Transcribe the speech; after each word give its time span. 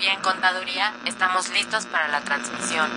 y 0.00 0.06
en 0.06 0.20
Contaduría 0.20 0.92
estamos 1.06 1.50
listos 1.50 1.86
para 1.86 2.08
la 2.08 2.20
transmisión. 2.20 2.88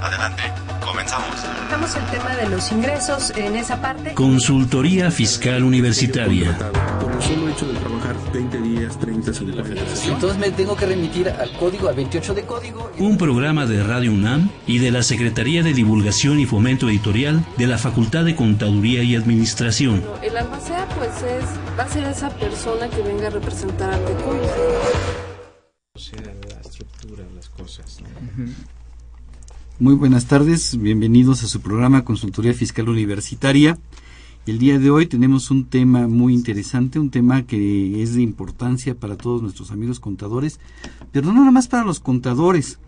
Adelante, 0.00 0.42
comenzamos. 0.84 1.42
Tocamos 1.64 1.94
el 1.96 2.04
tema 2.06 2.34
de 2.36 2.48
los 2.48 2.70
ingresos 2.72 3.30
en 3.36 3.56
esa 3.56 3.80
parte. 3.80 4.12
Consultoría 4.14 5.10
Fiscal 5.10 5.62
Universitaria. 5.62 6.56
Por 7.00 7.12
el 7.12 7.22
solo 7.22 7.48
hecho 7.48 7.66
de 7.66 7.78
trabajar 7.78 8.14
20 8.32 8.60
días, 8.60 8.98
30 8.98 9.32
sin 9.32 9.56
la 9.56 9.64
federación. 9.64 10.14
Entonces 10.14 10.38
me 10.38 10.50
tengo 10.50 10.76
que 10.76 10.86
remitir 10.86 11.28
al 11.30 11.50
código, 11.52 11.88
al 11.88 11.94
28 11.94 12.34
de 12.34 12.42
código. 12.44 12.90
Un 12.98 13.16
programa 13.16 13.64
de 13.64 13.82
Radio 13.82 14.12
UNAM 14.12 14.50
y 14.66 14.78
de 14.78 14.90
la 14.90 15.02
Secretaría 15.02 15.62
de 15.62 15.72
Divulgación 15.72 16.40
y 16.40 16.46
Fomento 16.46 16.88
Editorial 16.88 17.44
de 17.56 17.66
la 17.66 17.78
Facultad 17.78 18.24
de 18.24 18.36
Contaduría 18.36 19.02
y 19.02 19.16
Administración. 19.16 20.04
El 20.22 20.36
albacea 20.36 20.86
pues 20.96 21.22
es, 21.22 21.44
va 21.78 21.84
a 21.84 21.88
ser 21.88 22.04
esa 22.04 22.28
persona 22.30 22.88
que 22.88 23.00
venga 23.00 23.28
a 23.28 23.30
representar 23.30 23.94
al 23.94 24.04
TECUM. 24.04 24.36
Sea, 25.96 26.20
la 26.20 26.60
estructura, 26.60 27.24
las 27.34 27.48
cosas. 27.48 28.00
Muy 29.78 29.94
buenas 29.94 30.26
tardes, 30.26 30.78
bienvenidos 30.78 31.42
a 31.42 31.48
su 31.48 31.62
programa 31.62 32.04
Consultoría 32.04 32.52
Fiscal 32.52 32.90
Universitaria. 32.90 33.78
El 34.44 34.58
día 34.58 34.78
de 34.78 34.90
hoy 34.90 35.06
tenemos 35.06 35.50
un 35.50 35.64
tema 35.64 36.06
muy 36.06 36.34
interesante, 36.34 36.98
un 36.98 37.08
tema 37.08 37.46
que 37.46 38.02
es 38.02 38.14
de 38.14 38.20
importancia 38.20 38.94
para 38.94 39.16
todos 39.16 39.40
nuestros 39.40 39.70
amigos 39.70 39.98
contadores, 39.98 40.60
pero 41.12 41.28
no 41.28 41.40
nada 41.40 41.50
más 41.50 41.66
para 41.66 41.84
los 41.84 41.98
contadores, 41.98 42.78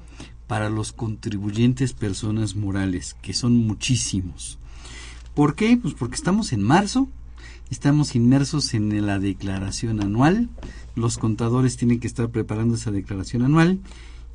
para 0.47 0.69
los 0.69 0.93
contribuyentes 0.93 1.95
personas 1.95 2.57
morales, 2.57 3.17
que 3.23 3.33
son 3.33 3.57
muchísimos. 3.57 4.59
¿Por 5.35 5.55
qué? 5.55 5.79
Pues 5.79 5.95
porque 5.95 6.17
estamos 6.17 6.53
en 6.53 6.63
marzo, 6.63 7.09
estamos 7.71 8.15
inmersos 8.15 8.75
en 8.75 9.07
la 9.07 9.19
declaración 9.19 10.03
anual, 10.03 10.49
los 10.97 11.19
contadores 11.19 11.77
tienen 11.77 12.01
que 12.01 12.07
estar 12.07 12.31
preparando 12.31 12.75
esa 12.75 12.91
declaración 12.91 13.43
anual 13.43 13.81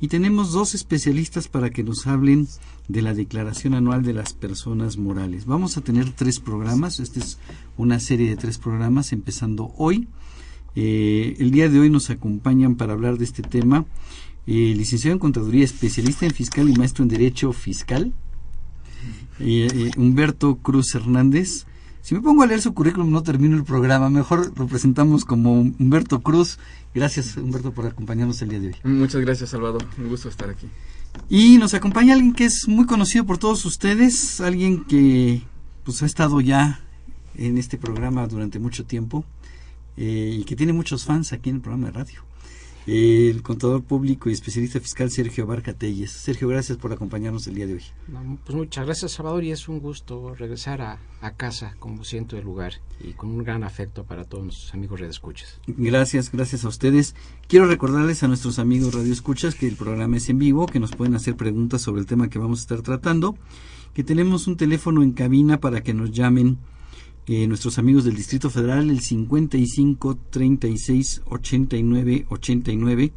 y 0.00 0.08
tenemos 0.08 0.52
dos 0.52 0.74
especialistas 0.74 1.48
para 1.48 1.70
que 1.70 1.84
nos 1.84 2.06
hablen 2.06 2.48
de 2.88 3.02
la 3.02 3.14
declaración 3.14 3.74
anual 3.74 4.02
de 4.02 4.12
las 4.12 4.34
personas 4.34 4.96
morales. 4.96 5.46
Vamos 5.46 5.76
a 5.76 5.80
tener 5.80 6.10
tres 6.10 6.40
programas, 6.40 7.00
esta 7.00 7.20
es 7.20 7.38
una 7.76 8.00
serie 8.00 8.28
de 8.28 8.36
tres 8.36 8.58
programas 8.58 9.12
empezando 9.12 9.72
hoy. 9.76 10.08
Eh, 10.76 11.36
el 11.38 11.50
día 11.50 11.68
de 11.68 11.78
hoy 11.78 11.90
nos 11.90 12.10
acompañan 12.10 12.74
para 12.74 12.92
hablar 12.92 13.16
de 13.16 13.24
este 13.24 13.42
tema 13.42 13.86
eh, 14.46 14.74
licenciado 14.76 15.14
en 15.14 15.20
Contaduría, 15.20 15.64
especialista 15.64 16.26
en 16.26 16.32
fiscal 16.32 16.68
y 16.68 16.74
maestro 16.74 17.02
en 17.02 17.08
Derecho 17.08 17.52
Fiscal, 17.54 18.12
eh, 19.40 19.68
eh, 19.72 19.90
Humberto 19.96 20.56
Cruz 20.56 20.94
Hernández. 20.94 21.66
Si 22.04 22.14
me 22.14 22.20
pongo 22.20 22.42
a 22.42 22.46
leer 22.46 22.60
su 22.60 22.74
currículum 22.74 23.10
no 23.10 23.22
termino 23.22 23.56
el 23.56 23.64
programa, 23.64 24.10
mejor 24.10 24.52
lo 24.58 24.66
presentamos 24.66 25.24
como 25.24 25.54
Humberto 25.54 26.20
Cruz. 26.20 26.58
Gracias 26.94 27.34
Humberto 27.38 27.72
por 27.72 27.86
acompañarnos 27.86 28.42
el 28.42 28.50
día 28.50 28.60
de 28.60 28.66
hoy. 28.66 28.74
Muchas 28.84 29.22
gracias, 29.22 29.48
Salvador. 29.48 29.86
Un 29.96 30.10
gusto 30.10 30.28
estar 30.28 30.50
aquí. 30.50 30.68
Y 31.30 31.56
nos 31.56 31.72
acompaña 31.72 32.12
alguien 32.12 32.34
que 32.34 32.44
es 32.44 32.68
muy 32.68 32.84
conocido 32.84 33.24
por 33.24 33.38
todos 33.38 33.64
ustedes, 33.64 34.42
alguien 34.42 34.84
que 34.84 35.44
pues 35.82 36.02
ha 36.02 36.06
estado 36.06 36.42
ya 36.42 36.78
en 37.36 37.56
este 37.56 37.78
programa 37.78 38.26
durante 38.26 38.58
mucho 38.58 38.84
tiempo 38.84 39.24
eh, 39.96 40.40
y 40.40 40.44
que 40.44 40.56
tiene 40.56 40.74
muchos 40.74 41.06
fans 41.06 41.32
aquí 41.32 41.48
en 41.48 41.56
el 41.56 41.62
programa 41.62 41.86
de 41.86 41.92
radio. 41.94 42.20
El 42.86 43.42
contador 43.42 43.82
público 43.82 44.28
y 44.28 44.34
especialista 44.34 44.78
fiscal 44.78 45.10
Sergio 45.10 45.46
Barca 45.46 45.72
Telles. 45.72 46.10
Sergio, 46.10 46.48
gracias 46.48 46.76
por 46.76 46.92
acompañarnos 46.92 47.46
el 47.46 47.54
día 47.54 47.66
de 47.66 47.74
hoy. 47.74 47.82
No, 48.08 48.38
pues 48.44 48.54
muchas 48.54 48.84
gracias, 48.84 49.12
Salvador, 49.12 49.42
y 49.42 49.52
es 49.52 49.68
un 49.68 49.80
gusto 49.80 50.34
regresar 50.34 50.82
a, 50.82 50.98
a 51.22 51.30
casa, 51.30 51.76
como 51.78 52.04
siento 52.04 52.36
el 52.36 52.44
lugar, 52.44 52.74
y 53.00 53.14
con 53.14 53.30
un 53.30 53.42
gran 53.42 53.64
afecto 53.64 54.04
para 54.04 54.24
todos 54.24 54.44
nuestros 54.44 54.74
amigos 54.74 55.00
redescuchas. 55.00 55.60
Gracias, 55.66 56.30
gracias 56.30 56.66
a 56.66 56.68
ustedes. 56.68 57.14
Quiero 57.48 57.66
recordarles 57.66 58.22
a 58.22 58.28
nuestros 58.28 58.58
amigos 58.58 58.94
radioescuchas 58.94 59.54
que 59.54 59.66
el 59.66 59.76
programa 59.76 60.18
es 60.18 60.28
en 60.28 60.38
vivo, 60.38 60.66
que 60.66 60.80
nos 60.80 60.92
pueden 60.92 61.14
hacer 61.14 61.36
preguntas 61.36 61.80
sobre 61.80 62.02
el 62.02 62.06
tema 62.06 62.28
que 62.28 62.38
vamos 62.38 62.58
a 62.58 62.62
estar 62.62 62.82
tratando, 62.82 63.34
que 63.94 64.04
tenemos 64.04 64.46
un 64.46 64.58
teléfono 64.58 65.02
en 65.02 65.12
cabina 65.12 65.58
para 65.58 65.82
que 65.82 65.94
nos 65.94 66.10
llamen 66.10 66.58
eh, 67.26 67.46
nuestros 67.46 67.78
amigos 67.78 68.04
del 68.04 68.16
Distrito 68.16 68.50
Federal, 68.50 68.90
el 68.90 69.00
55 69.00 70.18
36 70.30 71.22
89 71.24 72.26
89, 72.28 73.12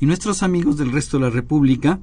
y 0.00 0.06
nuestros 0.06 0.42
amigos 0.42 0.76
del 0.78 0.92
resto 0.92 1.18
de 1.18 1.24
la 1.24 1.30
República, 1.30 2.00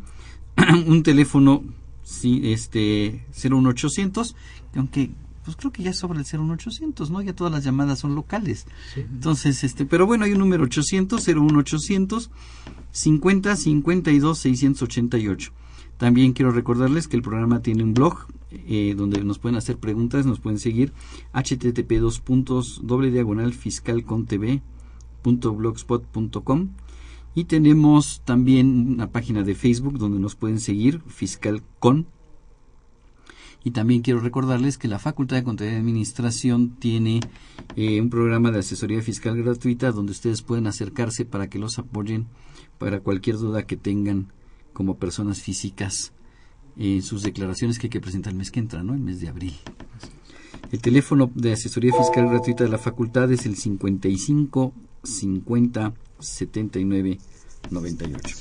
un 0.87 1.03
teléfono 1.03 1.63
sí, 2.03 2.41
este 2.51 3.25
01800, 3.33 4.35
que 4.71 4.79
aunque 4.79 5.11
pues 5.43 5.57
creo 5.57 5.71
que 5.71 5.81
ya 5.81 5.93
sobra 5.93 6.19
el 6.19 6.25
01800, 6.25 7.09
¿no? 7.09 7.21
Ya 7.21 7.33
todas 7.33 7.51
las 7.51 7.63
llamadas 7.63 7.99
son 7.99 8.13
locales. 8.13 8.67
Sí. 8.93 9.01
Entonces, 9.01 9.63
este, 9.63 9.85
pero 9.85 10.05
bueno, 10.05 10.25
hay 10.25 10.33
un 10.33 10.39
número 10.39 10.63
800 10.65 11.27
01800 11.27 12.29
50 12.91 13.55
52 13.55 14.37
688. 14.37 15.51
También 15.97 16.33
quiero 16.33 16.51
recordarles 16.51 17.07
que 17.07 17.17
el 17.17 17.23
programa 17.23 17.61
tiene 17.61 17.83
un 17.83 17.93
blog 17.93 18.27
eh, 18.51 18.93
donde 18.97 19.23
nos 19.23 19.39
pueden 19.39 19.57
hacer 19.57 19.77
preguntas, 19.77 20.25
nos 20.25 20.39
pueden 20.39 20.59
seguir. 20.59 20.93
Http 21.33 21.99
dos 21.99 22.19
puntos 22.19 22.81
doble 22.83 23.11
diagonal 23.11 23.53
fiscal 23.53 24.03
tv 24.27 24.61
punto 25.21 25.53
blogspot.com 25.53 26.69
y 27.33 27.45
tenemos 27.45 28.21
también 28.25 28.93
una 28.93 29.11
página 29.11 29.43
de 29.43 29.55
Facebook 29.55 29.97
donde 29.97 30.19
nos 30.19 30.35
pueden 30.35 30.59
seguir 30.59 31.01
fiscal 31.07 31.63
con. 31.79 32.07
Y 33.63 33.71
también 33.71 34.01
quiero 34.01 34.19
recordarles 34.19 34.79
que 34.79 34.87
la 34.87 34.97
Facultad 34.97 35.37
de 35.37 35.43
Contaduría 35.43 35.77
y 35.77 35.81
Administración 35.81 36.75
tiene 36.79 37.19
eh, 37.75 38.01
un 38.01 38.09
programa 38.09 38.51
de 38.51 38.59
asesoría 38.59 39.01
fiscal 39.03 39.37
gratuita 39.37 39.91
donde 39.91 40.13
ustedes 40.13 40.41
pueden 40.41 40.65
acercarse 40.65 41.25
para 41.25 41.47
que 41.47 41.59
los 41.59 41.77
apoyen 41.77 42.27
para 42.79 43.01
cualquier 43.01 43.37
duda 43.37 43.67
que 43.67 43.77
tengan 43.77 44.33
como 44.73 44.97
personas 44.97 45.41
físicas 45.41 46.11
en 46.77 47.01
sus 47.01 47.23
declaraciones 47.23 47.79
que 47.79 47.87
hay 47.87 47.91
que 47.91 48.01
presentar 48.01 48.31
el 48.31 48.37
mes 48.37 48.51
que 48.51 48.59
entra, 48.59 48.83
¿no? 48.83 48.93
El 48.93 48.99
mes 49.01 49.19
de 49.19 49.29
abril. 49.29 49.55
El 50.71 50.79
teléfono 50.79 51.29
de 51.35 51.53
asesoría 51.53 51.93
fiscal 51.93 52.29
gratuita 52.29 52.63
de 52.63 52.69
la 52.69 52.77
facultad 52.77 53.31
es 53.31 53.45
el 53.45 53.57
55 53.57 54.73
50 55.03 55.93
79 56.19 57.17
98. 57.69 58.37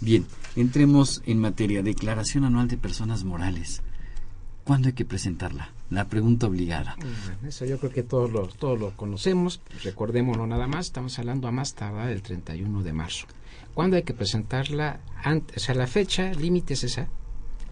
Bien, 0.00 0.26
entremos 0.56 1.22
en 1.26 1.38
materia. 1.38 1.82
Declaración 1.82 2.44
anual 2.44 2.68
de 2.68 2.76
personas 2.76 3.24
morales. 3.24 3.82
¿Cuándo 4.64 4.88
hay 4.88 4.94
que 4.94 5.04
presentarla? 5.04 5.72
La 5.90 6.06
pregunta 6.06 6.46
obligada. 6.46 6.96
Eso 7.46 7.64
yo 7.64 7.78
creo 7.78 7.90
que 7.90 8.02
todos 8.02 8.30
lo, 8.30 8.46
todos 8.46 8.78
lo 8.78 8.96
conocemos. 8.96 9.60
Recordémoslo 9.82 10.46
nada 10.46 10.66
más, 10.68 10.86
estamos 10.86 11.18
hablando 11.18 11.48
a 11.48 11.50
más 11.50 11.74
tardar 11.74 12.10
el 12.10 12.22
31 12.22 12.82
de 12.82 12.92
marzo. 12.92 13.26
¿Cuándo 13.74 13.96
hay 13.96 14.02
que 14.02 14.14
presentarla? 14.14 15.00
Antes, 15.22 15.56
o 15.56 15.60
sea, 15.60 15.74
la 15.74 15.86
fecha 15.86 16.32
límite 16.34 16.74
es 16.74 16.84
esa. 16.84 17.08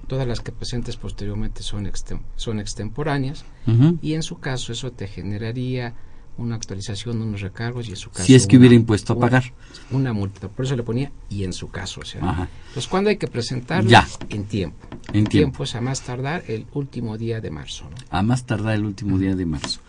Todas 0.09 0.27
las 0.27 0.41
que 0.41 0.51
presentes 0.53 0.97
posteriormente 0.97 1.63
son, 1.63 1.87
extem 1.87 2.21
son 2.37 2.59
extemporáneas 2.61 3.45
Uh 3.67 3.71
-huh. 3.71 3.99
y 4.03 4.15
en 4.15 4.23
su 4.23 4.39
caso 4.41 4.73
eso 4.73 4.91
te 4.91 5.07
generaría 5.07 5.95
una 6.39 6.55
actualización, 6.55 7.21
unos 7.21 7.41
recargos 7.41 7.89
y 7.89 7.91
en 7.91 7.97
su 7.97 8.11
caso 8.11 8.25
Si 8.25 8.35
es 8.37 8.47
que 8.47 8.57
una- 8.57 8.61
hubiera 8.63 8.75
impuesto 8.77 9.13
a 9.13 9.19
pagar. 9.19 9.53
Una 9.91 10.13
multa. 10.13 10.49
Por 10.49 10.65
eso 10.65 10.77
le 10.77 10.85
ponía 10.85 11.11
y 11.29 11.43
en 11.45 11.53
su 11.53 11.69
caso. 11.69 12.01
O 12.01 12.05
sea, 12.05 12.23
Ajá. 12.23 12.49
Entonces, 12.69 12.87
¿cuándo 12.89 13.11
hay 13.11 13.17
que 13.17 13.27
presentarla? 13.27 13.91
Ya. 13.91 14.09
En 14.29 14.45
tiempo. 14.45 14.87
En 15.13 15.25
tiempo. 15.27 15.65
es 15.65 15.75
a 15.75 15.81
más 15.81 16.01
tardar 16.03 16.45
el 16.47 16.65
último 16.73 17.19
día 17.19 17.41
de 17.41 17.51
marzo. 17.51 17.85
¿no? 17.91 17.97
A 18.11 18.23
más 18.23 18.47
tardar 18.47 18.75
el 18.77 18.85
último 18.85 19.19
día 19.19 19.35
de 19.35 19.47
marzo. 19.47 19.81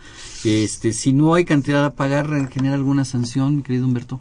Este, 0.44 0.92
si 0.92 1.12
no 1.12 1.34
hay 1.34 1.44
cantidad 1.44 1.84
a 1.84 1.94
pagar, 1.94 2.26
¿genera 2.50 2.74
alguna 2.74 3.04
sanción, 3.04 3.56
mi 3.56 3.62
querido 3.62 3.86
Humberto? 3.86 4.20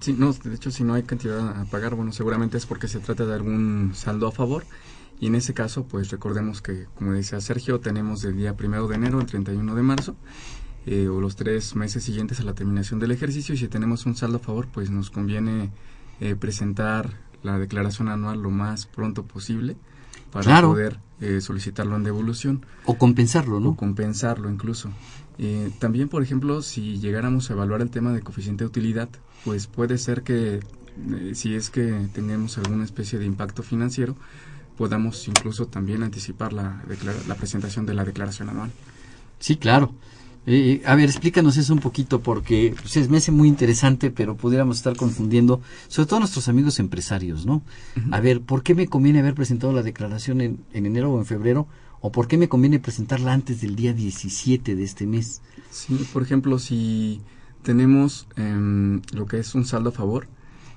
Sí, 0.00 0.12
no, 0.16 0.32
de 0.34 0.54
hecho, 0.54 0.70
si 0.70 0.84
no 0.84 0.92
hay 0.92 1.04
cantidad 1.04 1.58
a 1.58 1.64
pagar, 1.64 1.94
bueno, 1.94 2.12
seguramente 2.12 2.58
es 2.58 2.66
porque 2.66 2.86
se 2.86 2.98
trata 3.00 3.24
de 3.24 3.32
algún 3.34 3.92
saldo 3.94 4.26
a 4.26 4.32
favor. 4.32 4.66
Y 5.20 5.26
en 5.28 5.34
ese 5.34 5.54
caso, 5.54 5.84
pues 5.86 6.10
recordemos 6.10 6.60
que, 6.60 6.86
como 6.94 7.12
decía 7.12 7.40
Sergio, 7.40 7.80
tenemos 7.80 8.20
del 8.22 8.36
día 8.36 8.56
primero 8.56 8.86
de 8.88 8.96
enero 8.96 9.18
al 9.18 9.26
31 9.26 9.74
de 9.74 9.82
marzo, 9.82 10.16
eh, 10.84 11.08
o 11.08 11.20
los 11.20 11.36
tres 11.36 11.74
meses 11.74 12.04
siguientes 12.04 12.38
a 12.40 12.44
la 12.44 12.54
terminación 12.54 13.00
del 13.00 13.10
ejercicio. 13.12 13.54
Y 13.54 13.58
si 13.58 13.68
tenemos 13.68 14.04
un 14.06 14.14
saldo 14.14 14.36
a 14.36 14.40
favor, 14.40 14.68
pues 14.72 14.90
nos 14.90 15.10
conviene 15.10 15.70
eh, 16.20 16.34
presentar 16.36 17.14
la 17.42 17.58
declaración 17.58 18.08
anual 18.08 18.40
lo 18.42 18.50
más 18.50 18.86
pronto 18.86 19.24
posible 19.24 19.76
para 20.32 20.44
Claro. 20.44 20.68
poder 20.72 20.98
eh, 21.20 21.40
solicitarlo 21.40 21.96
en 21.96 22.02
devolución. 22.04 22.66
O 22.84 22.98
compensarlo, 22.98 23.56
O 23.56 23.60
¿no? 23.60 23.74
compensarlo 23.76 24.50
incluso. 24.50 24.90
Eh, 25.38 25.70
también, 25.78 26.08
por 26.08 26.22
ejemplo, 26.22 26.60
si 26.62 26.98
llegáramos 26.98 27.48
a 27.50 27.54
evaluar 27.54 27.80
el 27.80 27.90
tema 27.90 28.12
de 28.12 28.20
coeficiente 28.20 28.64
de 28.64 28.68
utilidad, 28.68 29.08
pues 29.44 29.66
puede 29.66 29.96
ser 29.98 30.22
que 30.22 30.56
eh, 30.60 31.32
si 31.34 31.54
es 31.54 31.70
que 31.70 32.08
tenemos 32.12 32.58
alguna 32.58 32.84
especie 32.84 33.18
de 33.18 33.24
impacto 33.26 33.62
financiero, 33.62 34.14
podamos 34.76 35.26
incluso 35.28 35.66
también 35.66 36.02
anticipar 36.02 36.52
la, 36.52 36.82
la 37.28 37.34
presentación 37.34 37.86
de 37.86 37.94
la 37.94 38.04
declaración 38.04 38.48
anual. 38.50 38.70
Sí, 39.38 39.56
claro. 39.56 39.94
Eh, 40.48 40.80
a 40.86 40.94
ver, 40.94 41.08
explícanos 41.08 41.56
eso 41.56 41.72
un 41.74 41.80
poquito 41.80 42.20
porque 42.22 42.72
pues, 42.80 42.96
es- 42.96 43.08
me 43.10 43.16
hace 43.16 43.32
muy 43.32 43.48
interesante, 43.48 44.12
pero 44.12 44.36
pudiéramos 44.36 44.76
estar 44.76 44.94
confundiendo, 44.96 45.60
sobre 45.88 46.08
todo 46.08 46.20
nuestros 46.20 46.48
amigos 46.48 46.78
empresarios, 46.78 47.44
¿no? 47.46 47.62
A 48.12 48.20
ver, 48.20 48.40
¿por 48.42 48.62
qué 48.62 48.74
me 48.76 48.86
conviene 48.86 49.18
haber 49.18 49.34
presentado 49.34 49.72
la 49.72 49.82
declaración 49.82 50.40
en, 50.40 50.58
en 50.72 50.86
enero 50.86 51.12
o 51.12 51.18
en 51.18 51.26
febrero? 51.26 51.66
¿O 52.00 52.12
por 52.12 52.28
qué 52.28 52.36
me 52.38 52.48
conviene 52.48 52.78
presentarla 52.78 53.32
antes 53.32 53.60
del 53.60 53.74
día 53.74 53.92
17 53.92 54.76
de 54.76 54.84
este 54.84 55.06
mes? 55.06 55.40
Sí, 55.72 55.98
por 56.12 56.22
ejemplo, 56.22 56.60
si 56.60 57.20
tenemos 57.62 58.28
em, 58.36 59.00
lo 59.12 59.26
que 59.26 59.38
es 59.40 59.54
un 59.56 59.64
saldo 59.64 59.88
a 59.88 59.92
favor, 59.92 60.28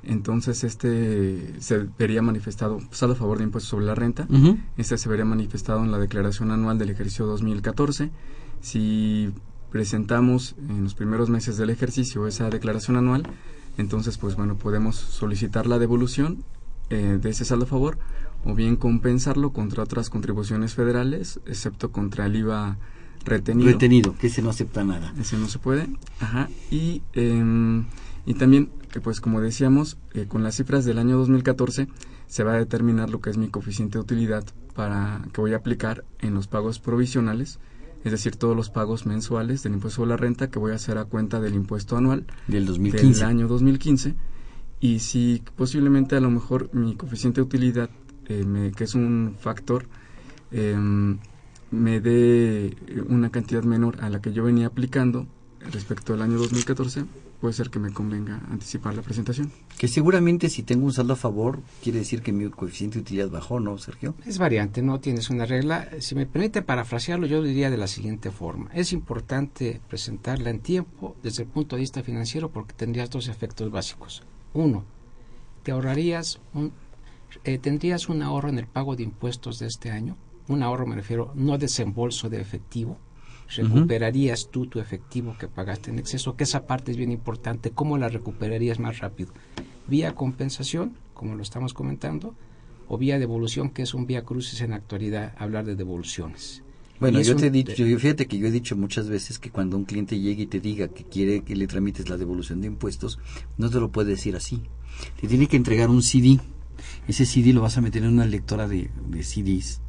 entonces 0.09 0.63
este 0.63 1.61
se 1.61 1.88
vería 1.97 2.21
manifestado 2.21 2.79
saldo 2.91 3.13
a 3.13 3.17
favor 3.17 3.38
de 3.38 3.44
impuestos 3.44 3.69
sobre 3.69 3.85
la 3.85 3.95
renta. 3.95 4.27
Este 4.75 4.97
se 4.97 5.07
vería 5.07 5.25
manifestado 5.25 5.83
en 5.83 5.91
la 5.91 6.00
declaración 6.00 6.51
anual 6.51 6.79
del 6.79 6.89
ejercicio 6.89 7.27
2014. 7.27 8.09
Si 8.61 9.31
presentamos 9.71 10.56
en 10.67 10.83
los 10.83 10.95
primeros 10.95 11.29
meses 11.29 11.57
del 11.57 11.69
ejercicio 11.69 12.25
esa 12.27 12.50
declaración 12.50 12.97
anual, 12.97 13.23
entonces 13.77 14.17
pues 14.17 14.35
bueno, 14.35 14.56
podemos 14.56 14.95
solicitar 14.95 15.67
la 15.67 15.77
devolución 15.77 16.44
eh, 16.89 17.19
de 17.21 17.29
ese 17.29 17.45
saldo 17.45 17.65
a 17.65 17.67
favor 17.67 18.00
o 18.45 18.56
bien 18.56 18.77
compensarlo 18.77 19.51
contra 19.51 19.83
otras 19.83 20.09
contribuciones 20.09 20.73
federales, 20.73 21.39
excepto 21.45 21.91
contra 21.91 22.25
el 22.25 22.35
IVA 22.35 22.77
retenido. 23.25 23.69
Retenido, 23.69 24.15
que 24.17 24.29
se 24.29 24.41
no 24.41 24.50
acepta 24.50 24.83
nada. 24.83 25.13
Ese 25.19 25.38
no 25.38 25.47
se 25.47 25.59
puede. 25.59 25.88
Ajá. 26.19 26.50
Y, 26.71 27.01
em, 27.13 27.85
y 28.25 28.33
también, 28.36 28.69
eh, 28.95 29.00
pues 29.01 29.21
como 29.21 29.42
decíamos, 29.42 29.98
eh, 30.13 30.25
con 30.27 30.44
las 30.44 30.56
cifras 30.56 30.86
del 30.86 31.00
año 31.00 31.18
2014 31.18 31.88
se 32.27 32.44
va 32.44 32.54
a 32.54 32.57
determinar 32.57 33.10
lo 33.10 33.21
que 33.21 33.30
es 33.30 33.38
mi 33.38 33.48
coeficiente 33.50 33.98
de 33.98 34.04
utilidad 34.04 34.44
para 34.75 35.21
que 35.33 35.42
voy 35.42 35.54
a 35.54 35.57
aplicar 35.57 36.04
en 36.19 36.33
los 36.36 36.48
pagos 36.48 36.80
provisionales, 36.80 37.60
es 38.04 38.12
decir, 38.12 38.36
todos 38.36 38.56
los 38.56 38.69
pagos 38.69 39.06
mensuales 39.06 39.63
del 39.63 39.74
impuesto 39.74 39.98
sobre 39.98 40.10
la 40.12 40.18
renta 40.18 40.50
que 40.50 40.60
voy 40.60 40.71
a 40.71 40.75
hacer 40.75 40.98
a 40.98 41.06
cuenta 41.06 41.39
del 41.42 41.56
impuesto 41.56 41.98
anual 41.98 42.25
Del 42.48 42.66
2015. 42.66 43.19
del 43.19 43.27
año 43.27 43.48
2015 43.48 44.16
y 44.80 45.00
si 45.00 45.44
posiblemente 45.57 46.16
a 46.16 46.21
lo 46.21 46.30
mejor 46.31 46.69
mi 46.74 46.95
coeficiente 46.95 47.42
de 47.42 47.45
utilidad 47.45 47.89
eh, 48.27 48.45
me- 48.45 48.71
que 48.71 48.83
es 48.86 48.95
un 48.95 49.36
factor 49.39 49.86
em, 50.51 51.18
me 51.71 52.00
dé 52.00 52.75
una 53.07 53.30
cantidad 53.31 53.63
menor 53.63 53.98
a 54.01 54.10
la 54.10 54.21
que 54.21 54.31
yo 54.33 54.44
venía 54.44 54.68
aplicando 54.68 55.27
respecto 55.71 56.13
al 56.13 56.21
año 56.21 56.38
2014 56.38 57.04
puede 57.39 57.53
ser 57.53 57.69
que 57.69 57.80
me 57.80 57.91
convenga 57.91 58.41
anticipar 58.50 58.95
la 58.95 59.01
presentación 59.01 59.51
Que 59.77 59.88
seguramente 59.88 60.50
si 60.50 60.63
tengo 60.63 60.86
un 60.86 60.94
saldo 60.94 61.13
a 61.13 61.15
favor, 61.15 61.62
quiere 61.81 62.00
decir 62.00 62.21
que 62.21 62.31
mi 62.31 62.50
coeficiente 62.50 62.95
de 62.95 63.01
utilidad 63.01 63.30
bajó, 63.30 63.59
¿no, 63.59 63.77
Sergio? 63.77 64.15
Es 64.25 64.38
variante, 64.38 64.81
no 64.81 65.00
tienes 65.00 65.30
una 65.30 65.45
regla. 65.45 65.89
Si 66.00 66.15
me 66.15 66.25
permite 66.25 66.62
parafrasearlo, 66.62 67.27
yo 67.27 67.41
diría 67.41 67.69
de 67.69 67.77
la 67.77 67.88
siguiente 67.88 68.31
forma. 68.31 68.69
Es 68.74 68.91
importante 68.94 69.81
presentarla 69.88 70.50
en 70.50 70.59
tiempo 70.59 71.15
desde 71.24 71.44
el 71.44 71.50
punto 71.50 71.75
de 71.75 71.81
vista 71.81 72.03
financiero 72.03 72.50
porque 72.50 72.74
tendrías 72.74 73.09
dos 73.09 73.27
efectos 73.27 73.71
básicos. 73.71 74.24
Uno, 74.53 74.83
te 75.63 75.71
ahorrarías 75.71 76.39
un, 76.53 76.74
eh, 77.44 77.57
tendrías 77.57 78.09
un 78.09 78.21
ahorro 78.21 78.50
en 78.50 78.57
el 78.57 78.68
pago 78.68 78.95
de 78.95 79.03
impuestos 79.03 79.59
de 79.59 79.68
este 79.68 79.92
año. 79.92 80.18
Un 80.47 80.63
ahorro 80.63 80.88
me 80.88 80.95
refiero 80.95 81.31
no 81.35 81.57
desembolso 81.57 82.30
de 82.30 82.42
efectivo. 82.42 82.97
Recuperarías 83.56 84.50
tú 84.51 84.68
tu 84.68 84.80
efectivo 84.80 85.36
que 85.40 85.48
pagaste 85.48 85.90
en 85.92 86.00
exceso, 86.00 86.36
que 86.36 86.44
esa 86.44 86.68
parte 86.68 86.92
es 86.92 86.98
bien 86.98 87.12
importante. 87.12 87.72
¿Cómo 87.72 87.98
la 87.98 88.10
recuperarías 88.10 88.80
más 88.80 89.00
rápido? 89.00 89.31
Vía 89.88 90.13
compensación, 90.13 90.94
como 91.13 91.36
lo 91.36 91.42
estamos 91.44 91.74
comentando, 91.74 92.36
o 92.88 92.98
vía 92.98 93.18
devolución, 93.19 93.69
que 93.72 93.81
es 93.84 93.94
un 93.94 94.06
vía 94.07 94.24
crucis 94.24 94.62
en 94.62 94.72
la 94.72 94.78
actualidad, 94.78 95.34
hablar 95.38 95.66
de 95.66 95.75
devoluciones. 95.75 96.63
Bueno, 97.00 97.22
yo 97.22 97.34
un- 97.34 97.40
te 97.40 97.48
he 97.48 97.51
dicho, 97.51 97.86
yo- 97.86 97.98
fíjate 97.98 98.28
que 98.28 98.38
yo 98.38 98.48
he 98.48 98.51
dicho 98.51 98.75
muchas 98.75 99.07
veces 99.10 99.40
que 99.40 99.52
cuando 99.52 99.78
un 99.78 99.86
cliente 99.86 100.19
llegue 100.19 100.44
y 100.44 100.48
te 100.48 100.60
diga 100.60 100.90
que 100.90 101.06
quiere 101.06 101.42
que 101.42 101.56
le 101.56 101.66
tramites 101.66 102.10
la 102.10 102.18
devolución 102.18 102.62
de 102.62 102.68
impuestos, 102.68 103.19
no 103.57 103.69
te 103.69 103.80
lo 103.80 103.90
puede 103.90 104.10
decir 104.12 104.36
así. 104.36 104.62
Te 105.22 105.28
tiene 105.28 105.48
que 105.48 105.56
entregar 105.56 105.90
un 105.90 106.02
CD. 106.04 106.40
Ese 107.07 107.25
CD 107.25 107.54
lo 107.54 107.62
vas 107.62 107.78
a 107.78 107.81
meter 107.81 108.04
en 108.04 108.10
una 108.13 108.25
lectora 108.25 108.68
de, 108.68 108.90
de 109.07 109.24
CDs 109.24 109.81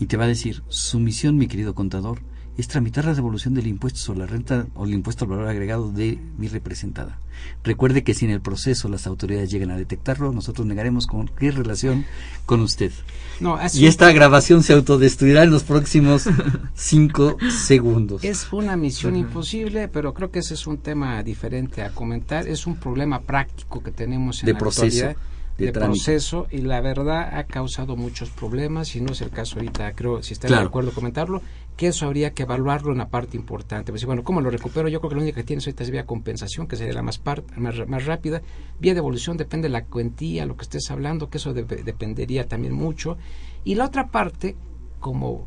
y 0.00 0.06
te 0.06 0.16
va 0.16 0.24
a 0.24 0.28
decir, 0.28 0.62
su 0.68 0.98
misión, 0.98 1.36
mi 1.36 1.46
querido 1.46 1.74
contador, 1.74 2.18
es 2.56 2.68
tramitar 2.68 3.04
la 3.04 3.14
devolución 3.14 3.54
del 3.54 3.66
impuesto 3.66 3.98
sobre 3.98 4.20
la 4.20 4.26
renta 4.26 4.66
o 4.74 4.84
el 4.84 4.94
impuesto 4.94 5.24
al 5.24 5.30
valor 5.32 5.48
agregado 5.48 5.90
de 5.90 6.18
mi 6.38 6.48
representada. 6.48 7.18
Recuerde 7.64 8.04
que 8.04 8.14
si 8.14 8.24
en 8.26 8.30
el 8.30 8.40
proceso 8.40 8.88
las 8.88 9.06
autoridades 9.08 9.50
llegan 9.50 9.70
a 9.72 9.76
detectarlo, 9.76 10.32
nosotros 10.32 10.66
negaremos 10.66 11.06
cualquier 11.08 11.56
relación 11.56 12.04
con 12.46 12.60
usted. 12.60 12.92
No, 13.40 13.60
es, 13.60 13.74
Y 13.74 13.86
esta 13.86 14.12
grabación 14.12 14.62
se 14.62 14.72
autodestruirá 14.72 15.42
en 15.42 15.50
los 15.50 15.64
próximos 15.64 16.28
cinco 16.74 17.36
segundos. 17.50 18.22
es 18.24 18.52
una 18.52 18.76
misión 18.76 19.16
imposible, 19.16 19.88
pero 19.88 20.14
creo 20.14 20.30
que 20.30 20.38
ese 20.38 20.54
es 20.54 20.66
un 20.66 20.78
tema 20.78 21.22
diferente 21.22 21.82
a 21.82 21.90
comentar. 21.90 22.46
Es 22.46 22.66
un 22.66 22.76
problema 22.76 23.20
práctico 23.20 23.82
que 23.82 23.90
tenemos 23.90 24.42
en 24.42 24.46
De 24.46 24.52
la 24.52 24.58
proceso, 24.58 24.84
actualidad, 25.06 25.16
de 25.58 25.66
de, 25.66 25.72
proceso, 25.72 26.46
y 26.50 26.58
la 26.58 26.80
verdad 26.80 27.36
ha 27.38 27.44
causado 27.44 27.96
muchos 27.96 28.30
problemas, 28.30 28.94
y 28.96 29.00
no 29.00 29.12
es 29.12 29.20
el 29.20 29.30
caso 29.30 29.56
ahorita, 29.56 29.92
creo, 29.92 30.22
si 30.22 30.32
están 30.34 30.48
Claro. 30.48 30.62
de 30.62 30.68
acuerdo 30.68 30.92
comentarlo, 30.92 31.42
que 31.76 31.88
eso 31.88 32.06
habría 32.06 32.32
que 32.34 32.44
evaluarlo 32.44 32.92
en 32.92 32.98
la 32.98 33.08
parte 33.08 33.36
importante. 33.36 33.90
Pues, 33.92 34.04
bueno, 34.04 34.22
¿cómo 34.22 34.40
lo 34.40 34.50
recupero? 34.50 34.88
Yo 34.88 35.00
creo 35.00 35.08
que 35.10 35.16
lo 35.16 35.22
único 35.22 35.36
que 35.36 35.44
tienes 35.44 35.66
ahorita 35.66 35.82
es 35.82 35.90
vía 35.90 36.06
compensación, 36.06 36.66
que 36.66 36.76
sería 36.76 36.94
la 36.94 37.02
más, 37.02 37.20
más, 37.56 37.88
más 37.88 38.04
rápida. 38.06 38.42
Vía 38.78 38.94
devolución 38.94 39.36
depende 39.36 39.68
de 39.68 39.72
la 39.72 39.84
cuantía, 39.84 40.46
lo 40.46 40.56
que 40.56 40.62
estés 40.62 40.90
hablando, 40.90 41.28
que 41.30 41.38
eso 41.38 41.52
dep- 41.54 41.82
dependería 41.82 42.46
también 42.46 42.74
mucho. 42.74 43.16
Y 43.64 43.74
la 43.74 43.86
otra 43.86 44.08
parte, 44.08 44.56
como 45.00 45.46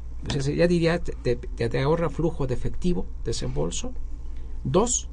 ya 0.55 0.67
diría, 0.67 0.99
te- 0.99 1.35
te 1.35 1.79
ahorra 1.81 2.09
flujo 2.09 2.45
de 2.47 2.55
efectivo, 2.55 3.05
desembolso. 3.23 3.93
Dos, 4.63 5.09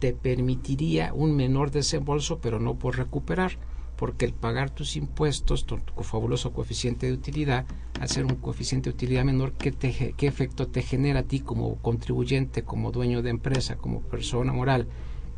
te 0.00 0.12
permitiría 0.12 1.12
un 1.14 1.36
menor 1.36 1.70
desembolso, 1.70 2.38
pero 2.40 2.58
no 2.58 2.74
por 2.74 2.96
recuperar, 2.96 3.52
porque 3.96 4.24
el 4.26 4.32
pagar 4.32 4.70
tus 4.70 4.96
impuestos, 4.96 5.64
tu, 5.66 5.78
tu 5.78 6.02
fabuloso 6.02 6.52
coeficiente 6.52 7.06
de 7.06 7.12
utilidad, 7.12 7.66
ser 8.06 8.24
un 8.24 8.36
coeficiente 8.36 8.90
de 8.90 8.94
utilidad 8.94 9.24
menor, 9.24 9.52
¿qué, 9.52 9.72
¿qué 9.72 10.26
efecto 10.26 10.68
te 10.68 10.82
genera 10.82 11.20
a 11.20 11.22
ti 11.24 11.40
como 11.40 11.76
contribuyente, 11.76 12.62
como 12.62 12.92
dueño 12.92 13.22
de 13.22 13.30
empresa, 13.30 13.76
como 13.76 14.00
persona 14.02 14.52
moral? 14.52 14.86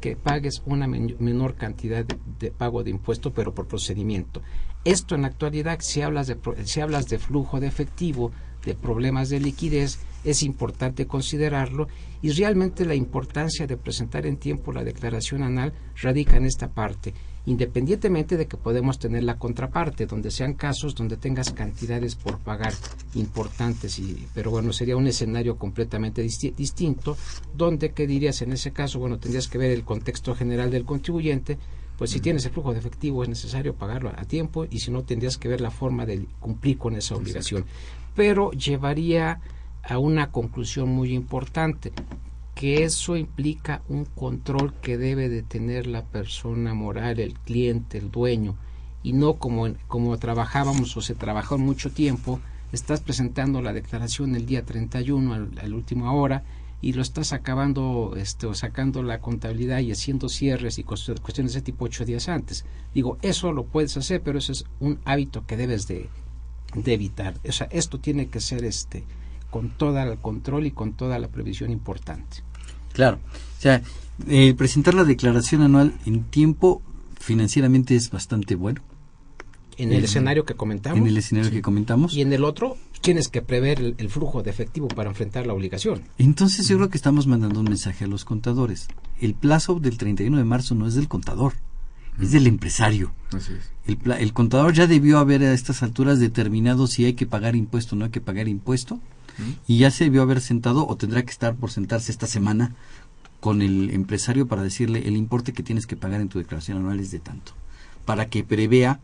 que 0.00 0.14
pagues 0.14 0.62
una 0.64 0.86
men- 0.86 1.16
menor 1.18 1.56
cantidad 1.56 2.04
de, 2.38 2.50
pago 2.52 2.84
de 2.84 2.90
impuesto, 2.90 3.32
pero 3.32 3.52
por 3.52 3.66
procedimiento. 3.66 4.42
Esto 4.84 5.16
en 5.16 5.22
la 5.22 5.26
actualidad, 5.28 5.80
si 5.80 6.02
hablas 6.02 6.28
de, 6.28 6.36
si 6.64 6.80
hablas 6.80 7.08
de 7.08 7.18
flujo 7.18 7.58
de 7.58 7.66
efectivo, 7.66 8.30
de 8.64 8.74
problemas 8.74 9.28
de 9.28 9.40
liquidez, 9.40 9.98
es 10.22 10.44
importante 10.44 11.06
considerarlo 11.06 11.88
y 12.22 12.30
realmente 12.30 12.84
la 12.84 12.94
importancia 12.94 13.66
de 13.66 13.76
presentar 13.76 14.24
en 14.26 14.36
tiempo 14.36 14.72
la 14.72 14.84
declaración 14.84 15.42
anual 15.42 15.72
radica 16.00 16.36
en 16.36 16.44
esta 16.46 16.68
parte, 16.68 17.12
independientemente 17.48 18.36
de 18.36 18.46
que 18.46 18.58
podemos 18.58 18.98
tener 18.98 19.24
la 19.24 19.38
contraparte, 19.38 20.04
donde 20.04 20.30
sean 20.30 20.52
casos 20.52 20.94
donde 20.94 21.16
tengas 21.16 21.50
cantidades 21.50 22.14
por 22.14 22.38
pagar 22.38 22.74
importantes, 23.14 23.98
y, 23.98 24.26
pero 24.34 24.50
bueno, 24.50 24.72
sería 24.74 24.98
un 24.98 25.06
escenario 25.06 25.56
completamente 25.56 26.22
disti- 26.22 26.54
distinto, 26.54 27.16
donde, 27.54 27.92
¿qué 27.92 28.06
dirías 28.06 28.42
en 28.42 28.52
ese 28.52 28.72
caso? 28.72 28.98
Bueno, 28.98 29.18
tendrías 29.18 29.48
que 29.48 29.56
ver 29.56 29.70
el 29.70 29.82
contexto 29.82 30.34
general 30.34 30.70
del 30.70 30.84
contribuyente, 30.84 31.56
pues 31.96 32.10
si 32.10 32.20
tienes 32.20 32.44
el 32.44 32.52
flujo 32.52 32.74
de 32.74 32.80
efectivo 32.80 33.22
es 33.22 33.30
necesario 33.30 33.74
pagarlo 33.74 34.12
a 34.14 34.24
tiempo 34.24 34.66
y 34.70 34.80
si 34.80 34.90
no 34.90 35.02
tendrías 35.02 35.38
que 35.38 35.48
ver 35.48 35.62
la 35.62 35.70
forma 35.70 36.04
de 36.04 36.26
cumplir 36.38 36.76
con 36.76 36.94
esa 36.96 37.16
obligación. 37.16 37.64
Pero 38.14 38.50
llevaría 38.52 39.40
a 39.82 39.98
una 39.98 40.30
conclusión 40.30 40.90
muy 40.90 41.14
importante, 41.14 41.92
que 42.58 42.82
eso 42.84 43.16
implica 43.16 43.82
un 43.88 44.04
control 44.04 44.68
que 44.84 44.98
debe 44.98 45.28
de 45.28 45.42
tener 45.54 45.86
la 45.86 46.04
persona 46.16 46.74
moral, 46.74 47.20
el 47.20 47.34
cliente, 47.46 47.98
el 47.98 48.10
dueño, 48.10 48.56
y 49.02 49.12
no 49.12 49.34
como, 49.42 49.68
como 49.86 50.18
trabajábamos 50.18 50.96
o 50.96 51.00
se 51.00 51.14
trabajó 51.14 51.56
mucho 51.56 51.90
tiempo, 51.90 52.40
estás 52.72 53.00
presentando 53.00 53.62
la 53.62 53.72
declaración 53.72 54.34
el 54.34 54.44
día 54.46 54.64
31 54.64 55.34
al, 55.34 55.58
a 55.62 55.68
la 55.68 55.76
última 55.76 56.12
hora 56.12 56.42
y 56.80 56.92
lo 56.94 57.02
estás 57.02 57.32
acabando 57.32 58.14
este, 58.16 58.46
o 58.46 58.54
sacando 58.54 59.02
la 59.02 59.20
contabilidad 59.20 59.78
y 59.80 59.92
haciendo 59.92 60.28
cierres 60.28 60.78
y 60.78 60.84
cuest- 60.84 61.20
cuestiones 61.20 61.54
de 61.54 61.62
tipo 61.62 61.84
ocho 61.84 62.04
días 62.04 62.28
antes. 62.28 62.64
Digo, 62.94 63.18
eso 63.22 63.52
lo 63.52 63.64
puedes 63.66 63.96
hacer, 63.96 64.20
pero 64.22 64.38
ese 64.38 64.52
es 64.52 64.64
un 64.80 64.98
hábito 65.04 65.46
que 65.46 65.56
debes 65.56 65.86
de, 65.88 66.08
de 66.74 66.94
evitar. 66.94 67.34
O 67.48 67.52
sea, 67.52 67.68
esto 67.70 67.98
tiene 68.00 68.28
que 68.28 68.40
ser 68.40 68.64
este 68.64 69.04
con 69.50 69.70
todo 69.70 69.98
el 69.98 70.18
control 70.18 70.66
y 70.66 70.70
con 70.70 70.92
toda 70.92 71.18
la 71.18 71.28
previsión 71.28 71.70
importante. 71.70 72.42
Claro. 72.92 73.18
O 73.58 73.60
sea, 73.60 73.82
eh, 74.26 74.54
presentar 74.54 74.94
la 74.94 75.04
declaración 75.04 75.62
anual 75.62 75.94
en 76.06 76.24
tiempo 76.24 76.82
financieramente 77.18 77.96
es 77.96 78.10
bastante 78.10 78.54
bueno. 78.54 78.82
En 79.76 79.92
el 79.92 80.04
escenario 80.04 80.44
que 80.44 80.54
comentamos. 80.54 80.98
En 80.98 81.06
el 81.06 81.16
escenario 81.16 81.52
que 81.52 81.62
comentamos. 81.62 82.12
Y 82.12 82.22
en 82.22 82.32
el 82.32 82.42
otro, 82.42 82.76
tienes 83.00 83.28
que 83.28 83.42
prever 83.42 83.78
el, 83.78 83.94
el 83.98 84.10
flujo 84.10 84.42
de 84.42 84.50
efectivo 84.50 84.88
para 84.88 85.08
enfrentar 85.08 85.46
la 85.46 85.52
obligación. 85.54 86.02
Entonces 86.18 86.66
yo 86.66 86.76
creo 86.76 86.88
que 86.88 86.96
estamos 86.96 87.28
mandando 87.28 87.60
un 87.60 87.66
mensaje 87.66 88.04
a 88.04 88.08
los 88.08 88.24
contadores. 88.24 88.88
El 89.20 89.34
plazo 89.34 89.78
del 89.78 89.96
31 89.96 90.36
de 90.36 90.44
marzo 90.44 90.74
no 90.74 90.88
es 90.88 90.94
del 90.94 91.06
contador, 91.06 91.54
es 92.20 92.32
del 92.32 92.48
empresario. 92.48 93.12
Así 93.32 93.52
es. 93.52 93.70
El, 93.86 94.10
el 94.10 94.32
contador 94.32 94.74
ya 94.74 94.88
debió 94.88 95.18
haber 95.18 95.42
a 95.44 95.54
estas 95.54 95.84
alturas 95.84 96.18
determinado 96.18 96.88
si 96.88 97.04
hay 97.04 97.14
que 97.14 97.26
pagar 97.26 97.54
impuesto 97.54 97.94
o 97.94 97.98
no 97.98 98.06
hay 98.06 98.10
que 98.10 98.20
pagar 98.20 98.48
impuesto 98.48 99.00
y 99.66 99.78
ya 99.78 99.90
se 99.90 100.04
debió 100.04 100.22
haber 100.22 100.40
sentado 100.40 100.86
o 100.86 100.96
tendrá 100.96 101.22
que 101.22 101.30
estar 101.30 101.54
por 101.56 101.70
sentarse 101.70 102.10
esta 102.12 102.26
semana 102.26 102.74
con 103.40 103.62
el 103.62 103.90
empresario 103.90 104.46
para 104.48 104.62
decirle 104.62 105.06
el 105.06 105.16
importe 105.16 105.52
que 105.52 105.62
tienes 105.62 105.86
que 105.86 105.96
pagar 105.96 106.20
en 106.20 106.28
tu 106.28 106.38
declaración 106.38 106.78
anual 106.78 106.98
es 107.00 107.10
de 107.10 107.20
tanto, 107.20 107.52
para 108.04 108.26
que 108.26 108.42
prevea 108.44 109.00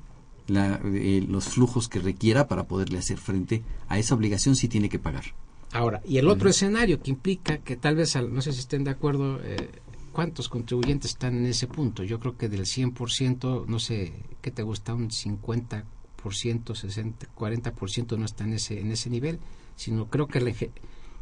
la- 0.49 0.81
eh, 0.85 1.25
los 1.29 1.45
flujos 1.49 1.89
que 1.89 2.01
requiera 2.01 2.49
para 2.49 2.65
poderle 2.65 2.99
hacer 2.99 3.19
frente 3.19 3.63
a 3.89 3.99
esa 3.99 4.15
obligación 4.15 4.57
si 4.57 4.69
tiene 4.69 4.89
que 4.89 4.99
pagar. 4.99 5.25
Ahora, 5.73 6.03
y 6.07 6.19
el 6.19 6.29
otro 6.29 6.49
escenario 6.51 7.01
que 7.03 7.11
implica 7.11 7.59
que 7.59 7.77
tal 7.77 7.97
vez, 7.97 8.15
no 8.17 8.41
sé 8.43 8.53
si 8.53 8.61
estén 8.61 8.85
de 8.85 8.91
acuerdo, 8.91 9.41
eh, 9.43 9.71
cuántos 10.13 10.49
contribuyentes 10.49 11.13
están 11.13 11.37
en 11.37 11.47
ese 11.47 11.67
punto. 11.67 12.05
Yo 12.05 12.21
creo 12.21 12.37
que 12.37 12.49
del 12.49 12.67
100%, 12.67 13.65
no 13.67 13.79
sé, 13.81 14.13
¿qué 14.43 14.51
te 14.53 14.63
gusta? 14.63 14.95
Un 14.95 15.11
50%, 15.11 16.75
60, 16.75 17.27
40% 17.35 18.17
no 18.17 18.25
está 18.25 18.45
en 18.45 18.55
ese, 18.55 18.81
en 18.81 18.93
ese 18.93 19.11
nivel, 19.11 19.39
sino 19.77 20.07
creo 20.09 20.27
que... 20.27 20.41
Le, 20.41 20.55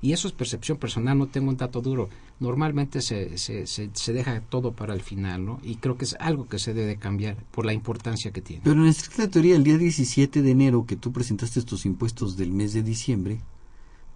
y 0.03 0.13
eso 0.13 0.27
es 0.27 0.35
percepción 0.35 0.79
personal, 0.79 1.17
no 1.17 1.29
tengo 1.29 1.49
un 1.49 1.57
dato 1.57 1.81
duro. 1.81 2.09
Normalmente 2.41 3.01
se, 3.01 3.39
se, 3.39 3.69
se, 3.69 3.89
se, 3.93 4.13
deja 4.13 4.41
todo 4.41 4.73
para 4.73 4.95
el 4.95 5.01
final, 5.01 5.45
¿no? 5.45 5.61
Y 5.63 5.77
creo 5.77 5.97
que 5.97 6.05
es 6.05 6.17
algo 6.19 6.49
que 6.49 6.59
se 6.59 6.75
debe 6.75 6.97
cambiar 6.97 7.37
por 7.53 7.65
la 7.65 7.73
importancia 7.73 8.33
que 8.33 8.43
tiene. 8.43 8.63
Pero 8.65 8.83
en 8.83 8.89
estricta 8.89 9.31
teoría, 9.31 9.55
el 9.55 9.63
día 9.63 9.79
17 9.79 10.43
de 10.43 10.51
enero 10.51 10.87
que 10.87 10.97
tú 10.97 11.13
presentaste 11.13 11.63
tus 11.63 11.87
impuestos 11.87 12.37
del 12.37 12.51
mes 12.51 12.73
de 12.73 12.83
diciembre, 12.83 13.43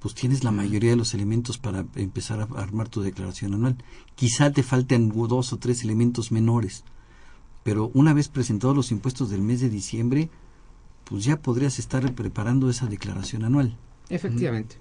pues 0.01 0.15
tienes 0.15 0.43
la 0.43 0.51
mayoría 0.51 0.91
de 0.91 0.97
los 0.97 1.15
elementos 1.15 1.57
para 1.57 1.87
empezar 1.95 2.41
a 2.41 2.61
armar 2.61 2.89
tu 2.89 3.01
declaración 3.01 3.55
anual. 3.55 3.77
Quizá 4.17 4.51
te 4.53 4.65
falten 4.65 5.09
dos 5.09 5.53
o 5.53 5.59
tres 5.59 5.85
elementos 5.85 6.33
menores, 6.33 6.83
pero 7.63 7.93
una 7.95 8.13
vez 8.13 8.29
presentados 8.29 8.77
los 8.77 8.91
impuestos 8.91 9.31
del 9.31 9.43
mes 9.43 9.61
de 9.61 9.71
diciembre, 9.71 10.31
pues 11.05 11.25
ya 11.25 11.41
podrías 11.41 11.79
estar 11.79 12.13
preparando 12.15 12.69
esa 12.69 12.87
declaración 12.87 13.45
anual. 13.45 13.79
Efectivamente. 14.09 14.77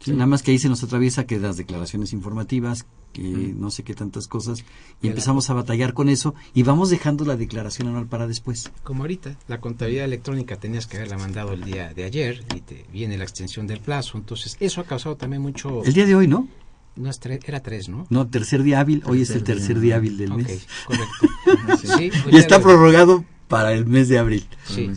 Sí, 0.00 0.12
Nada 0.12 0.26
más 0.26 0.42
que 0.42 0.50
ahí 0.50 0.58
se 0.58 0.68
nos 0.68 0.82
atraviesa 0.82 1.26
que 1.26 1.38
las 1.38 1.56
declaraciones 1.56 2.12
informativas, 2.12 2.86
que 3.12 3.22
mm. 3.22 3.60
no 3.60 3.70
sé 3.70 3.84
qué 3.84 3.94
tantas 3.94 4.26
cosas, 4.26 4.64
y 5.00 5.06
empezamos 5.06 5.48
a 5.48 5.54
batallar 5.54 5.94
con 5.94 6.08
eso 6.08 6.34
y 6.54 6.64
vamos 6.64 6.90
dejando 6.90 7.24
la 7.24 7.36
declaración 7.36 7.88
anual 7.88 8.06
para 8.06 8.26
después. 8.26 8.72
Como 8.82 9.04
ahorita, 9.04 9.36
la 9.46 9.60
contabilidad 9.60 10.06
electrónica 10.06 10.56
tenías 10.56 10.88
que 10.88 10.96
haberla 10.96 11.18
mandado 11.18 11.52
el 11.52 11.62
día 11.62 11.94
de 11.94 12.02
ayer 12.04 12.44
y 12.54 12.60
te 12.60 12.84
viene 12.92 13.16
la 13.16 13.24
extensión 13.24 13.68
del 13.68 13.78
plazo, 13.78 14.18
entonces 14.18 14.56
eso 14.58 14.80
ha 14.80 14.84
causado 14.84 15.16
también 15.16 15.40
mucho... 15.40 15.84
El 15.84 15.92
día 15.92 16.06
de 16.06 16.16
hoy, 16.16 16.26
¿no? 16.26 16.48
No, 16.96 17.10
era 17.24 17.60
tres, 17.60 17.88
¿no? 17.88 18.06
No, 18.10 18.26
tercer 18.28 18.62
día 18.62 18.80
hábil, 18.80 19.02
hoy 19.06 19.22
es 19.22 19.30
el 19.30 19.44
tercer 19.44 19.80
día 19.80 19.96
hábil 19.96 20.18
del 20.18 20.32
okay, 20.32 20.44
mes. 20.44 20.66
correcto. 20.86 21.96
sí, 21.96 22.10
y 22.30 22.36
está 22.36 22.58
de... 22.58 22.64
prorrogado 22.64 23.24
para 23.48 23.72
el 23.72 23.86
mes 23.86 24.08
de 24.08 24.18
abril. 24.18 24.46
Sí, 24.64 24.90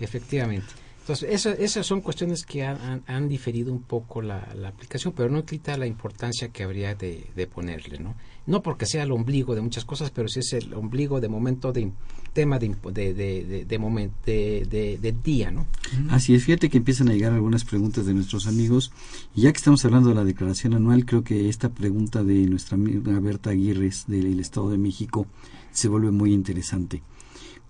efectivamente. 0.00 0.66
Entonces, 1.06 1.28
eso, 1.30 1.50
esas 1.50 1.86
son 1.86 2.00
cuestiones 2.00 2.44
que 2.44 2.64
han, 2.64 3.04
han, 3.06 3.28
diferido 3.28 3.72
un 3.72 3.82
poco 3.82 4.22
la, 4.22 4.52
la, 4.56 4.70
aplicación, 4.70 5.14
pero 5.16 5.30
no 5.30 5.44
quita 5.44 5.76
la 5.76 5.86
importancia 5.86 6.48
que 6.48 6.64
habría 6.64 6.96
de, 6.96 7.28
de, 7.36 7.46
ponerle, 7.46 8.00
¿no? 8.00 8.16
No 8.44 8.60
porque 8.60 8.86
sea 8.86 9.04
el 9.04 9.12
ombligo 9.12 9.54
de 9.54 9.60
muchas 9.60 9.84
cosas, 9.84 10.10
pero 10.10 10.26
sí 10.26 10.40
es 10.40 10.52
el 10.54 10.74
ombligo 10.74 11.20
de 11.20 11.28
momento 11.28 11.72
de 11.72 11.92
tema 12.32 12.58
de, 12.58 12.74
de, 12.92 13.14
de, 13.14 13.64
de, 13.64 13.78
momento, 13.78 14.16
de, 14.26 15.14
día, 15.22 15.52
¿no? 15.52 15.68
Así 16.10 16.34
es, 16.34 16.42
fíjate 16.42 16.68
que 16.68 16.78
empiezan 16.78 17.08
a 17.08 17.12
llegar 17.12 17.32
algunas 17.32 17.64
preguntas 17.64 18.04
de 18.04 18.12
nuestros 18.12 18.48
amigos, 18.48 18.90
y 19.32 19.42
ya 19.42 19.52
que 19.52 19.58
estamos 19.58 19.84
hablando 19.84 20.08
de 20.08 20.16
la 20.16 20.24
declaración 20.24 20.74
anual, 20.74 21.06
creo 21.06 21.22
que 21.22 21.48
esta 21.48 21.68
pregunta 21.68 22.24
de 22.24 22.48
nuestra 22.48 22.74
amiga 22.74 23.20
Berta 23.20 23.50
Aguirre 23.50 23.92
del 24.08 24.40
Estado 24.40 24.70
de 24.70 24.78
México 24.78 25.28
se 25.70 25.86
vuelve 25.86 26.10
muy 26.10 26.32
interesante. 26.32 27.04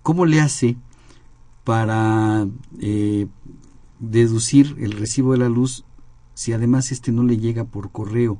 ¿Cómo 0.01 0.25
le 0.25 0.39
hace 0.39 0.75
para 1.67 2.47
eh, 2.79 3.27
deducir 3.99 4.77
el 4.79 4.93
recibo 4.93 5.33
de 5.33 5.39
la 5.39 5.49
luz 5.49 5.83
si 6.33 6.53
además 6.53 6.93
este 6.93 7.11
no 7.11 7.23
le 7.23 7.39
llega 7.39 7.65
por 7.65 7.91
correo. 7.91 8.39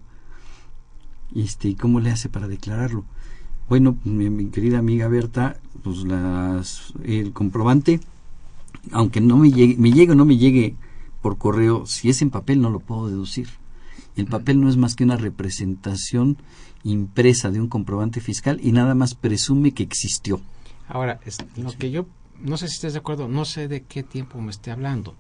Este 1.35 1.75
cómo 1.75 1.99
le 1.99 2.09
hace 2.09 2.29
para 2.29 2.47
declararlo 2.47 3.03
bueno 3.67 3.97
mi, 4.05 4.29
mi 4.29 4.45
querida 4.45 4.79
amiga 4.79 5.09
Berta 5.09 5.57
pues 5.83 6.05
las, 6.05 6.93
el 7.03 7.33
comprobante 7.33 7.99
aunque 8.93 9.19
no 9.19 9.35
me 9.35 9.51
llegue 9.51 9.75
me 9.77 9.91
llegue 9.91 10.13
o 10.13 10.15
no 10.15 10.23
me 10.23 10.37
llegue 10.37 10.77
por 11.21 11.37
correo 11.37 11.85
si 11.85 12.07
es 12.07 12.21
en 12.21 12.29
papel 12.29 12.61
no 12.61 12.69
lo 12.69 12.79
puedo 12.79 13.09
deducir. 13.09 13.49
El 14.15 14.27
papel 14.27 14.61
no 14.61 14.69
es 14.69 14.77
más 14.77 14.95
que 14.95 15.03
una 15.03 15.17
representación 15.17 16.37
impresa 16.85 17.51
de 17.51 17.59
un 17.59 17.67
comprobante 17.67 18.21
fiscal 18.21 18.61
y 18.63 18.71
nada 18.71 18.95
más 18.95 19.15
presume 19.15 19.73
que 19.73 19.83
existió. 19.83 20.39
Ahora 20.87 21.19
lo 21.57 21.73
que 21.73 21.91
yo 21.91 22.05
no 22.41 22.57
sé 22.57 22.67
si 22.67 22.75
estés 22.75 22.93
de 22.93 22.99
acuerdo, 22.99 23.27
no 23.27 23.45
sé 23.45 23.67
de 23.67 23.83
qué 23.83 24.03
tiempo 24.03 24.39
me 24.41 24.51
esté 24.51 24.71
hablando. 24.71 25.15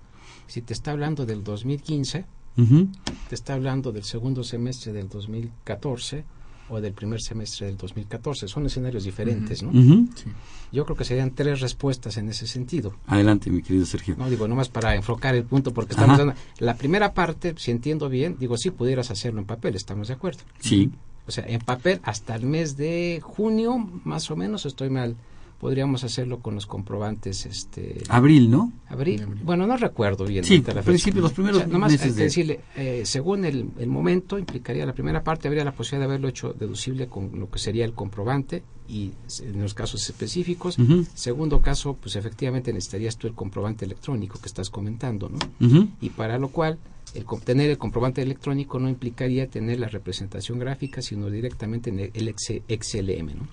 Si 0.47 0.61
te 0.61 0.73
está 0.73 0.91
hablando 0.91 1.25
del 1.25 1.43
2015, 1.43 2.25
uh 2.57 2.61
-huh. 2.61 2.87
te 3.29 3.35
está 3.35 3.53
hablando 3.53 3.91
del 3.91 4.03
segundo 4.03 4.43
semestre 4.43 4.93
del 4.93 5.09
2014 5.09 6.23
o 6.69 6.81
del 6.81 6.93
primer 6.93 7.21
semestre 7.21 7.67
del 7.67 7.77
2014. 7.77 8.47
Son 8.47 8.65
escenarios 8.65 9.03
diferentes, 9.03 9.61
uh 9.61 9.67
-huh. 9.67 9.73
¿no? 9.73 9.79
Uh 9.79 9.83
-huh. 9.83 10.09
sí. 10.15 10.25
Yo 10.71 10.83
creo 10.85 10.97
que 10.97 11.05
serían 11.05 11.31
tres 11.31 11.61
respuestas 11.61 12.17
en 12.17 12.29
ese 12.29 12.45
sentido. 12.45 12.95
Adelante, 13.07 13.49
mi 13.49 13.61
querido 13.61 13.85
Sergio. 13.85 14.15
No, 14.17 14.29
digo, 14.29 14.47
nomás 14.47 14.69
para 14.69 14.95
enfocar 14.95 15.33
el 15.35 15.45
punto, 15.45 15.73
porque 15.73 15.93
estamos 15.93 16.17
dando... 16.17 16.33
La 16.59 16.75
primera 16.75 17.13
parte, 17.13 17.53
si 17.57 17.71
entiendo 17.71 18.09
bien, 18.09 18.35
digo, 18.37 18.57
sí 18.57 18.71
pudieras 18.71 19.09
hacerlo 19.09 19.39
en 19.39 19.45
papel, 19.45 19.75
estamos 19.75 20.09
de 20.09 20.15
acuerdo. 20.15 20.39
Sí. 20.59 20.91
O 21.25 21.31
sea, 21.31 21.45
en 21.47 21.61
papel 21.61 21.99
hasta 22.03 22.35
el 22.35 22.45
mes 22.45 22.75
de 22.75 23.21
junio, 23.23 23.77
más 24.03 24.29
o 24.29 24.35
menos, 24.35 24.65
estoy 24.65 24.89
mal 24.89 25.15
podríamos 25.59 26.03
hacerlo 26.03 26.39
con 26.39 26.55
los 26.55 26.65
comprobantes 26.65 27.45
este 27.45 28.03
abril 28.09 28.51
no 28.51 28.71
abril. 28.89 29.25
Bueno 29.43 29.65
no 29.65 29.75
recuerdo 29.77 30.25
bien 30.25 30.43
sí 30.43 30.63
la 30.73 30.81
principio 30.81 31.21
los 31.21 31.33
primeros 31.33 31.57
o 31.57 31.59
sea, 31.61 31.67
nomás 31.67 31.91
meses 31.91 32.15
de... 32.15 32.23
decirle 32.23 32.59
eh, 32.75 33.01
según 33.05 33.45
el, 33.45 33.69
el, 33.79 33.87
momento 33.87 34.37
implicaría 34.37 34.85
la 34.85 34.93
primera 34.93 35.23
parte 35.23 35.47
habría 35.47 35.63
la 35.63 35.71
posibilidad 35.71 36.07
de 36.07 36.13
haberlo 36.13 36.27
hecho 36.27 36.53
deducible 36.53 37.07
con 37.07 37.39
lo 37.39 37.49
que 37.49 37.59
sería 37.59 37.85
el 37.85 37.93
comprobante 37.93 38.63
y 38.87 39.11
en 39.41 39.61
los 39.61 39.73
casos 39.73 40.07
específicos. 40.09 40.77
Uh 40.77 40.83
-huh. 40.83 41.07
segundo 41.13 41.59
caso 41.59 41.97
pues 41.99 42.15
efectivamente 42.15 42.71
necesitarías 42.71 43.17
tú 43.17 43.27
el 43.27 43.33
comprobante 43.33 43.85
electrónico 43.85 44.39
que 44.39 44.47
estás 44.47 44.69
comentando 44.69 45.29
no 45.29 45.37
uh 45.37 45.69
-huh. 45.69 45.89
y 46.01 46.09
para 46.09 46.37
lo 46.37 46.49
cual 46.49 46.77
el 47.15 47.25
tener 47.43 47.69
el 47.71 47.77
comprobante 47.77 48.21
electrónico 48.21 48.79
no 48.79 48.89
implicaría 48.89 49.47
tener 49.47 49.79
la 49.79 49.87
representación 49.87 50.59
gráfica 50.59 51.01
sino 51.01 51.29
directamente 51.29 51.89
en 51.89 51.99
el 51.99 52.35
XLM 52.35 53.27
no 53.35 53.47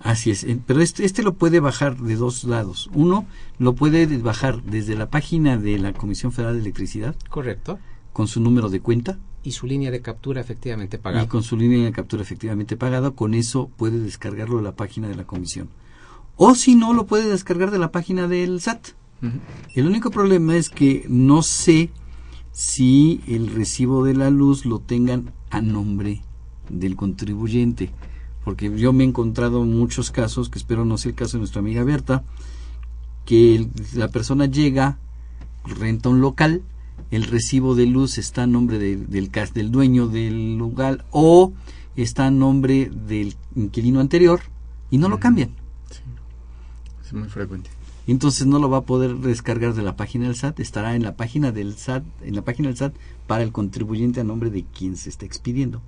Así 0.00 0.30
es, 0.30 0.46
pero 0.66 0.80
este, 0.80 1.04
este 1.04 1.22
lo 1.22 1.34
puede 1.34 1.60
bajar 1.60 1.96
de 1.96 2.14
dos 2.14 2.44
lados. 2.44 2.88
Uno, 2.94 3.26
lo 3.58 3.74
puede 3.74 4.06
bajar 4.18 4.62
desde 4.62 4.94
la 4.94 5.10
página 5.10 5.56
de 5.56 5.78
la 5.78 5.92
Comisión 5.92 6.32
Federal 6.32 6.54
de 6.54 6.60
Electricidad. 6.60 7.16
Correcto. 7.28 7.78
Con 8.12 8.28
su 8.28 8.40
número 8.40 8.68
de 8.68 8.80
cuenta. 8.80 9.18
Y 9.42 9.52
su 9.52 9.66
línea 9.66 9.90
de 9.90 10.00
captura 10.00 10.40
efectivamente 10.40 10.98
pagada. 10.98 11.24
Y 11.24 11.28
con 11.28 11.42
su 11.42 11.56
línea 11.56 11.84
de 11.84 11.92
captura 11.92 12.22
efectivamente 12.22 12.76
pagada, 12.76 13.10
con 13.10 13.34
eso 13.34 13.70
puede 13.76 13.98
descargarlo 13.98 14.58
de 14.58 14.62
la 14.62 14.76
página 14.76 15.08
de 15.08 15.16
la 15.16 15.24
Comisión. 15.24 15.68
O 16.36 16.54
si 16.54 16.76
no, 16.76 16.92
lo 16.92 17.06
puede 17.06 17.28
descargar 17.28 17.70
de 17.70 17.78
la 17.78 17.90
página 17.90 18.28
del 18.28 18.60
SAT. 18.60 18.90
Uh 19.22 19.26
-huh. 19.26 19.40
El 19.74 19.86
único 19.86 20.10
problema 20.10 20.56
es 20.56 20.70
que 20.70 21.04
no 21.08 21.42
sé 21.42 21.90
si 22.52 23.20
el 23.26 23.52
recibo 23.52 24.04
de 24.04 24.14
la 24.14 24.30
luz 24.30 24.64
lo 24.64 24.78
tengan 24.78 25.32
a 25.50 25.60
nombre 25.60 26.22
del 26.68 26.94
contribuyente 26.94 27.90
porque 28.48 28.74
yo 28.78 28.94
me 28.94 29.04
he 29.04 29.06
encontrado 29.06 29.62
muchos 29.66 30.10
casos, 30.10 30.48
que 30.48 30.58
espero 30.58 30.86
no 30.86 30.96
sea 30.96 31.10
el 31.10 31.14
caso 31.14 31.32
de 31.32 31.40
nuestra 31.40 31.58
amiga 31.58 31.84
Berta, 31.84 32.24
que 33.26 33.54
el, 33.54 33.70
la 33.92 34.08
persona 34.08 34.46
llega, 34.46 34.96
renta 35.66 36.08
un 36.08 36.22
local, 36.22 36.62
el 37.10 37.24
recibo 37.24 37.74
de 37.74 37.84
luz 37.84 38.16
está 38.16 38.44
a 38.44 38.46
nombre 38.46 38.78
de, 38.78 38.96
del, 38.96 39.30
del 39.52 39.70
dueño 39.70 40.08
del 40.08 40.56
lugar 40.56 41.04
o 41.10 41.52
está 41.94 42.28
a 42.28 42.30
nombre 42.30 42.90
del 42.90 43.34
inquilino 43.54 44.00
anterior 44.00 44.40
y 44.90 44.96
no 44.96 45.10
lo 45.10 45.20
cambian. 45.20 45.50
Sí. 45.90 46.00
Es 47.04 47.12
muy 47.12 47.28
frecuente. 47.28 47.68
Entonces 48.06 48.46
no 48.46 48.58
lo 48.58 48.70
va 48.70 48.78
a 48.78 48.86
poder 48.86 49.16
descargar 49.16 49.74
de 49.74 49.82
la 49.82 49.94
página 49.94 50.24
del 50.24 50.36
SAT, 50.36 50.58
estará 50.60 50.96
en 50.96 51.02
la 51.02 51.16
página 51.16 51.52
del 51.52 51.76
SAT, 51.76 52.02
en 52.22 52.34
la 52.34 52.40
página 52.40 52.68
del 52.68 52.78
SAT 52.78 52.94
para 53.26 53.42
el 53.42 53.52
contribuyente 53.52 54.22
a 54.22 54.24
nombre 54.24 54.48
de 54.48 54.64
quien 54.64 54.96
se 54.96 55.10
está 55.10 55.26
expidiendo. 55.26 55.82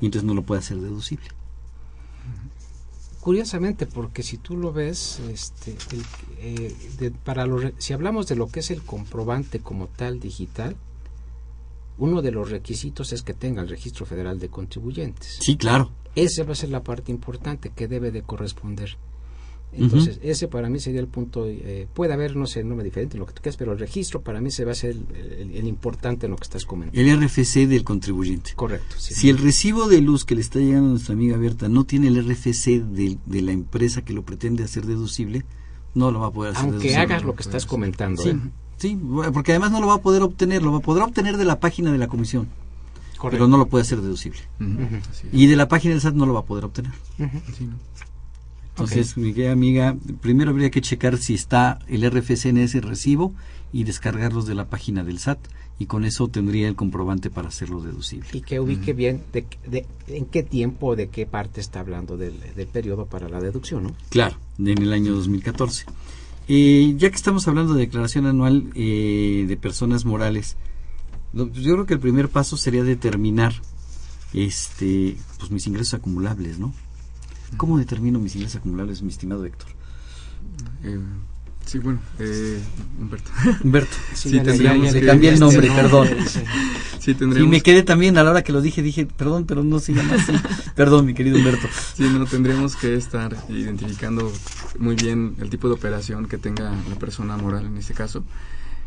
Y 0.00 0.06
entonces 0.06 0.26
no 0.26 0.34
lo 0.34 0.42
puede 0.42 0.58
hacer 0.58 0.80
deducible 0.80 1.28
curiosamente 3.22 3.86
porque 3.86 4.24
si 4.24 4.36
tú 4.36 4.56
lo 4.56 4.72
ves 4.72 5.20
este 5.30 5.76
el, 5.92 6.04
eh, 6.38 6.76
de, 6.98 7.12
para 7.12 7.46
los 7.46 7.72
si 7.78 7.92
hablamos 7.92 8.26
de 8.26 8.34
lo 8.34 8.48
que 8.48 8.60
es 8.60 8.72
el 8.72 8.82
comprobante 8.82 9.60
como 9.60 9.86
tal 9.86 10.18
digital 10.18 10.76
uno 11.98 12.20
de 12.20 12.32
los 12.32 12.50
requisitos 12.50 13.12
es 13.12 13.22
que 13.22 13.32
tenga 13.32 13.62
el 13.62 13.68
registro 13.68 14.06
federal 14.06 14.40
de 14.40 14.48
contribuyentes. 14.48 15.38
Sí 15.40 15.56
claro. 15.56 15.92
Esa 16.16 16.42
va 16.42 16.52
a 16.52 16.56
ser 16.56 16.70
la 16.70 16.82
parte 16.82 17.12
importante 17.12 17.70
que 17.70 17.86
debe 17.86 18.10
de 18.10 18.22
corresponder 18.22 18.96
entonces, 19.72 20.18
uh 20.18 20.20
-huh. 20.20 20.30
ese 20.30 20.48
para 20.48 20.68
mí 20.68 20.78
sería 20.78 21.00
el 21.00 21.08
punto. 21.08 21.46
Eh, 21.46 21.88
puede 21.94 22.12
haber, 22.12 22.36
no 22.36 22.46
sé, 22.46 22.62
nombre 22.62 22.84
diferente, 22.84 23.16
lo 23.16 23.26
que 23.26 23.32
tú 23.32 23.42
quieras, 23.42 23.56
pero 23.56 23.72
el 23.72 23.78
registro 23.78 24.20
para 24.20 24.40
mí 24.40 24.50
se 24.50 24.64
va 24.64 24.72
a 24.72 24.74
ser 24.74 24.90
el, 24.90 25.06
el, 25.16 25.56
el, 25.56 25.66
importante 25.66 26.26
en 26.26 26.32
lo 26.32 26.36
que 26.36 26.44
estás 26.44 26.66
comentando. 26.66 27.00
El 27.00 27.20
RFC 27.26 27.66
del 27.66 27.82
contribuyente. 27.84 28.52
Correcto. 28.54 28.96
Sí. 28.98 29.14
Si 29.14 29.30
el 29.30 29.38
recibo 29.38 29.88
de 29.88 30.00
luz 30.00 30.24
que 30.24 30.34
le 30.34 30.42
está 30.42 30.58
llegando 30.58 30.88
a 30.88 30.90
nuestra 30.92 31.14
amiga 31.14 31.36
Berta 31.38 31.68
no 31.68 31.84
tiene 31.84 32.08
el 32.08 32.22
RFC 32.28 32.82
de, 32.82 33.18
de 33.24 33.42
la 33.42 33.52
empresa 33.52 34.02
que 34.02 34.12
lo 34.12 34.22
pretende 34.22 34.62
hacer 34.62 34.84
deducible, 34.84 35.44
no 35.94 36.10
lo 36.10 36.20
va 36.20 36.28
a 36.28 36.30
poder 36.32 36.52
hacer 36.52 36.64
Aunque 36.64 36.88
deducible. 36.88 37.02
hagas 37.02 37.24
lo 37.24 37.34
que 37.34 37.42
estás 37.42 37.66
comentando. 37.66 38.22
Sí, 38.22 38.30
¿eh? 38.30 38.38
sí, 38.76 38.98
porque 39.32 39.52
además 39.52 39.72
no 39.72 39.80
lo 39.80 39.86
va 39.86 39.94
a 39.94 40.02
poder 40.02 40.22
obtener, 40.22 40.62
lo 40.62 40.72
va 40.72 40.78
a 40.78 40.82
poder 40.82 41.02
obtener 41.02 41.36
de 41.36 41.44
la 41.44 41.60
página 41.60 41.92
de 41.92 41.98
la 41.98 42.08
comisión. 42.08 42.48
Correcto. 43.18 43.44
Pero 43.44 43.48
no 43.48 43.56
lo 43.56 43.66
puede 43.66 43.82
hacer 43.82 44.00
deducible. 44.00 44.40
Uh 44.58 44.64
-huh. 44.64 45.00
Y 45.32 45.46
de 45.46 45.54
la 45.54 45.68
página 45.68 45.94
del 45.94 46.00
SAT 46.00 46.14
no 46.14 46.26
lo 46.26 46.34
va 46.34 46.40
a 46.40 46.44
poder 46.44 46.64
obtener. 46.64 46.90
Uh 47.20 47.22
-huh. 47.22 47.40
sí, 47.56 47.66
¿no? 47.66 47.76
Entonces, 48.72 49.16
mi 49.16 49.32
querida 49.34 49.52
amiga, 49.52 49.96
primero 50.20 50.50
habría 50.50 50.70
que 50.70 50.80
checar 50.80 51.18
si 51.18 51.34
está 51.34 51.78
el 51.88 52.08
RFC 52.10 52.46
en 52.46 52.56
ese 52.58 52.80
recibo 52.80 53.32
y 53.72 53.84
descargarlos 53.84 54.46
de 54.46 54.54
la 54.54 54.66
página 54.66 55.04
del 55.04 55.18
SAT 55.18 55.38
y 55.78 55.86
con 55.86 56.04
eso 56.04 56.28
tendría 56.28 56.68
el 56.68 56.74
comprobante 56.74 57.28
para 57.28 57.48
hacerlo 57.48 57.80
deducible. 57.82 58.28
Y 58.32 58.40
que 58.42 58.60
ubique 58.60 58.92
bien 58.92 59.22
de, 59.32 59.46
de- 59.66 59.86
en 60.08 60.24
qué 60.26 60.42
tiempo 60.42 60.96
de 60.96 61.08
qué 61.08 61.26
parte 61.26 61.60
está 61.60 61.80
hablando 61.80 62.16
del, 62.16 62.34
del 62.54 62.66
periodo 62.66 63.06
para 63.06 63.28
la 63.28 63.40
deducción, 63.40 63.82
¿no? 63.84 63.94
Claro, 64.10 64.36
en 64.58 64.68
el 64.78 64.92
año 64.92 65.12
2014. 65.14 65.86
Eh, 66.48 66.94
ya 66.96 67.08
que 67.10 67.16
estamos 67.16 67.46
hablando 67.48 67.74
de 67.74 67.80
declaración 67.80 68.26
anual 68.26 68.70
eh, 68.74 69.44
de 69.48 69.56
personas 69.56 70.04
morales, 70.04 70.56
lo- 71.32 71.50
yo 71.52 71.72
creo 71.74 71.86
que 71.86 71.94
el 71.94 72.00
primer 72.00 72.28
paso 72.28 72.56
sería 72.56 72.84
determinar 72.84 73.52
este, 74.34 75.16
pues 75.38 75.50
mis 75.50 75.66
ingresos 75.66 75.94
acumulables, 75.94 76.58
¿no? 76.58 76.72
¿Cómo 77.56 77.78
determino 77.78 78.18
mis 78.18 78.34
ingresos 78.34 78.56
acumulables, 78.60 79.02
mi 79.02 79.10
estimado 79.10 79.44
Héctor? 79.44 79.68
Eh, 80.84 80.98
sí, 81.66 81.78
bueno, 81.78 82.00
eh, 82.18 82.60
Humberto. 82.98 83.30
Humberto. 83.62 83.96
Sí, 84.14 84.30
ya 84.30 84.42
tendríamos 84.42 84.86
ya 84.86 84.92
le 84.92 85.00
que- 85.00 85.06
cambié 85.06 85.30
el 85.30 85.40
nombre, 85.40 85.66
este, 85.66 85.80
perdón. 85.82 86.08
sí. 86.26 86.40
Sí, 87.00 87.10
Y 87.10 87.14
tendríamos 87.14 87.50
me 87.50 87.60
quedé 87.62 87.82
también 87.82 88.16
a 88.16 88.22
la 88.22 88.30
hora 88.30 88.42
que 88.44 88.52
lo 88.52 88.60
dije, 88.60 88.80
dije, 88.80 89.06
perdón, 89.06 89.44
pero 89.44 89.64
no 89.64 89.80
se 89.80 89.92
llama 89.92 90.14
así. 90.14 90.32
perdón, 90.76 91.04
mi 91.06 91.14
querido 91.14 91.36
Humberto. 91.36 91.66
Sí, 91.96 92.04
no, 92.04 92.24
tendríamos 92.26 92.76
que 92.76 92.94
estar 92.94 93.36
identificando 93.48 94.32
muy 94.78 94.94
bien 94.94 95.34
el 95.40 95.50
tipo 95.50 95.66
de 95.68 95.74
operación 95.74 96.26
que 96.26 96.38
tenga 96.38 96.70
la 96.88 96.94
persona 97.00 97.36
moral 97.36 97.66
en 97.66 97.76
este 97.76 97.92
caso, 97.94 98.24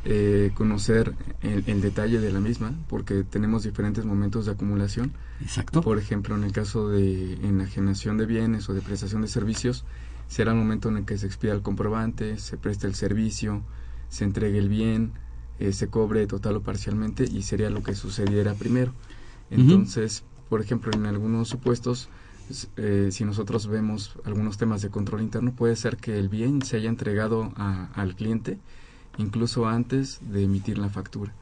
eh, 0.06 0.52
conocer 0.54 1.14
el, 1.42 1.64
el 1.68 1.82
detalle 1.82 2.20
de 2.20 2.32
la 2.32 2.40
misma, 2.40 2.74
porque 2.88 3.24
tenemos 3.24 3.64
diferentes 3.64 4.06
momentos 4.06 4.46
de 4.46 4.52
acumulación. 4.54 5.12
Exacto. 5.42 5.82
Por 5.82 5.98
ejemplo, 5.98 6.36
en 6.36 6.44
el 6.44 6.52
caso 6.52 6.90
de 6.90 7.34
enajenación 7.44 8.18
de 8.18 8.26
bienes 8.26 8.70
o 8.70 8.74
de 8.74 8.82
prestación 8.82 9.22
de 9.22 9.28
servicios, 9.28 9.84
será 10.28 10.52
el 10.52 10.58
momento 10.58 10.90
en 10.90 10.98
el 10.98 11.06
que 11.06 11.18
se 11.18 11.28
expida 11.28 11.54
el 11.54 11.62
comprobante, 11.62 12.38
se 12.38 12.58
preste 12.58 12.88
el 12.88 12.96
servicio, 12.96 13.62
se 14.10 14.24
entregue 14.24 14.60
el 14.60 14.70
bien, 14.70 15.12
eh, 15.60 15.72
se 15.74 15.88
cobre 15.88 16.26
total 16.28 16.56
o 16.58 16.62
parcialmente 16.62 17.26
y 17.26 17.42
sería 17.44 17.70
lo 17.70 17.84
que 17.84 17.96
sucediera 17.96 18.54
primero. 18.54 18.94
Entonces, 19.52 20.24
por 20.50 20.62
ejemplo, 20.62 20.92
en 20.94 21.06
algunos 21.06 21.48
supuestos, 21.50 22.10
eh, 22.78 23.10
si 23.12 23.26
nosotros 23.26 23.68
vemos 23.68 24.18
algunos 24.24 24.58
temas 24.58 24.82
de 24.82 24.90
control 24.90 25.22
interno, 25.22 25.52
puede 25.54 25.76
ser 25.76 25.98
que 25.98 26.18
el 26.18 26.30
bien 26.30 26.62
se 26.62 26.78
haya 26.78 26.90
entregado 26.90 27.52
a- 27.56 27.90
al 27.94 28.16
cliente 28.16 28.60
incluso 29.18 29.68
antes 29.68 30.20
de 30.22 30.44
emitir 30.44 30.78
la 30.78 30.90
factura. 30.90 31.34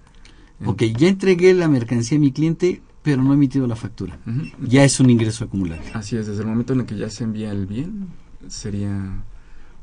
Ok, 0.65 0.83
ya 0.97 1.07
entregué 1.09 1.53
la 1.53 1.67
mercancía 1.67 2.17
a 2.17 2.21
mi 2.21 2.31
cliente, 2.31 2.81
pero 3.01 3.21
no 3.21 3.31
he 3.31 3.35
emitido 3.35 3.67
la 3.67 3.75
factura. 3.75 4.17
Ya 4.61 4.83
es 4.83 4.99
un 4.99 5.09
ingreso 5.09 5.43
acumulable. 5.45 5.85
Así 5.93 6.15
es, 6.15 6.27
desde 6.27 6.41
el 6.41 6.47
momento 6.47 6.73
en 6.73 6.81
el 6.81 6.85
que 6.85 6.97
ya 6.97 7.09
se 7.09 7.23
envía 7.23 7.51
el 7.51 7.65
bien, 7.65 8.07
sería 8.47 9.23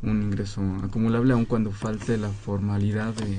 un 0.02 0.23
ingreso 0.23 0.62
acumulable, 0.82 1.32
aun 1.35 1.44
cuando 1.44 1.70
falte 1.70 2.16
la 2.16 2.30
formalidad 2.30 3.14
de... 3.14 3.38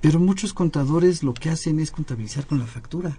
Pero 0.00 0.18
muchos 0.18 0.52
contadores 0.52 1.22
lo 1.22 1.34
que 1.34 1.50
hacen 1.50 1.78
es 1.80 1.90
contabilizar 1.90 2.46
con 2.46 2.58
la 2.58 2.66
factura. 2.66 3.18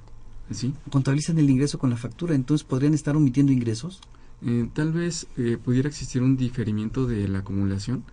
Sí, 0.51 0.73
Contabilizan 0.89 1.37
el 1.37 1.49
ingreso 1.49 1.77
con 1.77 1.91
la 1.91 1.97
factura, 1.97 2.33
entonces 2.33 2.65
podrían 2.65 2.93
estar 2.93 3.15
omitiendo 3.15 3.51
ingresos. 3.51 4.01
Eh, 4.45 4.67
tal 4.73 4.91
vez 4.91 5.27
eh, 5.37 5.57
pudiera 5.63 5.87
existir 5.87 6.23
un 6.23 6.37
diferimiento 6.37 7.05
de 7.05 7.27
la 7.27 7.39
acumulación 7.39 8.03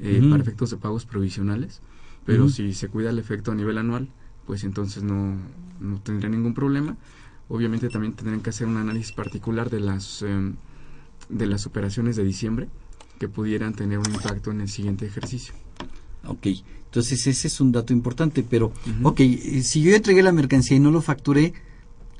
eh, 0.00 0.26
para 0.30 0.42
efectos 0.42 0.70
de 0.70 0.76
pagos 0.76 1.04
provisionales, 1.04 1.80
pero 2.24 2.48
si 2.48 2.74
se 2.74 2.88
cuida 2.88 3.10
el 3.10 3.18
efecto 3.18 3.52
a 3.52 3.54
nivel 3.54 3.78
anual, 3.78 4.08
pues 4.46 4.64
entonces 4.64 5.02
no, 5.02 5.36
no 5.80 6.00
tendría 6.00 6.28
ningún 6.28 6.54
problema. 6.54 6.96
Obviamente 7.48 7.88
también 7.88 8.12
tendrían 8.12 8.42
que 8.42 8.50
hacer 8.50 8.66
un 8.66 8.76
análisis 8.76 9.12
particular 9.12 9.70
de 9.70 9.80
las, 9.80 10.22
em, 10.22 10.54
de 11.28 11.46
las 11.46 11.66
operaciones 11.66 12.16
de 12.16 12.24
diciembre 12.24 12.68
que 13.18 13.28
pudieran 13.28 13.74
tener 13.74 13.98
un 13.98 14.06
impacto 14.06 14.50
en 14.50 14.60
el 14.60 14.68
siguiente 14.68 15.06
ejercicio. 15.06 15.54
Ok, 16.26 16.46
entonces 16.84 17.26
ese 17.26 17.48
es 17.48 17.60
un 17.60 17.72
dato 17.72 17.92
importante, 17.92 18.42
pero, 18.42 18.66
Ujú. 18.66 19.08
ok, 19.08 19.20
eh, 19.20 19.62
si 19.62 19.82
yo 19.82 19.94
entregué 19.94 20.22
la 20.22 20.32
mercancía 20.32 20.76
y 20.76 20.80
no 20.80 20.90
lo 20.90 21.00
facturé, 21.00 21.54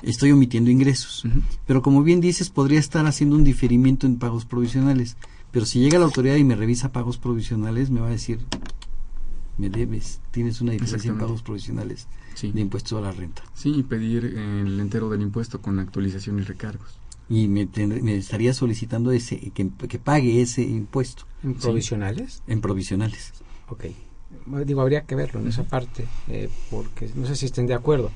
estoy 0.02 0.32
omitiendo 0.32 0.70
ingresos. 0.70 1.24
Pero 1.66 1.82
como 1.82 2.02
bien 2.02 2.20
dices, 2.20 2.50
podría 2.50 2.78
estar 2.80 3.06
haciendo 3.06 3.36
un 3.36 3.44
diferimiento 3.44 4.06
en 4.06 4.16
pagos 4.16 4.44
provisionales. 4.44 5.16
Pero 5.50 5.66
si 5.66 5.80
llega 5.80 5.98
la 5.98 6.04
autoridad 6.04 6.36
y 6.36 6.44
me 6.44 6.54
revisa 6.56 6.92
pagos 6.92 7.18
provisionales, 7.18 7.90
me 7.90 8.00
va 8.00 8.08
a 8.08 8.10
decir, 8.10 8.40
me 9.56 9.70
debes, 9.70 10.20
tienes 10.30 10.60
una 10.60 10.72
diferencia 10.72 11.10
en 11.10 11.18
pagos 11.18 11.42
provisionales 11.42 12.06
Sí. 12.34 12.52
de 12.52 12.60
impuestos 12.60 12.96
a 12.98 13.00
la 13.00 13.10
renta. 13.12 13.42
Sí, 13.54 13.72
y 13.76 13.82
pedir 13.82 14.24
el 14.24 14.78
entero 14.78 15.08
del 15.08 15.22
impuesto 15.22 15.60
con 15.60 15.78
actualización 15.80 16.38
y 16.38 16.42
recargos. 16.42 16.98
Y 17.28 17.48
me, 17.48 17.66
tendré- 17.66 18.00
me 18.00 18.16
estaría 18.16 18.54
solicitando 18.54 19.10
ese 19.10 19.50
que, 19.50 19.68
que 19.88 19.98
pague 19.98 20.40
ese 20.40 20.62
impuesto 20.62 21.24
¿En 21.42 21.54
provisionales? 21.54 22.42
en 22.46 22.60
provisionales. 22.60 23.32
Ok. 23.68 23.86
Bueno, 24.46 24.64
Digo, 24.64 24.80
habría 24.82 25.02
que 25.04 25.14
verlo 25.14 25.40
en 25.40 25.48
esa 25.48 25.64
parte, 25.64 26.06
eh, 26.28 26.48
porque 26.70 27.10
no 27.16 27.26
sé 27.26 27.34
si 27.36 27.46
estén 27.46 27.66
de 27.66 27.74
acuerdo. 27.74 28.10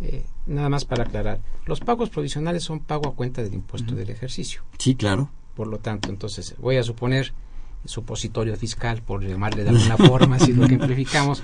Eh, 0.00 0.24
nada 0.46 0.68
más 0.68 0.84
para 0.84 1.04
aclarar, 1.04 1.40
los 1.66 1.78
pagos 1.80 2.10
provisionales 2.10 2.64
son 2.64 2.80
pago 2.80 3.06
a 3.08 3.14
cuenta 3.14 3.42
del 3.42 3.54
impuesto 3.54 3.94
del 3.94 4.10
ejercicio. 4.10 4.62
Sí, 4.78 4.96
claro. 4.96 5.30
Por 5.54 5.66
lo 5.66 5.78
tanto, 5.78 6.08
entonces, 6.08 6.54
voy 6.58 6.76
a 6.76 6.82
suponer 6.82 7.32
supositorio 7.84 8.56
fiscal, 8.56 9.02
por 9.02 9.24
llamarle 9.26 9.64
de 9.64 9.70
alguna 9.70 9.96
forma, 9.96 10.38
si 10.38 10.52
lo 10.52 10.66
simplificamos, 10.66 11.42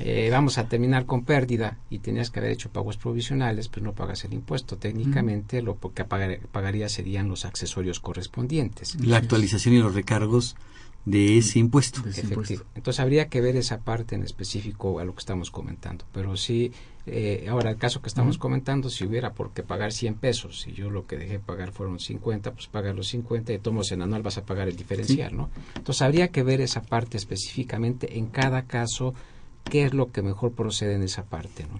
eh, 0.00 0.28
vamos 0.30 0.56
a 0.58 0.68
terminar 0.68 1.04
con 1.06 1.24
pérdida 1.24 1.78
y 1.90 1.98
tenías 1.98 2.30
que 2.30 2.40
haber 2.40 2.52
hecho 2.52 2.70
pagos 2.70 2.96
provisionales, 2.96 3.68
pues 3.68 3.82
no 3.82 3.92
pagas 3.92 4.24
el 4.24 4.32
impuesto. 4.34 4.76
Técnicamente 4.76 5.62
lo 5.62 5.78
que 5.78 6.04
pagar- 6.04 6.40
pagaría 6.52 6.88
serían 6.88 7.28
los 7.28 7.44
accesorios 7.44 8.00
correspondientes. 8.00 8.96
La 9.04 9.18
actualización 9.18 9.74
y 9.74 9.78
los 9.78 9.94
recargos 9.94 10.56
de 11.04 11.38
ese 11.38 11.58
impuesto. 11.58 12.00
De 12.02 12.10
ese 12.10 12.20
Efectivo. 12.22 12.42
impuesto. 12.42 12.66
Entonces 12.74 13.00
habría 13.00 13.28
que 13.28 13.40
ver 13.40 13.56
esa 13.56 13.78
parte 13.78 14.14
en 14.14 14.22
específico 14.22 14.98
a 15.00 15.04
lo 15.04 15.12
que 15.14 15.18
estamos 15.20 15.50
comentando. 15.50 16.04
Pero 16.12 16.36
sí, 16.36 16.72
eh, 17.06 17.46
ahora 17.50 17.70
el 17.70 17.76
caso 17.76 18.00
que 18.00 18.08
estamos 18.08 18.38
comentando, 18.38 18.88
si 18.88 19.04
hubiera 19.04 19.34
por 19.34 19.50
qué 19.52 19.62
pagar 19.62 19.92
100 19.92 20.14
pesos 20.14 20.66
y 20.66 20.72
yo 20.72 20.88
lo 20.88 21.06
que 21.06 21.18
dejé 21.18 21.38
pagar 21.38 21.72
fueron 21.72 21.98
50, 22.00 22.52
pues 22.52 22.66
pagas 22.68 22.96
los 22.96 23.08
50 23.08 23.52
y 23.52 23.58
tomos 23.58 23.92
en 23.92 24.00
anual 24.00 24.22
vas 24.22 24.38
a 24.38 24.44
pagar 24.46 24.68
el 24.68 24.76
diferencial, 24.76 25.36
¿no? 25.36 25.50
Entonces 25.76 26.00
habría 26.00 26.28
que 26.28 26.42
ver 26.42 26.62
esa 26.62 26.80
parte 26.82 27.18
específicamente 27.18 28.16
en 28.18 28.26
cada 28.28 28.62
caso, 28.62 29.14
qué 29.64 29.84
es 29.84 29.92
lo 29.92 30.10
que 30.10 30.22
mejor 30.22 30.52
procede 30.52 30.94
en 30.94 31.02
esa 31.02 31.24
parte, 31.24 31.66
¿no? 31.70 31.78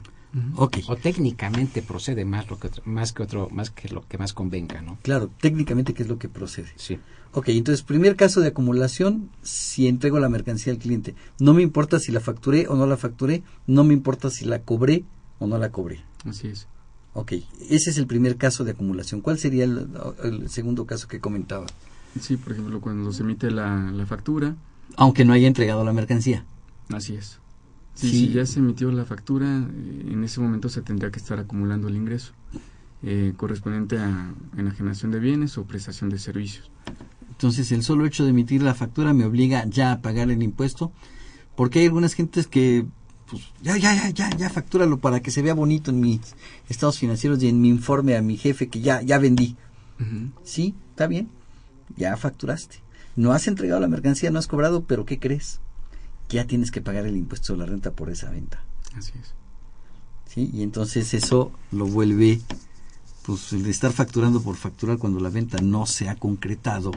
Ok. 0.56 0.78
O 0.88 0.96
técnicamente 0.96 1.80
procede 1.80 2.24
más, 2.24 2.50
lo 2.50 2.58
que 2.58 2.66
otro- 2.66 2.82
más 2.86 3.12
que 3.12 3.22
otro, 3.22 3.48
más 3.50 3.70
que 3.70 3.88
lo 3.88 4.06
que 4.06 4.18
más 4.18 4.32
convenga, 4.32 4.82
¿no? 4.82 4.98
Claro, 5.02 5.30
técnicamente, 5.40 5.94
¿qué 5.94 6.02
es 6.02 6.08
lo 6.08 6.18
que 6.18 6.28
procede? 6.28 6.72
Sí. 6.76 6.98
Ok, 7.36 7.48
entonces, 7.48 7.82
primer 7.84 8.14
caso 8.14 8.40
de 8.40 8.48
acumulación, 8.48 9.28
si 9.42 9.88
entrego 9.88 10.20
la 10.20 10.28
mercancía 10.28 10.72
al 10.72 10.78
cliente. 10.78 11.16
No 11.40 11.52
me 11.52 11.62
importa 11.62 11.98
si 11.98 12.12
la 12.12 12.20
facturé 12.20 12.68
o 12.68 12.76
no 12.76 12.86
la 12.86 12.96
facturé, 12.96 13.42
no 13.66 13.82
me 13.82 13.92
importa 13.92 14.30
si 14.30 14.44
la 14.44 14.60
cobré 14.62 15.04
o 15.40 15.46
no 15.48 15.58
la 15.58 15.70
cobré. 15.70 16.00
Así 16.24 16.46
es. 16.46 16.68
Ok, 17.12 17.32
ese 17.68 17.90
es 17.90 17.98
el 17.98 18.06
primer 18.06 18.36
caso 18.36 18.62
de 18.64 18.70
acumulación. 18.72 19.20
¿Cuál 19.20 19.38
sería 19.38 19.64
el, 19.64 19.88
el 20.22 20.48
segundo 20.48 20.86
caso 20.86 21.08
que 21.08 21.18
comentaba? 21.20 21.66
Sí, 22.20 22.36
por 22.36 22.52
ejemplo, 22.52 22.80
cuando 22.80 23.12
se 23.12 23.22
emite 23.24 23.50
la, 23.50 23.90
la 23.90 24.06
factura, 24.06 24.54
Aunque 24.96 25.24
no 25.24 25.32
haya 25.32 25.48
entregado 25.48 25.84
la 25.84 25.92
mercancía. 25.92 26.44
así 26.90 27.14
es. 27.14 27.40
Sí, 27.94 28.10
Sí. 28.10 28.26
Si 28.26 28.32
ya 28.32 28.46
se 28.46 28.58
emitió 28.60 28.90
la 28.92 29.04
factura, 29.04 29.46
eh, 29.58 30.06
en 30.12 30.22
ese 30.24 30.40
momento 30.40 30.68
se 30.68 30.82
tendría 30.82 31.10
que 31.10 31.18
estar 31.18 31.38
acumulando 31.38 31.86
el 31.88 31.96
ingreso 31.96 32.32
eh, 33.02 33.32
correspondiente 33.36 33.98
a 33.98 34.32
enajenación 34.56 35.10
de 35.12 35.18
bienes 35.20 35.58
o 35.58 35.64
prestación 35.64 36.10
de 36.10 36.18
servicios. 36.18 36.70
Entonces, 37.34 37.72
el 37.72 37.82
solo 37.82 38.06
hecho 38.06 38.22
de 38.22 38.30
emitir 38.30 38.62
la 38.62 38.74
factura 38.74 39.12
me 39.12 39.24
obliga 39.24 39.64
ya 39.66 39.90
a 39.90 40.00
pagar 40.00 40.30
el 40.30 40.42
impuesto, 40.42 40.92
porque 41.56 41.80
hay 41.80 41.86
algunas 41.86 42.14
gentes 42.14 42.46
que, 42.46 42.86
pues, 43.28 43.42
ya, 43.60 43.76
ya, 43.76 43.92
ya, 43.92 44.10
ya, 44.10 44.30
ya, 44.30 44.50
factúralo 44.50 45.00
para 45.00 45.20
que 45.20 45.32
se 45.32 45.42
vea 45.42 45.52
bonito 45.52 45.90
en 45.90 46.00
mis 46.00 46.20
estados 46.68 46.98
financieros 46.98 47.42
y 47.42 47.48
en 47.48 47.60
mi 47.60 47.68
informe 47.68 48.16
a 48.16 48.22
mi 48.22 48.36
jefe 48.36 48.68
que 48.68 48.80
ya, 48.80 49.02
ya 49.02 49.18
vendí. 49.18 49.56
Sí, 50.44 50.74
está 50.90 51.06
bien, 51.06 51.28
ya 51.96 52.16
facturaste. 52.16 52.76
No 53.16 53.32
has 53.32 53.48
entregado 53.48 53.80
la 53.80 53.88
mercancía, 53.88 54.30
no 54.30 54.38
has 54.38 54.46
cobrado, 54.46 54.84
pero 54.84 55.04
¿qué 55.04 55.18
crees? 55.18 55.60
Ya 56.28 56.46
tienes 56.46 56.70
que 56.70 56.82
pagar 56.82 57.06
el 57.06 57.16
impuesto 57.16 57.52
de 57.52 57.58
la 57.60 57.66
renta 57.66 57.90
por 57.92 58.10
esa 58.10 58.30
venta. 58.30 58.62
Así 58.96 59.12
es. 59.20 59.34
¿sí? 60.28 60.50
Y 60.52 60.62
entonces 60.62 61.14
eso 61.14 61.52
lo 61.72 61.86
vuelve, 61.86 62.40
pues 63.24 63.52
el 63.52 63.62
de 63.62 63.70
estar 63.70 63.92
facturando 63.92 64.42
por 64.42 64.56
facturar 64.56 64.98
cuando 64.98 65.20
la 65.20 65.30
venta 65.30 65.58
no 65.62 65.86
se 65.86 66.08
ha 66.08 66.16
concretado, 66.16 66.90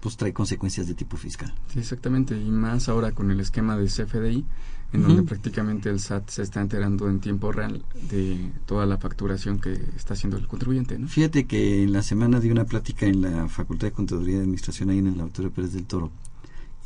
pues 0.00 0.16
trae 0.16 0.32
consecuencias 0.32 0.86
de 0.86 0.94
tipo 0.94 1.16
fiscal. 1.16 1.52
Sí, 1.72 1.78
exactamente. 1.80 2.36
Y 2.40 2.50
más 2.50 2.88
ahora 2.88 3.12
con 3.12 3.30
el 3.30 3.40
esquema 3.40 3.76
de 3.76 3.86
CFDI, 3.86 4.44
en 4.92 5.02
donde 5.02 5.22
prácticamente 5.22 5.90
el 5.90 5.98
SAT 6.00 6.30
se 6.30 6.42
está 6.42 6.60
enterando 6.62 7.10
en 7.10 7.20
tiempo 7.20 7.52
real 7.52 7.84
de 8.10 8.50
toda 8.64 8.86
la 8.86 8.96
facturación 8.96 9.58
que 9.58 9.72
está 9.96 10.14
haciendo 10.14 10.36
el 10.38 10.46
contribuyente. 10.46 10.98
¿no? 10.98 11.08
Fíjate 11.08 11.46
que 11.46 11.82
en 11.82 11.92
la 11.92 12.02
semana 12.02 12.40
di 12.40 12.50
una 12.50 12.64
plática 12.64 13.04
en 13.06 13.20
la 13.20 13.48
Facultad 13.48 13.88
de 13.88 13.92
Contaduría 13.92 14.36
y 14.36 14.40
Administración 14.40 14.88
ahí 14.90 14.98
en 14.98 15.08
el 15.08 15.20
Auditorio 15.20 15.50
Pérez 15.52 15.72
del 15.72 15.84
Toro 15.84 16.10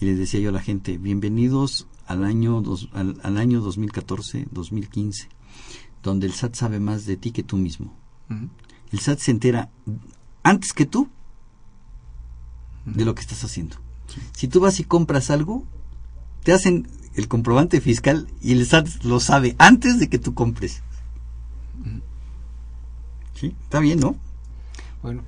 y 0.00 0.06
les 0.06 0.18
decía 0.18 0.40
yo 0.40 0.48
a 0.48 0.52
la 0.52 0.60
gente, 0.62 0.98
bienvenidos 0.98 1.86
al 2.06 2.24
año, 2.24 2.60
dos- 2.60 2.88
al, 2.92 3.20
al 3.22 3.36
año 3.38 3.62
2014-2015, 3.62 5.28
donde 6.02 6.26
el 6.26 6.32
SAT 6.32 6.54
sabe 6.56 6.80
más 6.80 7.06
de 7.06 7.16
ti 7.16 7.30
que 7.30 7.42
tú 7.44 7.56
mismo. 7.56 7.96
El 8.92 8.98
SAT 9.00 9.18
se 9.18 9.30
entera 9.30 9.70
antes 10.42 10.72
que 10.72 10.86
tú 10.86 11.08
de 12.84 13.04
lo 13.04 13.14
que 13.14 13.22
estás 13.22 13.44
haciendo. 13.44 13.76
Si 14.32 14.48
tú 14.48 14.60
vas 14.60 14.80
y 14.80 14.84
compras 14.84 15.30
algo, 15.30 15.64
te 16.42 16.52
hacen 16.52 16.88
el 17.14 17.28
comprobante 17.28 17.80
fiscal 17.80 18.28
y 18.40 18.52
el 18.52 18.66
SAT 18.66 19.04
lo 19.04 19.20
sabe 19.20 19.54
antes 19.58 19.98
de 19.98 20.08
que 20.08 20.18
tú 20.18 20.34
compres. 20.34 20.82
Sí, 23.34 23.54
está 23.62 23.80
bien, 23.80 23.98
¿no? 23.98 24.16
Bueno, 25.02 25.22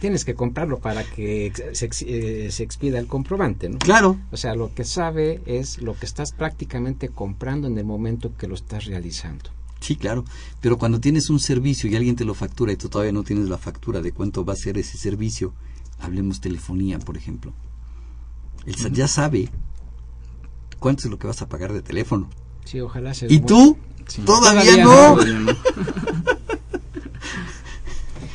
tienes 0.00 0.24
que 0.24 0.34
comprarlo 0.34 0.78
para 0.78 1.04
que 1.04 1.52
se, 1.72 1.88
eh, 2.06 2.50
se 2.50 2.62
expida 2.62 2.98
el 2.98 3.06
comprobante, 3.06 3.68
¿no? 3.68 3.78
Claro. 3.78 4.18
O 4.30 4.36
sea, 4.36 4.54
lo 4.54 4.72
que 4.74 4.84
sabe 4.84 5.42
es 5.46 5.80
lo 5.80 5.94
que 5.94 6.06
estás 6.06 6.32
prácticamente 6.32 7.08
comprando 7.08 7.66
en 7.66 7.76
el 7.78 7.84
momento 7.84 8.36
que 8.36 8.46
lo 8.46 8.54
estás 8.54 8.84
realizando. 8.84 9.50
Sí, 9.80 9.96
claro. 9.96 10.24
Pero 10.60 10.78
cuando 10.78 11.00
tienes 11.00 11.30
un 11.30 11.40
servicio 11.40 11.88
y 11.88 11.96
alguien 11.96 12.16
te 12.16 12.24
lo 12.24 12.34
factura 12.34 12.72
y 12.72 12.76
tú 12.76 12.88
todavía 12.88 13.12
no 13.12 13.22
tienes 13.22 13.48
la 13.48 13.58
factura 13.58 14.00
de 14.00 14.12
cuánto 14.12 14.44
va 14.44 14.54
a 14.54 14.56
ser 14.56 14.78
ese 14.78 14.98
servicio, 14.98 15.54
hablemos 16.00 16.40
telefonía, 16.40 16.98
por 16.98 17.16
ejemplo. 17.16 17.52
El 18.66 18.74
SAT 18.74 18.92
ya 18.92 19.08
sabe 19.08 19.50
cuánto 20.78 21.04
es 21.04 21.10
lo 21.10 21.18
que 21.18 21.26
vas 21.26 21.42
a 21.42 21.48
pagar 21.48 21.72
de 21.72 21.82
teléfono. 21.82 22.28
Sí, 22.64 22.80
ojalá 22.80 23.14
se 23.14 23.32
¿Y 23.32 23.40
tú? 23.40 23.78
Sí. 24.06 24.22
Todavía, 24.22 24.62
Todavía 24.62 24.84
no. 24.84 25.14
Todavía 25.14 25.38
no. 25.38 25.52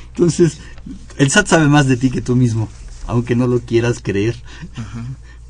Entonces, 0.09 0.59
el 1.17 1.31
SAT 1.31 1.47
sabe 1.47 1.67
más 1.67 1.87
de 1.87 1.97
ti 1.97 2.09
que 2.09 2.21
tú 2.21 2.35
mismo, 2.35 2.69
aunque 3.07 3.35
no 3.35 3.47
lo 3.47 3.59
quieras 3.59 3.99
creer. 4.01 4.35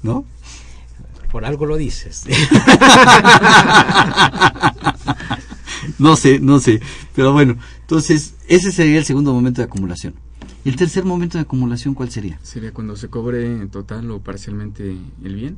¿No? 0.01 0.25
Por 1.31 1.45
algo 1.45 1.65
lo 1.65 1.77
dices. 1.77 2.25
No 5.99 6.15
sé, 6.15 6.39
no 6.39 6.59
sé. 6.59 6.81
Pero 7.15 7.33
bueno, 7.33 7.57
entonces, 7.81 8.35
ese 8.47 8.71
sería 8.71 8.97
el 8.99 9.05
segundo 9.05 9.33
momento 9.33 9.61
de 9.61 9.65
acumulación. 9.65 10.13
¿Y 10.65 10.69
el 10.69 10.75
tercer 10.75 11.03
momento 11.05 11.37
de 11.37 11.41
acumulación 11.43 11.93
cuál 11.93 12.09
sería? 12.09 12.39
Sería 12.41 12.71
cuando 12.73 12.95
se 12.95 13.09
cobre 13.09 13.65
total 13.67 14.09
o 14.11 14.19
parcialmente 14.19 14.97
el 15.23 15.35
bien 15.35 15.57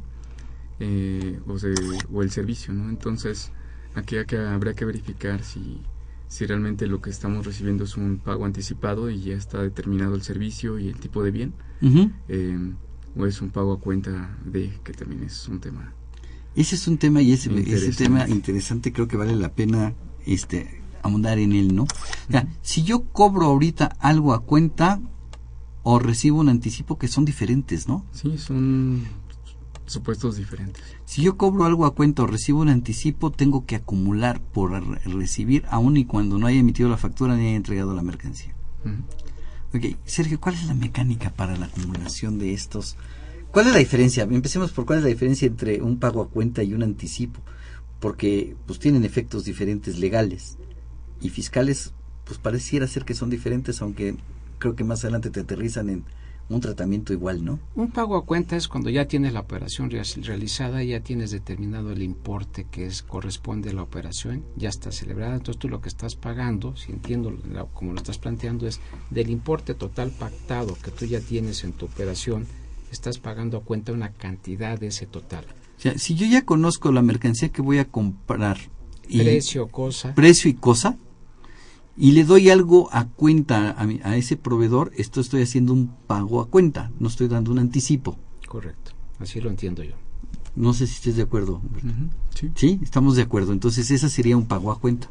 eh, 0.80 1.40
o, 1.48 1.58
se- 1.58 1.74
o 2.12 2.22
el 2.22 2.32
servicio, 2.32 2.74
¿no? 2.74 2.90
Entonces, 2.90 3.52
aquí 3.94 4.18
hay 4.18 4.26
que- 4.26 4.38
habría 4.38 4.74
que 4.74 4.84
verificar 4.86 5.44
si, 5.44 5.80
si 6.28 6.46
realmente 6.46 6.88
lo 6.88 7.02
que 7.02 7.10
estamos 7.10 7.46
recibiendo 7.46 7.84
es 7.86 7.96
un 7.98 8.18
pago 8.18 8.46
anticipado 8.46 9.10
y 9.10 9.22
ya 9.22 9.36
está 9.36 9.62
determinado 9.62 10.16
el 10.16 10.22
servicio 10.24 10.80
y 10.80 10.88
el 10.90 10.96
tipo 11.00 11.24
de 11.24 11.32
bien, 11.32 11.54
eh, 12.28 12.58
o 13.18 13.26
es 13.26 13.42
un 13.42 13.50
pago 13.52 13.74
a 13.74 13.80
cuenta 13.80 14.38
de, 14.44 14.72
que 14.84 14.92
también 14.94 15.24
es 15.24 15.48
un 15.48 15.60
tema. 15.60 15.94
Ese 16.56 16.76
es 16.76 16.88
un 16.88 16.98
tema 16.98 17.22
y 17.22 17.32
ese, 17.34 17.50
ese 17.62 17.92
tema 18.04 18.28
interesante 18.30 18.92
creo 18.92 19.08
que 19.08 19.18
vale 19.18 19.36
la 19.36 19.54
pena 19.54 19.94
este 20.26 20.82
ahondar 21.04 21.38
en 21.40 21.54
él, 21.54 21.76
¿no? 21.76 21.84
O 21.84 22.32
sea, 22.32 22.48
si 22.62 22.84
yo 22.84 23.04
cobro 23.04 23.46
ahorita 23.46 23.96
algo 24.00 24.34
a 24.34 24.42
cuenta 24.42 25.00
o 25.84 26.00
recibo 26.00 26.40
un 26.40 26.50
anticipo 26.50 26.98
que 26.98 27.08
son 27.08 27.26
diferentes, 27.26 27.88
¿no? 27.88 28.06
Sí, 28.12 28.38
son 28.40 29.04
supuestos 29.86 30.38
diferentes. 30.38 30.82
Si 31.06 31.22
yo 31.22 31.38
cobro 31.38 31.66
algo 31.66 31.86
a 31.86 31.94
cuenta 31.94 32.24
o 32.24 32.28
recibo 32.28 32.62
un 32.62 32.70
anticipo, 32.70 33.32
tengo 33.32 33.66
que 33.68 33.76
acumular 33.76 34.42
por 34.42 34.72
re- 34.72 35.00
recibir 35.06 35.64
aun 35.70 35.98
y 35.98 36.06
cuando 36.06 36.40
no 36.40 36.48
haya 36.48 36.60
emitido 36.60 36.90
la 36.90 36.98
factura 36.98 37.36
ni 37.36 37.48
haya 37.48 37.56
entregado 37.56 37.94
la 37.94 38.02
mercancía. 38.02 38.56
Ujú. 38.84 39.78
Ok, 39.78 39.96
Sergio, 40.06 40.40
¿cuál 40.40 40.56
es 40.56 40.66
la 40.66 40.74
mecánica 40.74 41.30
para 41.30 41.56
la 41.56 41.68
acumulación 41.68 42.40
de 42.40 42.54
estos? 42.54 42.98
¿Cuál 43.52 43.68
es 43.68 43.74
la 43.74 43.80
diferencia? 43.80 44.24
Empecemos 44.24 44.72
por 44.72 44.86
cuál 44.86 45.00
es 45.00 45.04
la 45.04 45.10
diferencia 45.10 45.46
entre 45.48 45.82
un 45.84 45.98
pago 46.00 46.22
a 46.24 46.30
cuenta 46.30 46.64
y 46.64 46.74
un 46.74 46.82
anticipo, 46.82 47.42
porque 48.00 48.56
pues 48.66 48.80
tienen 48.80 49.06
efectos 49.06 49.46
diferentes 49.46 49.98
legales 50.00 50.58
y 51.22 51.30
fiscales, 51.30 51.94
pues 52.26 52.40
pareciera 52.40 52.88
ser 52.88 53.06
que 53.06 53.14
son 53.14 53.30
diferentes, 53.30 53.82
aunque 53.82 54.16
creo 54.60 54.76
que 54.76 54.84
más 54.84 55.04
adelante 55.04 55.30
te 55.30 55.42
aterrizan 55.42 55.90
en 55.90 56.04
un 56.48 56.62
tratamiento 56.62 57.12
igual, 57.12 57.44
¿no? 57.44 57.60
Un 57.74 57.90
pago 57.92 58.16
a 58.16 58.26
cuenta 58.26 58.56
es 58.56 58.68
cuando 58.68 58.92
ya 58.92 59.08
tienes 59.08 59.34
la 59.34 59.40
operación 59.40 59.90
rea- 59.90 60.04
realizada, 60.22 60.84
ya 60.84 61.00
tienes 61.00 61.32
determinado 61.32 61.92
el 61.92 62.04
importe 62.04 62.66
que 62.70 62.86
es, 62.86 63.02
corresponde 63.02 63.72
a 63.72 63.74
la 63.74 63.82
operación, 63.82 64.44
ya 64.56 64.70
está 64.70 64.92
celebrada, 64.92 65.34
entonces 65.36 65.58
tú 65.60 65.70
lo 65.70 65.82
que 65.82 65.90
estás 65.90 66.16
pagando, 66.16 66.76
si 66.76 66.92
entiendo 66.92 67.36
la- 67.52 67.66
como 67.66 67.94
lo 67.94 67.98
estás 67.98 68.20
planteando, 68.20 68.68
es 68.68 68.80
del 69.10 69.32
importe 69.32 69.74
total 69.74 70.12
pactado 70.12 70.78
que 70.84 70.92
tú 70.92 71.06
ya 71.06 71.20
tienes 71.20 71.64
en 71.64 71.74
tu 71.74 71.88
operación, 71.88 72.46
estás 72.92 73.18
pagando 73.18 73.58
a 73.58 73.64
cuenta 73.64 73.92
una 73.92 74.14
cantidad 74.14 74.80
de 74.80 74.88
ese 74.88 75.08
total. 75.08 75.46
O 75.78 75.82
sea, 75.82 75.98
si 75.98 76.16
yo 76.16 76.26
ya 76.26 76.46
conozco 76.46 76.92
la 76.92 77.02
mercancía 77.02 77.50
que 77.50 77.62
voy 77.62 77.78
a 77.80 77.86
comprar 77.90 78.58
y 79.08 79.20
Precio, 79.20 79.68
cosa. 79.68 80.16
precio 80.16 80.50
y 80.50 80.54
cosa 80.56 80.98
y 81.98 82.12
le 82.12 82.24
doy 82.24 82.50
algo 82.50 82.90
a 82.92 83.08
cuenta 83.08 83.72
a, 83.72 83.86
mi- 83.86 84.02
a 84.04 84.18
ese 84.18 84.36
proveedor, 84.38 84.92
esto 84.98 85.22
estoy 85.22 85.42
haciendo 85.44 85.74
un 85.74 85.88
pago 86.08 86.42
a 86.42 86.48
cuenta, 86.50 86.92
no 87.00 87.08
estoy 87.08 87.28
dando 87.28 87.52
un 87.52 87.60
anticipo. 87.60 88.18
Correcto, 88.48 88.92
así 89.20 89.40
lo 89.42 89.50
entiendo 89.50 89.84
yo. 89.84 89.94
No 90.56 90.74
sé 90.74 90.88
si 90.88 90.96
estés 90.96 91.16
de 91.18 91.24
acuerdo. 91.24 91.62
Sí. 92.34 92.52
Sí, 92.56 92.80
estamos 92.82 93.16
de 93.18 93.22
acuerdo. 93.24 93.52
Entonces, 93.54 93.92
esa 93.92 94.08
sería 94.10 94.38
un 94.38 94.46
pago 94.48 94.72
a 94.72 94.80
cuenta. 94.80 95.10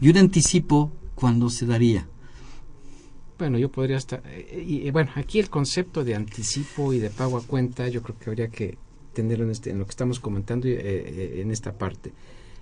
Y 0.00 0.08
un 0.10 0.18
anticipo, 0.18 0.92
¿cuándo 1.14 1.48
se 1.50 1.64
daría? 1.66 2.06
Bueno, 3.38 3.58
yo 3.58 3.70
podría 3.70 3.96
estar... 3.96 4.22
eh, 4.26 4.64
y, 4.66 4.86
y, 4.86 4.90
bueno, 4.90 5.10
aquí 5.16 5.40
el 5.40 5.50
concepto 5.50 6.04
de 6.04 6.14
anticipo 6.14 6.92
y 6.92 6.98
de 7.00 7.10
pago 7.10 7.36
a 7.36 7.42
cuenta 7.42 7.88
yo 7.88 8.02
creo 8.02 8.18
que 8.18 8.30
habría 8.30 8.48
que 8.48 8.78
tenerlo 9.14 9.44
en, 9.44 9.50
este, 9.50 9.70
en 9.70 9.78
lo 9.78 9.86
que 9.86 9.90
estamos 9.90 10.20
comentando 10.20 10.68
eh, 10.68 10.76
eh, 10.78 11.40
en 11.40 11.50
esta 11.50 11.72
parte. 11.72 12.12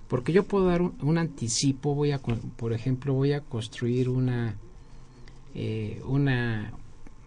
Porque 0.08 0.32
yo 0.32 0.44
puedo 0.44 0.66
dar 0.66 0.82
un, 0.82 1.18
anticipo, 1.18 1.94
voy 1.94 2.12
a, 2.12 2.18
por 2.18 2.72
ejemplo, 2.72 3.14
voy 3.14 3.32
a 3.32 3.40
construir 3.40 4.08
una, 4.08 4.56
eh, 5.54 6.02
una 6.04 6.72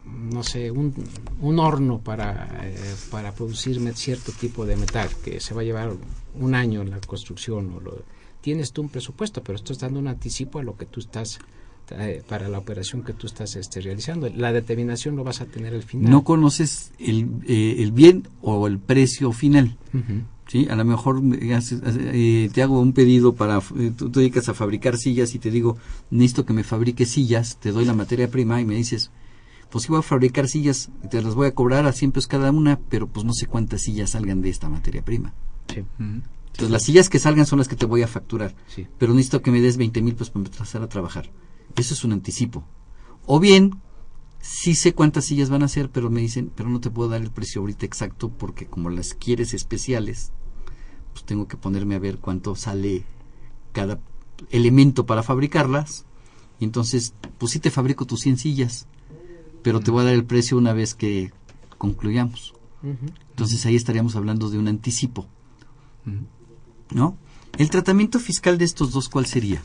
no 0.05 0.43
sé, 0.43 0.71
un, 0.71 0.93
un 1.41 1.59
horno 1.59 1.99
para, 1.99 2.61
eh, 2.63 2.75
para 3.09 3.33
producir 3.33 3.79
cierto 3.95 4.31
tipo 4.31 4.65
de 4.65 4.75
metal 4.75 5.09
que 5.23 5.39
se 5.39 5.53
va 5.53 5.61
a 5.61 5.63
llevar 5.63 5.93
un 6.39 6.55
año 6.55 6.81
en 6.81 6.91
la 6.91 6.99
construcción. 7.01 7.71
Tienes 8.41 8.71
tú 8.71 8.83
un 8.83 8.89
presupuesto, 8.89 9.43
pero 9.43 9.55
estás 9.55 9.79
dando 9.79 9.99
un 9.99 10.07
anticipo 10.07 10.59
a 10.59 10.63
lo 10.63 10.77
que 10.77 10.85
tú 10.85 10.99
estás 10.99 11.39
para 12.27 12.49
la 12.49 12.57
operación 12.57 13.03
que 13.03 13.13
tú 13.13 13.27
estás 13.27 13.55
este, 13.55 13.81
realizando. 13.81 14.29
La 14.29 14.51
determinación 14.51 15.15
lo 15.15 15.23
vas 15.23 15.41
a 15.41 15.45
tener 15.45 15.73
al 15.73 15.83
final. 15.83 16.09
No 16.09 16.23
conoces 16.23 16.91
el, 16.99 17.27
eh, 17.47 17.75
el 17.79 17.91
bien 17.91 18.27
o 18.41 18.67
el 18.67 18.79
precio 18.79 19.31
final. 19.31 19.77
¿sí? 20.47 20.67
A 20.69 20.75
lo 20.75 20.85
mejor 20.85 21.21
eh, 21.33 22.49
te 22.53 22.61
hago 22.61 22.79
un 22.79 22.93
pedido 22.93 23.35
para, 23.35 23.59
eh, 23.77 23.91
tú 23.95 24.09
te 24.09 24.19
dedicas 24.19 24.49
a 24.49 24.53
fabricar 24.53 24.97
sillas 24.97 25.35
y 25.35 25.39
te 25.39 25.51
digo, 25.51 25.77
necesito 26.09 26.45
que 26.45 26.53
me 26.53 26.63
fabrique 26.63 27.05
sillas, 27.05 27.57
te 27.59 27.71
doy 27.71 27.85
la 27.85 27.93
materia 27.93 28.29
prima 28.29 28.59
y 28.61 28.65
me 28.65 28.75
dices, 28.75 29.11
pues 29.69 29.83
sí 29.83 29.89
voy 29.89 29.99
a 29.99 30.03
fabricar 30.03 30.47
sillas, 30.47 30.89
te 31.09 31.21
las 31.21 31.35
voy 31.35 31.47
a 31.47 31.53
cobrar 31.53 31.85
a 31.85 31.91
100 31.91 32.11
pesos 32.11 32.27
cada 32.27 32.51
una, 32.51 32.79
pero 32.89 33.07
pues 33.07 33.25
no 33.25 33.33
sé 33.33 33.47
cuántas 33.47 33.81
sillas 33.81 34.11
salgan 34.11 34.41
de 34.41 34.49
esta 34.49 34.69
materia 34.69 35.03
prima. 35.03 35.33
Sí. 35.67 35.83
Entonces 35.99 36.71
las 36.71 36.83
sillas 36.83 37.09
que 37.09 37.19
salgan 37.19 37.45
son 37.45 37.59
las 37.59 37.67
que 37.67 37.75
te 37.75 37.85
voy 37.85 38.01
a 38.01 38.07
facturar, 38.07 38.55
sí. 38.67 38.87
pero 38.97 39.13
necesito 39.13 39.41
que 39.41 39.51
me 39.51 39.61
des 39.61 39.77
20 39.77 40.01
mil 40.01 40.13
pesos 40.13 40.29
para 40.29 40.45
empezar 40.45 40.81
a 40.81 40.87
trabajar. 40.87 41.29
Eso 41.75 41.93
es 41.93 42.03
un 42.03 42.13
anticipo. 42.13 42.63
O 43.25 43.39
bien, 43.39 43.81
sí 44.39 44.75
sé 44.75 44.93
cuántas 44.93 45.25
sillas 45.25 45.49
van 45.49 45.63
a 45.63 45.67
ser, 45.67 45.89
pero 45.89 46.09
me 46.09 46.21
dicen, 46.21 46.51
pero 46.55 46.69
no 46.69 46.79
te 46.79 46.91
puedo 46.91 47.09
dar 47.09 47.21
el 47.21 47.31
precio 47.31 47.61
ahorita 47.61 47.85
exacto 47.85 48.29
porque 48.29 48.67
como 48.67 48.89
las 48.89 49.13
quieres 49.13 49.53
especiales, 49.53 50.31
pues 51.13 51.25
tengo 51.25 51.47
que 51.47 51.57
ponerme 51.57 51.95
a 51.95 51.99
ver 51.99 52.19
cuánto 52.19 52.55
sale 52.55 53.03
cada 53.71 53.99
elemento 54.51 55.05
para 55.05 55.23
fabricarlas. 55.23 56.05
Y 56.59 56.65
entonces, 56.65 57.13
pues 57.37 57.51
sí 57.51 57.59
te 57.59 57.71
fabrico 57.71 58.05
tus 58.05 58.21
100 58.21 58.37
sillas, 58.37 58.87
pero 59.63 59.79
te 59.79 59.91
voy 59.91 60.01
a 60.01 60.05
dar 60.05 60.13
el 60.13 60.25
precio 60.25 60.57
una 60.57 60.73
vez 60.73 60.93
que 60.93 61.31
concluyamos. 61.77 62.53
Entonces 63.31 63.65
ahí 63.65 63.75
estaríamos 63.75 64.15
hablando 64.15 64.49
de 64.49 64.59
un 64.59 64.67
anticipo. 64.67 65.27
¿no? 66.91 67.17
El 67.57 67.69
tratamiento 67.69 68.19
fiscal 68.19 68.57
de 68.57 68.65
estos 68.65 68.91
dos, 68.91 69.09
¿cuál 69.09 69.25
sería? 69.25 69.61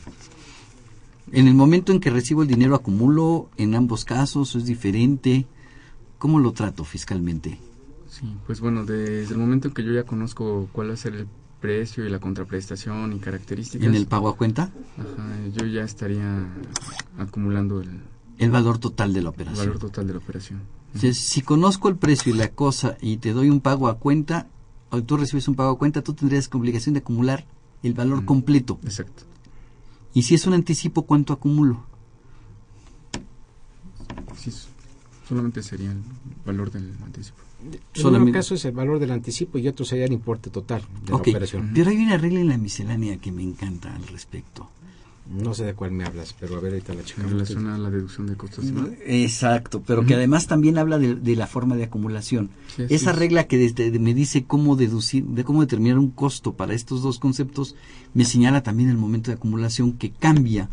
En 1.31 1.47
el 1.47 1.53
momento 1.53 1.91
en 1.91 1.99
que 1.99 2.09
recibo 2.09 2.41
el 2.41 2.47
dinero 2.47 2.75
acumulo, 2.75 3.49
en 3.57 3.75
ambos 3.75 4.05
casos 4.05 4.55
es 4.55 4.65
diferente. 4.65 5.45
¿Cómo 6.17 6.39
lo 6.39 6.51
trato 6.51 6.83
fiscalmente? 6.83 7.57
Sí, 8.09 8.25
pues 8.45 8.59
bueno, 8.59 8.85
desde 8.85 9.33
el 9.33 9.39
momento 9.39 9.69
en 9.69 9.73
que 9.73 9.83
yo 9.83 9.91
ya 9.93 10.03
conozco 10.03 10.67
cuál 10.71 10.89
va 10.89 10.93
a 10.93 10.97
ser 10.97 11.15
el 11.15 11.27
precio 11.59 12.05
y 12.05 12.09
la 12.09 12.19
contraprestación 12.19 13.13
y 13.13 13.19
características, 13.19 13.87
En 13.87 13.95
el 13.95 14.07
pago 14.07 14.27
a 14.29 14.35
cuenta, 14.35 14.71
ajá, 14.97 15.39
yo 15.55 15.65
ya 15.65 15.83
estaría 15.83 16.47
acumulando 17.17 17.81
el, 17.81 17.89
el 18.37 18.51
valor 18.51 18.77
total 18.79 19.13
de 19.13 19.21
la 19.21 19.29
el 19.29 19.35
operación. 19.35 19.67
valor 19.67 19.79
total 19.79 20.07
de 20.07 20.13
la 20.13 20.19
operación. 20.19 20.61
Si, 20.95 21.13
si 21.13 21.41
conozco 21.41 21.87
el 21.87 21.95
precio 21.95 22.33
y 22.33 22.37
la 22.37 22.49
cosa 22.49 22.97
y 23.01 23.17
te 23.17 23.31
doy 23.31 23.49
un 23.49 23.61
pago 23.61 23.87
a 23.87 23.97
cuenta, 23.97 24.47
o 24.89 25.01
tú 25.01 25.15
recibes 25.17 25.47
un 25.47 25.55
pago 25.55 25.71
a 25.71 25.77
cuenta, 25.77 26.01
tú 26.01 26.13
tendrías 26.13 26.49
que 26.49 26.57
obligación 26.57 26.93
de 26.93 26.99
acumular 26.99 27.45
el 27.81 27.93
valor 27.93 28.23
Mm. 28.23 28.25
completo. 28.25 28.79
Exacto. 28.83 29.23
Y 30.13 30.23
si 30.23 30.35
es 30.35 30.45
un 30.45 30.53
anticipo, 30.53 31.03
¿cuánto 31.03 31.33
acumulo? 31.33 31.83
Sí, 34.37 34.51
solamente 35.27 35.61
sería 35.63 35.91
el 35.91 36.01
valor 36.45 36.71
del 36.71 36.91
anticipo. 37.03 37.37
En 37.63 37.79
Solamente- 37.93 38.31
uno 38.31 38.39
caso 38.39 38.55
es 38.55 38.65
el 38.65 38.71
valor 38.71 38.97
del 38.99 39.11
anticipo 39.11 39.57
y 39.59 39.67
otro 39.67 39.85
sería 39.85 40.05
el 40.05 40.13
importe 40.13 40.49
total 40.49 40.81
de 41.05 41.11
la 41.11 41.15
operación. 41.17 41.71
pero 41.75 41.91
hay 41.91 41.97
una 41.97 42.17
regla 42.17 42.39
en 42.39 42.49
la 42.49 42.57
miscelánea 42.57 43.17
que 43.17 43.31
me 43.31 43.43
encanta 43.43 43.95
al 43.95 44.07
respecto. 44.07 44.69
No 45.29 45.53
sé 45.53 45.63
de 45.63 45.73
cuál 45.75 45.91
me 45.91 46.03
hablas, 46.03 46.35
pero 46.39 46.57
a 46.57 46.59
ver, 46.59 46.73
ahorita 46.73 46.93
la 46.93 46.99
En 47.01 47.05
checamos. 47.05 47.31
relación 47.31 47.67
a 47.67 47.77
la 47.77 47.89
deducción 47.89 48.27
de 48.27 48.35
costos. 48.35 48.65
Exacto, 49.05 49.81
pero 49.85 50.05
que 50.05 50.15
además 50.15 50.47
también 50.47 50.77
habla 50.77 50.97
de, 50.99 51.15
de 51.15 51.35
la 51.35 51.47
forma 51.47 51.75
de 51.75 51.85
acumulación. 51.85 52.49
Sí, 52.75 52.83
Esa 52.89 53.11
es. 53.11 53.15
regla 53.17 53.45
que 53.47 53.57
desde- 53.57 53.97
me 53.99 54.13
dice 54.13 54.43
cómo 54.45 54.75
deducir, 54.75 55.23
de 55.25 55.43
cómo 55.43 55.61
determinar 55.61 55.99
un 55.99 56.09
costo 56.11 56.53
para 56.53 56.73
estos 56.73 57.01
dos 57.01 57.19
conceptos, 57.19 57.75
me 58.13 58.25
señala 58.25 58.63
también 58.63 58.89
el 58.89 58.97
momento 58.97 59.31
de 59.31 59.35
acumulación 59.35 59.93
que 59.93 60.11
cambia 60.11 60.69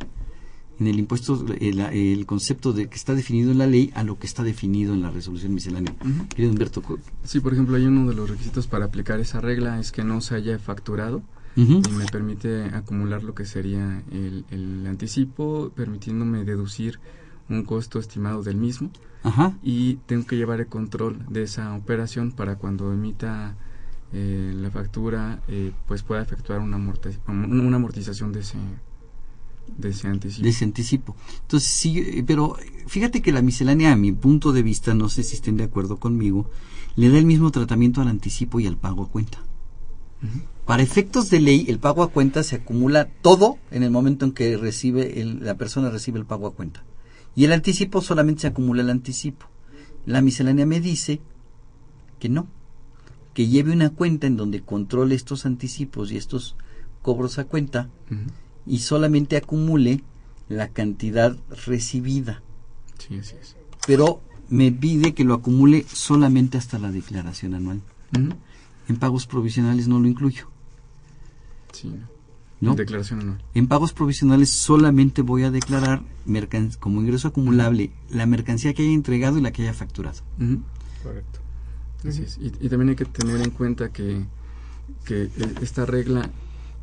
en 0.81 0.87
el 0.87 0.99
impuesto 0.99 1.45
el, 1.61 1.81
el 1.81 2.25
concepto 2.27 2.73
de 2.73 2.89
que 2.89 2.97
está 2.97 3.15
definido 3.15 3.51
en 3.53 3.59
la 3.59 3.67
ley 3.67 3.91
a 3.95 4.03
lo 4.05 4.19
que 4.19 4.27
está 4.27 4.45
definido 4.45 4.95
en 4.95 5.03
la 5.03 5.11
resolución 5.11 5.53
miscelánea. 5.55 5.93
Ujú. 6.01 6.27
Querido 6.29 6.53
Humberto, 6.53 6.83
Sí, 7.25 7.41
por 7.41 7.53
ejemplo, 7.53 7.77
hay 7.77 7.85
uno 7.85 8.09
de 8.09 8.15
los 8.15 8.31
requisitos 8.31 8.67
para 8.69 8.85
aplicar 8.87 9.19
esa 9.21 9.41
regla 9.41 9.79
es 9.81 9.91
que 9.93 10.05
no 10.05 10.21
se 10.21 10.37
haya 10.37 10.59
facturado 10.59 11.23
Ujú. 11.59 11.83
y 11.89 11.93
me 11.93 12.07
permite 12.07 12.67
acumular 12.67 13.25
lo 13.25 13.35
que 13.35 13.45
sería 13.45 14.03
el, 14.13 14.45
el 14.51 14.87
anticipo, 14.87 15.73
permitiéndome 15.75 16.45
deducir 16.45 17.01
un 17.49 17.65
costo 17.65 17.99
estimado 17.99 18.43
del 18.43 18.57
mismo 18.57 18.91
Ajá. 19.25 19.59
y 19.63 19.95
tengo 20.07 20.25
que 20.27 20.37
llevar 20.37 20.61
el 20.61 20.69
control 20.69 21.27
de 21.29 21.43
esa 21.43 21.75
operación 21.75 22.31
para 22.31 22.57
cuando 22.57 22.93
emita 22.93 23.57
eh, 24.13 24.53
la 24.55 24.71
factura 24.71 25.43
eh, 25.49 25.73
pues 25.87 26.03
pueda 26.03 26.23
efectuar 26.23 26.61
una, 26.61 26.77
una 26.77 27.77
amortización 27.77 28.33
de 28.33 28.41
ese 28.41 28.59
de 29.77 29.91
ese 29.91 30.09
anticipo. 30.09 30.45
de 30.45 30.49
ese 30.49 30.65
anticipo. 30.65 31.17
Entonces, 31.43 31.69
sí, 31.69 31.99
eh, 31.99 32.25
pero 32.27 32.57
fíjate 32.87 33.21
que 33.21 33.33
la 33.33 33.43
miscelánea, 33.43 33.93
a 33.93 33.97
mi 33.97 34.13
punto 34.13 34.53
de 34.53 34.63
vista, 34.63 34.95
no 34.95 35.11
sé 35.11 35.23
si 35.23 35.35
estén 35.37 35.59
de 35.59 35.65
acuerdo 35.65 35.99
conmigo, 35.99 36.51
le 36.97 37.11
da 37.11 37.19
el 37.19 37.27
mismo 37.27 37.51
tratamiento 37.51 38.01
al 38.01 38.09
anticipo 38.09 38.61
y 38.61 38.67
al 38.67 38.79
pago 38.79 39.03
a 39.03 39.09
cuenta. 39.11 39.39
Para 40.69 40.83
efectos 40.83 41.31
de 41.31 41.41
ley, 41.41 41.65
el 41.69 41.79
pago 41.79 42.03
a 42.03 42.11
cuenta 42.11 42.43
se 42.43 42.57
acumula 42.57 43.07
todo 43.23 43.57
en 43.71 43.83
el 43.83 43.91
momento 43.91 44.27
en 44.27 44.33
que 44.33 44.55
recibe 44.59 45.19
el- 45.23 45.43
la 45.43 45.55
persona 45.55 45.89
recibe 45.89 46.19
el 46.19 46.27
pago 46.27 46.47
a 46.47 46.53
cuenta. 46.53 46.85
Y 47.35 47.45
el 47.45 47.55
anticipo 47.55 48.03
solamente 48.03 48.43
se 48.43 48.49
acumula 48.49 48.83
el 48.83 48.91
anticipo. 48.91 49.47
La 50.05 50.21
miscelánea 50.21 50.67
me 50.67 50.83
dice 50.83 51.23
que 52.19 52.29
no, 52.29 52.49
que 53.33 53.49
lleve 53.49 53.73
una 53.73 53.89
cuenta 53.89 54.27
en 54.27 54.37
donde 54.37 54.61
controle 54.61 55.15
estos 55.15 55.47
anticipos 55.47 56.13
y 56.13 56.19
estos 56.19 56.55
cobros 57.01 57.39
a 57.39 57.45
cuenta 57.45 57.89
y 58.67 58.81
solamente 58.81 59.39
acumule 59.39 60.03
la 60.51 60.69
cantidad 60.69 61.35
recibida. 61.65 62.43
Sí, 62.99 63.15
así 63.17 63.37
es. 63.41 63.57
Pero 63.87 64.21
me 64.51 64.71
pide 64.71 65.15
que 65.15 65.25
lo 65.25 65.33
acumule 65.33 65.87
solamente 65.91 66.59
hasta 66.59 66.79
la 66.79 66.93
declaración 66.93 67.55
anual. 67.55 67.81
En 68.87 68.97
pagos 68.99 69.27
provisionales 69.27 69.89
no 69.89 69.99
lo 69.99 70.09
incluyo. 70.09 70.51
Sí, 71.73 71.89
no. 71.89 72.09
¿no? 72.61 72.75
Declaración 72.75 73.21
anual. 73.21 73.43
En 73.55 73.69
pagos 73.69 73.93
provisionales 73.93 74.51
solamente 74.51 75.23
voy 75.23 75.45
a 75.45 75.51
declarar 75.51 76.03
mercan- 76.27 76.77
como 76.79 77.01
ingreso 77.01 77.29
acumulable 77.29 77.93
la 78.11 78.27
mercancía 78.27 78.75
que 78.75 78.83
haya 78.83 78.93
entregado 78.93 79.39
y 79.39 79.43
la 79.43 79.53
que 79.53 79.63
haya 79.63 79.75
facturado. 79.75 80.19
Correcto. 81.03 81.39
Así 82.09 82.23
es. 82.23 82.39
Y, 82.39 82.53
y 82.61 82.69
también 82.69 82.91
hay 82.91 82.97
que 82.97 83.05
tener 83.05 83.41
en 83.41 83.51
cuenta 83.51 83.91
que, 83.93 84.25
que 85.05 85.23
eh, 85.25 85.31
esta 85.63 85.85
regla 85.87 86.31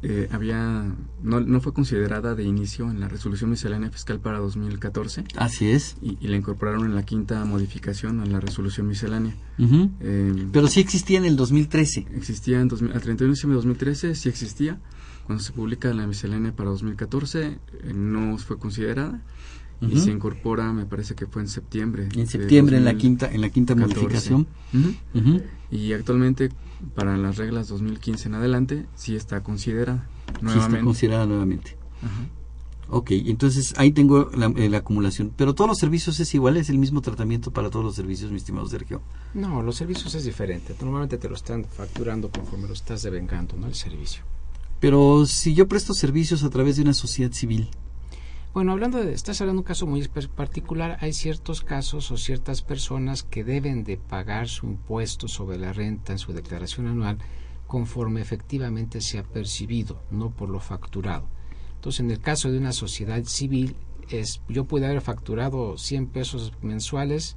eh, 0.03 0.27
había 0.31 0.93
no, 1.23 1.39
no 1.39 1.61
fue 1.61 1.73
considerada 1.73 2.35
de 2.35 2.43
inicio 2.43 2.91
en 2.91 2.99
la 2.99 3.07
resolución 3.07 3.49
miscelánea 3.49 3.89
fiscal 3.89 4.19
para 4.19 4.39
2014 4.39 5.23
Así 5.37 5.69
es. 5.71 5.97
y, 6.01 6.17
y 6.21 6.27
la 6.27 6.35
incorporaron 6.37 6.85
en 6.85 6.93
la 6.95 7.03
quinta 7.03 7.43
modificación 7.45 8.19
a 8.19 8.25
la 8.25 8.39
resolución 8.39 8.87
miscelánea. 8.87 9.33
Eh, 9.57 10.47
Pero 10.51 10.67
sí 10.67 10.79
existía 10.81 11.17
en 11.17 11.25
el 11.25 11.35
2013. 11.35 12.07
existía 12.15 12.59
en 12.61 12.67
2000 12.67 12.91
al 12.93 13.01
31 13.01 13.29
de 13.31 13.33
diciembre 13.35 13.53
de 13.55 13.57
2013, 13.57 14.15
sí 14.15 14.29
existía. 14.29 14.79
Cuando 15.25 15.43
se 15.43 15.53
publica 15.53 15.91
la 15.93 16.05
miscelánea 16.05 16.55
para 16.55 16.69
2014 16.69 17.45
eh, 17.47 17.93
no 17.95 18.37
fue 18.37 18.59
considerada 18.59 19.21
y 19.81 19.99
se 19.99 20.11
incorpora, 20.11 20.71
me 20.73 20.85
parece 20.85 21.15
que 21.15 21.25
fue 21.27 21.41
en 21.41 21.47
septiembre. 21.47 22.07
En 22.15 22.27
septiembre 22.27 22.77
en 22.77 22.85
la 22.85 22.93
2014. 22.93 22.97
quinta 22.97 23.31
en 23.35 23.41
la 23.41 23.49
quinta 23.49 23.75
modificación. 23.75 24.47
Y 25.71 25.93
actualmente, 25.93 26.49
para 26.93 27.17
las 27.17 27.37
reglas 27.37 27.67
2015 27.67 28.27
en 28.29 28.35
adelante, 28.35 28.85
sí 28.95 29.15
está 29.15 29.43
considerada 29.43 30.07
Sí 30.27 30.31
está 30.33 30.45
nuevamente. 30.45 30.85
considerada 30.85 31.25
nuevamente. 31.25 31.77
Ok, 32.87 33.11
entonces 33.11 33.73
ahí 33.77 33.91
tengo 33.91 34.29
la, 34.35 34.45
eh, 34.55 34.69
la 34.69 34.77
acumulación. 34.77 35.31
Pero 35.35 35.55
todos 35.55 35.67
los 35.67 35.79
servicios 35.79 36.19
es 36.19 36.33
igual, 36.35 36.57
es 36.57 36.69
el 36.69 36.77
mismo 36.77 37.01
tratamiento 37.01 37.51
para 37.51 37.69
todos 37.71 37.83
los 37.83 37.95
servicios, 37.95 38.29
mi 38.31 38.37
estimado 38.37 38.67
Sergio. 38.67 39.01
No, 39.33 39.63
los 39.63 39.75
servicios 39.75 40.13
es 40.13 40.23
diferente. 40.23 40.75
Normalmente 40.79 41.17
te 41.17 41.27
lo 41.27 41.35
están 41.35 41.65
facturando 41.65 42.29
conforme 42.29 42.67
lo 42.67 42.73
estás 42.73 43.01
devengando, 43.01 43.55
¿no? 43.57 43.65
El 43.67 43.73
servicio. 43.73 44.23
Pero 44.79 45.25
si 45.25 45.55
yo 45.55 45.67
presto 45.67 45.93
servicios 45.95 46.43
a 46.43 46.49
través 46.51 46.75
de 46.75 46.83
una 46.83 46.93
sociedad 46.93 47.31
civil, 47.31 47.69
Bueno, 48.55 48.71
hablando 48.71 49.03
de, 49.03 49.11
estás 49.11 49.41
hablando 49.41 49.59
de 49.59 49.63
un 49.63 49.67
caso 49.67 49.85
muy 49.85 50.07
particular, 50.07 50.97
hay 51.01 51.11
ciertos 51.11 51.59
casos 51.59 52.09
o 52.09 52.15
ciertas 52.15 52.61
personas 52.61 53.21
que 53.21 53.43
deben 53.43 53.83
de 53.83 53.97
pagar 53.97 54.47
su 54.47 54.65
impuesto 54.67 55.27
sobre 55.27 55.57
la 55.57 55.73
renta 55.73 56.13
en 56.13 56.19
su 56.19 56.31
declaración 56.31 56.87
anual 56.87 57.17
conforme 57.67 58.21
efectivamente 58.21 59.01
se 59.01 59.19
ha 59.19 59.23
percibido, 59.23 60.01
no 60.09 60.29
por 60.29 60.49
lo 60.49 60.61
facturado. 60.61 61.27
Entonces, 61.73 61.99
en 61.99 62.11
el 62.11 62.21
caso 62.21 62.49
de 62.49 62.57
una 62.57 62.71
sociedad 62.71 63.21
civil, 63.25 63.75
es, 64.09 64.41
yo 64.47 64.63
pude 64.63 64.85
haber 64.85 65.01
facturado 65.01 65.77
100 65.77 66.07
pesos 66.07 66.53
mensuales 66.61 67.35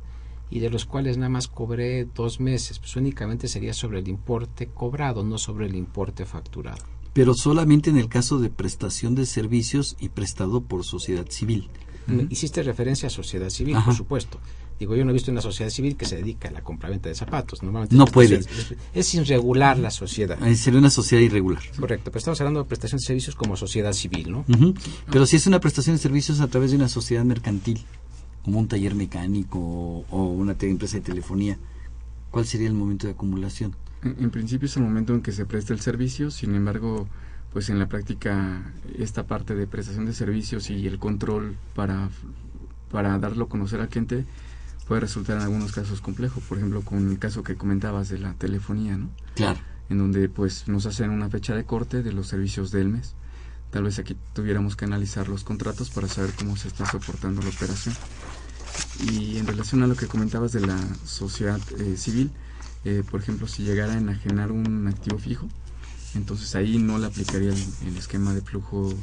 y 0.50 0.60
de 0.60 0.70
los 0.70 0.84
cuales 0.84 1.18
nada 1.18 1.30
más 1.30 1.48
cobré 1.48 2.04
dos 2.04 2.38
meses, 2.38 2.78
pues 2.78 2.94
únicamente 2.94 3.48
sería 3.48 3.74
sobre 3.74 3.98
el 3.98 4.06
importe 4.06 4.68
cobrado, 4.68 5.24
no 5.24 5.36
sobre 5.36 5.66
el 5.66 5.74
importe 5.74 6.26
facturado. 6.26 6.84
Pero 7.12 7.34
solamente 7.34 7.90
en 7.90 7.96
el 7.98 8.08
caso 8.08 8.38
de 8.38 8.50
prestación 8.50 9.14
de 9.14 9.26
servicios 9.26 9.96
y 10.00 10.08
prestado 10.10 10.60
por 10.60 10.84
sociedad 10.84 11.26
civil. 11.30 11.68
Hiciste 12.30 12.62
referencia 12.62 13.08
a 13.08 13.10
sociedad 13.10 13.50
civil, 13.50 13.76
Ajá. 13.76 13.84
por 13.86 13.94
supuesto. 13.94 14.38
Digo, 14.80 14.94
yo 14.96 15.04
no 15.04 15.10
he 15.10 15.12
visto 15.12 15.30
una 15.32 15.40
sociedad 15.42 15.70
civil 15.70 15.96
que 15.96 16.06
se 16.06 16.16
dedica 16.16 16.48
a 16.48 16.52
la 16.52 16.62
compraventa 16.62 17.08
de 17.08 17.14
zapatos. 17.14 17.62
Normalmente 17.62 17.96
No 17.96 18.06
puede. 18.06 18.36
Es, 18.36 18.48
es- 18.94 19.14
irregular 19.14 19.76
la 19.78 19.90
sociedad. 19.90 20.40
Eh, 20.46 20.54
sería 20.54 20.78
una 20.78 20.88
sociedad 20.88 21.20
irregular. 21.22 21.60
Correcto, 21.78 22.04
pero 22.10 22.18
estamos 22.18 22.40
hablando 22.40 22.62
de 22.62 22.66
prestación 22.68 22.98
de 23.00 23.04
servicios 23.04 23.34
como 23.34 23.56
sociedad 23.56 23.92
civil, 23.92 24.30
¿no? 24.30 24.44
Pero 25.10 25.26
si 25.26 25.36
es 25.36 25.46
una 25.48 25.60
prestación 25.60 25.96
de 25.96 26.02
servicios 26.02 26.40
a 26.40 26.46
través 26.48 26.70
de 26.70 26.76
una 26.76 26.88
sociedad 26.88 27.24
mercantil, 27.24 27.80
como 28.42 28.60
un 28.60 28.68
taller 28.68 28.94
mecánico 28.94 29.58
o, 29.58 30.06
o 30.10 30.22
una 30.28 30.56
empresa 30.60 30.96
de 30.96 31.02
telefonía, 31.02 31.58
¿cuál 32.30 32.46
sería 32.46 32.68
el 32.68 32.74
momento 32.74 33.06
de 33.08 33.12
acumulación? 33.14 33.74
En, 34.02 34.30
principio 34.30 34.66
es 34.66 34.76
el 34.76 34.84
momento 34.84 35.12
en 35.12 35.22
que 35.22 35.32
se 35.32 35.44
presta 35.44 35.72
el 35.72 35.80
servicio, 35.80 36.30
sin 36.30 36.54
embargo, 36.54 37.08
pues 37.52 37.68
en 37.68 37.78
la 37.78 37.88
práctica 37.88 38.62
esta 38.96 39.26
parte 39.26 39.54
de 39.54 39.66
prestación 39.66 40.06
de 40.06 40.12
servicios 40.12 40.70
y 40.70 40.86
el 40.86 40.98
control 40.98 41.56
para, 41.74 42.08
para 42.92 43.18
darlo 43.18 43.46
a 43.46 43.48
conocer 43.48 43.80
al 43.80 43.88
cliente 43.88 44.24
puede 44.86 45.02
resultar 45.02 45.36
en 45.36 45.42
algunos 45.42 45.72
casos 45.72 46.00
complejo. 46.00 46.40
Por 46.48 46.58
ejemplo, 46.58 46.82
con 46.82 47.10
el 47.10 47.18
caso 47.18 47.42
que 47.42 47.56
comentabas 47.56 48.08
de 48.08 48.18
la 48.18 48.34
telefonía, 48.34 48.96
¿no? 48.96 49.10
Claro. 49.34 49.60
en 49.90 49.98
donde 49.98 50.28
pues 50.28 50.68
nos 50.68 50.86
hacen 50.86 51.10
una 51.10 51.28
fecha 51.28 51.54
de 51.54 51.64
corte 51.64 52.02
de 52.02 52.12
los 52.12 52.28
servicios 52.28 52.70
del 52.70 52.88
mes. 52.88 53.14
Tal 53.70 53.82
vez 53.82 53.98
aquí 53.98 54.16
tuviéramos 54.32 54.76
que 54.76 54.84
analizar 54.86 55.28
los 55.28 55.44
contratos 55.44 55.90
para 55.90 56.08
saber 56.08 56.32
cómo 56.38 56.56
se 56.56 56.68
está 56.68 56.86
soportando 56.86 57.42
la 57.42 57.48
operación. 57.48 57.94
Y 59.10 59.38
en 59.38 59.46
relación 59.46 59.82
a 59.82 59.86
lo 59.86 59.94
que 59.94 60.06
comentabas 60.06 60.52
de 60.52 60.66
la 60.66 60.78
sociedad 61.04 61.60
eh, 61.78 61.96
civil, 61.96 62.30
eh, 62.88 63.02
por 63.08 63.20
ejemplo, 63.20 63.46
si 63.46 63.64
llegara 63.64 63.92
a 63.92 63.98
enajenar 63.98 64.50
un 64.50 64.86
activo 64.88 65.18
fijo, 65.18 65.46
entonces 66.14 66.54
ahí 66.54 66.78
no 66.78 66.98
le 66.98 67.06
aplicaría 67.06 67.50
el, 67.50 67.96
esquema 67.96 68.32
de 68.32 68.40
flujo 68.40 68.94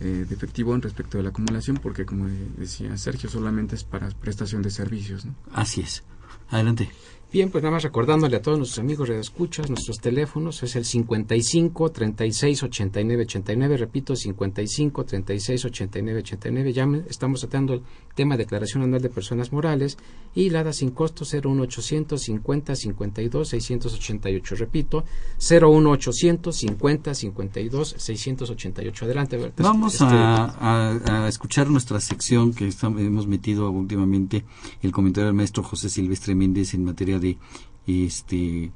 eh, 0.00 0.26
de 0.28 0.34
efectivo 0.34 0.74
en 0.74 0.82
respecto 0.82 1.18
de 1.18 1.22
la 1.22 1.30
acumulación, 1.30 1.76
porque 1.76 2.04
como 2.04 2.26
decía 2.56 2.96
Sergio, 2.96 3.30
solamente 3.30 3.76
es 3.76 3.84
para 3.84 4.08
prestación 4.08 4.62
de 4.62 4.70
servicios. 4.70 5.24
Así 5.52 5.82
es. 5.82 6.02
Adelante. 6.48 6.90
Bien, 7.32 7.48
pues 7.50 7.64
nada 7.64 7.72
más 7.72 7.82
recordándole 7.82 8.36
a 8.36 8.42
todos 8.42 8.58
nuestros 8.58 8.80
amigos 8.80 9.08
escuchas 9.08 9.70
nuestros 9.70 9.98
teléfonos, 10.00 10.62
es 10.62 10.76
el 10.76 10.84
55 10.84 11.90
36 11.90 12.62
89 12.62 13.22
89, 13.22 13.76
repito, 13.78 14.14
55 14.14 15.04
36 15.06 15.64
89 15.64 16.18
89, 16.20 16.72
llamen, 16.74 17.06
estamos 17.08 17.40
tratando 17.40 17.72
el 17.72 17.82
tema 18.14 18.36
de 18.36 18.44
declaración 18.44 18.82
anual 18.82 19.00
de 19.00 19.08
personas 19.08 19.50
morales 19.50 19.96
y 20.34 20.50
la 20.50 20.62
da 20.62 20.74
sin 20.74 20.90
costo 20.90 21.24
01800 21.24 22.20
50 22.20 22.76
52 22.76 23.48
688, 23.48 24.54
repito, 24.56 25.04
01800 25.38 26.54
50 26.54 27.14
52 27.14 27.94
688. 27.96 29.04
Adelante, 29.06 29.36
Berta. 29.38 29.62
Vamos 29.62 29.94
Este, 29.94 30.04
a, 30.04 30.44
a- 30.44 31.24
a 31.24 31.28
escuchar 31.28 31.70
nuestra 31.70 31.98
sección 31.98 32.52
que 32.52 32.68
estamos- 32.68 33.00
hemos 33.00 33.26
metido 33.26 33.70
últimamente, 33.70 34.44
el 34.82 34.92
comentario 34.92 35.28
del 35.28 35.34
maestro 35.34 35.62
José 35.62 35.88
Silvestre 35.88 36.34
Méndez 36.34 36.74
en 36.74 36.84
materia 36.84 37.21
de 37.22 37.38
este 37.86 38.70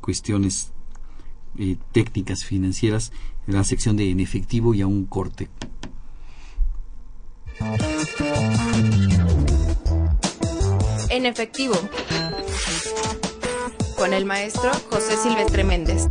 cuestiones 0.00 0.72
eh, 1.58 1.76
técnicas 1.92 2.44
financieras, 2.44 3.12
en 3.46 3.54
la 3.54 3.64
sección 3.64 3.96
de 3.96 4.10
en 4.10 4.20
efectivo 4.20 4.74
y 4.74 4.82
a 4.82 4.86
un 4.86 5.06
corte. 5.06 5.48
En 11.08 11.26
efectivo. 11.26 11.74
Con 13.96 14.12
el 14.12 14.24
maestro 14.26 14.70
José 14.90 15.16
Silvestre 15.16 15.64
Méndez. 15.64 16.08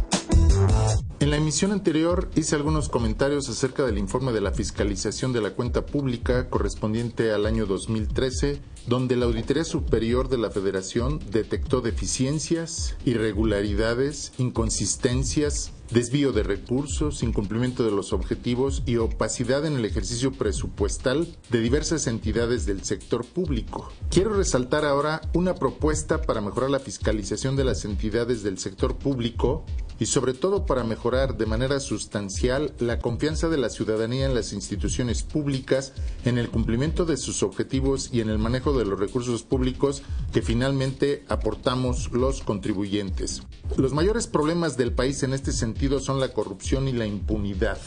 En 1.24 1.30
la 1.30 1.38
emisión 1.38 1.72
anterior 1.72 2.30
hice 2.36 2.58
algunos 2.58 2.90
comentarios 2.90 3.48
acerca 3.48 3.86
del 3.86 3.98
informe 3.98 4.34
de 4.34 4.42
la 4.42 4.52
fiscalización 4.52 5.32
de 5.32 5.40
la 5.40 5.52
cuenta 5.52 5.86
pública 5.86 6.50
correspondiente 6.50 7.32
al 7.32 7.46
año 7.46 7.66
2013, 7.66 8.60
donde 8.88 9.16
la 9.16 9.24
Auditoría 9.24 9.64
Superior 9.64 10.28
de 10.28 10.38
la 10.38 10.50
Federación 10.50 11.22
detectó 11.32 11.80
deficiencias, 11.80 12.98
irregularidades, 13.06 14.34
inconsistencias, 14.38 15.72
desvío 15.92 16.34
de 16.34 16.44
recursos, 16.44 17.24
incumplimiento 17.24 17.86
de 17.86 17.92
los 17.92 18.12
objetivos 18.12 18.84
y 18.86 18.98
opacidad 18.98 19.66
en 19.66 19.78
el 19.78 19.86
ejercicio 19.86 20.34
presupuestal 20.34 21.28
de 21.50 21.62
diversas 21.62 22.08
entidades 22.08 22.66
del 22.66 22.84
sector 22.84 23.24
público. 23.26 23.90
Quiero 24.10 24.34
resaltar 24.34 24.84
ahora 24.84 25.22
una 25.34 25.56
propuesta 25.56 26.22
para 26.22 26.42
mejorar 26.42 26.70
la 26.70 26.80
fiscalización 26.80 27.56
de 27.56 27.64
las 27.64 27.86
entidades 27.86 28.44
del 28.44 28.58
sector 28.58 28.98
público 28.98 29.64
y 30.00 30.06
sobre 30.06 30.34
todo 30.34 30.66
para 30.66 30.84
mejorar 30.84 31.38
de 31.38 31.46
manera 31.46 31.80
sustancial 31.80 32.74
la 32.80 33.00
confianza 33.00 33.50
de 33.50 33.58
la 33.58 33.70
ciudadanía 33.70 34.26
en 34.26 34.36
las 34.36 34.54
instituciones 34.54 35.24
públicas, 35.24 35.94
en 36.26 36.38
el 36.38 36.50
cumplimiento 36.50 37.06
de 37.06 37.18
sus 37.18 37.44
objetivos 37.44 38.10
y 38.12 38.22
en 38.22 38.30
el 38.30 38.40
manejo 38.40 38.78
de 38.78 38.86
los 38.86 39.00
recursos 39.00 39.44
públicos 39.44 40.02
que 40.32 40.42
finalmente 40.42 41.24
aportamos 41.28 42.12
los 42.12 42.42
contribuyentes. 42.42 43.44
Los 43.78 43.94
mayores 43.94 44.28
problemas 44.28 44.78
del 44.78 44.94
país 44.94 45.24
en 45.24 45.34
este 45.34 45.52
sentido 45.52 46.00
son 46.00 46.20
la 46.20 46.34
corrupción 46.34 46.88
y 46.88 46.94
la 46.94 47.06
impunidad. 47.06 47.78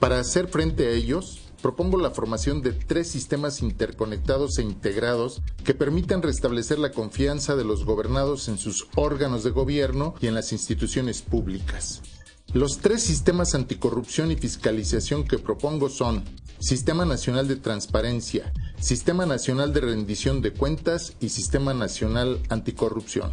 Para 0.00 0.18
hacer 0.18 0.48
frente 0.48 0.86
a 0.88 0.90
ellos, 0.90 1.43
propongo 1.64 1.96
la 1.96 2.10
formación 2.10 2.60
de 2.60 2.72
tres 2.72 3.08
sistemas 3.08 3.62
interconectados 3.62 4.58
e 4.58 4.62
integrados 4.62 5.40
que 5.64 5.72
permitan 5.72 6.20
restablecer 6.20 6.78
la 6.78 6.92
confianza 6.92 7.56
de 7.56 7.64
los 7.64 7.86
gobernados 7.86 8.48
en 8.48 8.58
sus 8.58 8.86
órganos 8.96 9.44
de 9.44 9.50
gobierno 9.50 10.14
y 10.20 10.26
en 10.26 10.34
las 10.34 10.52
instituciones 10.52 11.22
públicas. 11.22 12.02
Los 12.52 12.80
tres 12.80 13.02
sistemas 13.02 13.54
anticorrupción 13.54 14.30
y 14.30 14.36
fiscalización 14.36 15.24
que 15.24 15.38
propongo 15.38 15.88
son 15.88 16.22
Sistema 16.58 17.06
Nacional 17.06 17.48
de 17.48 17.56
Transparencia, 17.56 18.52
Sistema 18.78 19.24
Nacional 19.24 19.72
de 19.72 19.80
Rendición 19.80 20.42
de 20.42 20.52
Cuentas 20.52 21.14
y 21.18 21.30
Sistema 21.30 21.72
Nacional 21.72 22.40
Anticorrupción. 22.50 23.32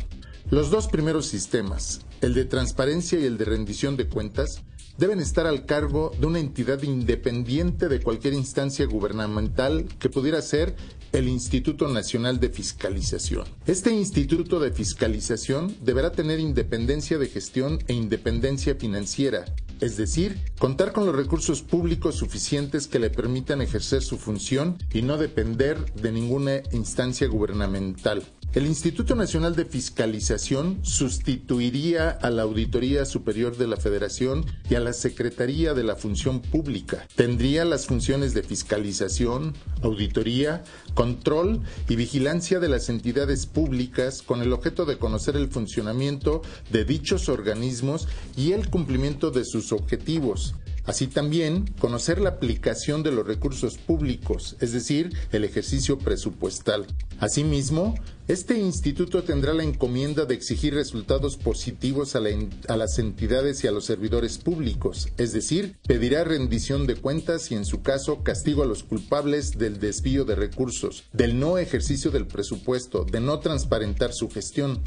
Los 0.50 0.72
dos 0.72 0.88
primeros 0.88 1.26
sistemas, 1.26 2.00
el 2.22 2.34
de 2.34 2.46
transparencia 2.46 3.20
y 3.20 3.26
el 3.26 3.38
de 3.38 3.44
rendición 3.44 3.98
de 3.98 4.08
cuentas, 4.08 4.64
deben 4.98 5.20
estar 5.20 5.48
al 5.48 5.66
cargo 5.66 6.12
de 6.20 6.28
una 6.28 6.40
entidad 6.40 6.82
independiente 6.84 7.88
de 7.88 8.02
cualquier 8.02 8.34
instancia 8.34 8.86
gubernamental 8.86 9.86
que 10.00 10.10
pudiera 10.10 10.42
ser 10.42 10.76
el 11.12 11.28
Instituto 11.28 11.88
Nacional 11.90 12.40
de 12.40 12.50
Fiscalización. 12.50 13.46
Este 13.66 13.92
Instituto 13.92 14.60
de 14.60 14.72
Fiscalización 14.72 15.76
deberá 15.82 16.12
tener 16.12 16.40
independencia 16.40 17.18
de 17.18 17.28
gestión 17.28 17.80
e 17.88 17.94
independencia 17.94 18.76
financiera, 18.76 19.46
es 19.82 19.98
decir, 19.98 20.40
contar 20.60 20.94
con 20.94 21.06
los 21.06 21.16
recursos 21.16 21.62
públicos 21.62 22.16
suficientes 22.16 22.88
que 22.88 23.00
le 23.00 23.10
permitan 23.10 23.62
ejercer 23.62 24.04
su 24.04 24.18
función 24.18 24.78
y 24.94 25.02
no 25.02 25.18
depender 25.18 25.94
de 25.96 26.12
ninguna 26.12 26.62
instancia 26.72 27.28
gubernamental. 27.28 28.24
El 28.54 28.66
Instituto 28.66 29.16
Nacional 29.16 29.56
de 29.56 29.64
Fiscalización 29.64 30.80
sustituiría 30.82 32.10
a 32.10 32.30
la 32.30 32.42
Auditoría 32.42 33.06
Superior 33.06 33.56
de 33.56 33.66
la 33.66 33.78
Federación 33.78 34.46
y 34.70 34.76
a 34.76 34.82
la 34.82 34.92
Secretaría 34.92 35.74
de 35.74 35.86
la 35.86 35.96
Función 35.96 36.42
Pública. 36.42 37.08
Tendría 37.16 37.64
las 37.64 37.86
funciones 37.86 38.34
de 38.34 38.44
fiscalización, 38.44 39.54
auditoría, 39.84 40.66
control 40.96 41.62
y 41.88 41.96
vigilancia 41.96 42.60
de 42.60 42.68
las 42.68 42.90
entidades 42.90 43.46
públicas 43.46 44.22
con 44.22 44.42
el 44.42 44.52
objeto 44.52 44.84
de 44.84 44.98
conocer 44.98 45.38
el 45.38 45.48
funcionamiento 45.48 46.42
de 46.72 46.84
dichos 46.84 47.30
organismos 47.30 48.10
y 48.36 48.52
el 48.52 48.70
cumplimiento 48.70 49.32
de 49.32 49.46
sus 49.46 49.72
objetivos. 49.72 50.56
Así 50.84 51.08
también 51.08 51.68
conocer 51.80 52.20
la 52.20 52.32
aplicación 52.32 53.04
de 53.04 53.12
los 53.12 53.26
recursos 53.26 53.78
públicos, 53.78 54.58
es 54.60 54.74
decir, 54.74 55.16
el 55.32 55.46
ejercicio 55.46 56.00
presupuestal. 56.00 56.88
Asimismo, 57.22 57.94
este 58.28 58.58
instituto 58.58 59.22
tendrá 59.22 59.54
la 59.54 59.62
encomienda 59.62 60.26
de 60.26 60.34
exigir 60.34 60.74
resultados 60.74 61.38
positivos 61.38 62.16
a, 62.16 62.20
las 62.20 62.98
entidades 62.98 63.64
y 63.64 63.68
a 63.68 63.72
los 63.72 63.86
servidores 63.86 64.40
públicos, 64.40 65.08
es 65.20 65.32
decir, 65.32 65.76
pedirá 65.86 66.24
rendición 66.24 66.88
de 66.88 66.96
cuentas 66.96 67.52
y 67.52 67.56
en 67.56 67.66
su 67.66 67.84
caso 67.84 68.24
castigo 68.24 68.64
a 68.64 68.66
los 68.66 68.84
culpables 68.84 69.60
del 69.60 69.80
desvío 69.80 70.26
de 70.26 70.34
recursos, 70.34 71.04
del 71.14 71.40
no 71.40 71.60
ejercicio 71.60 72.10
del 72.10 72.26
presupuesto, 72.26 73.06
de 73.06 73.20
no 73.20 73.38
transparentar 73.38 74.14
su 74.14 74.28
gestión. 74.28 74.80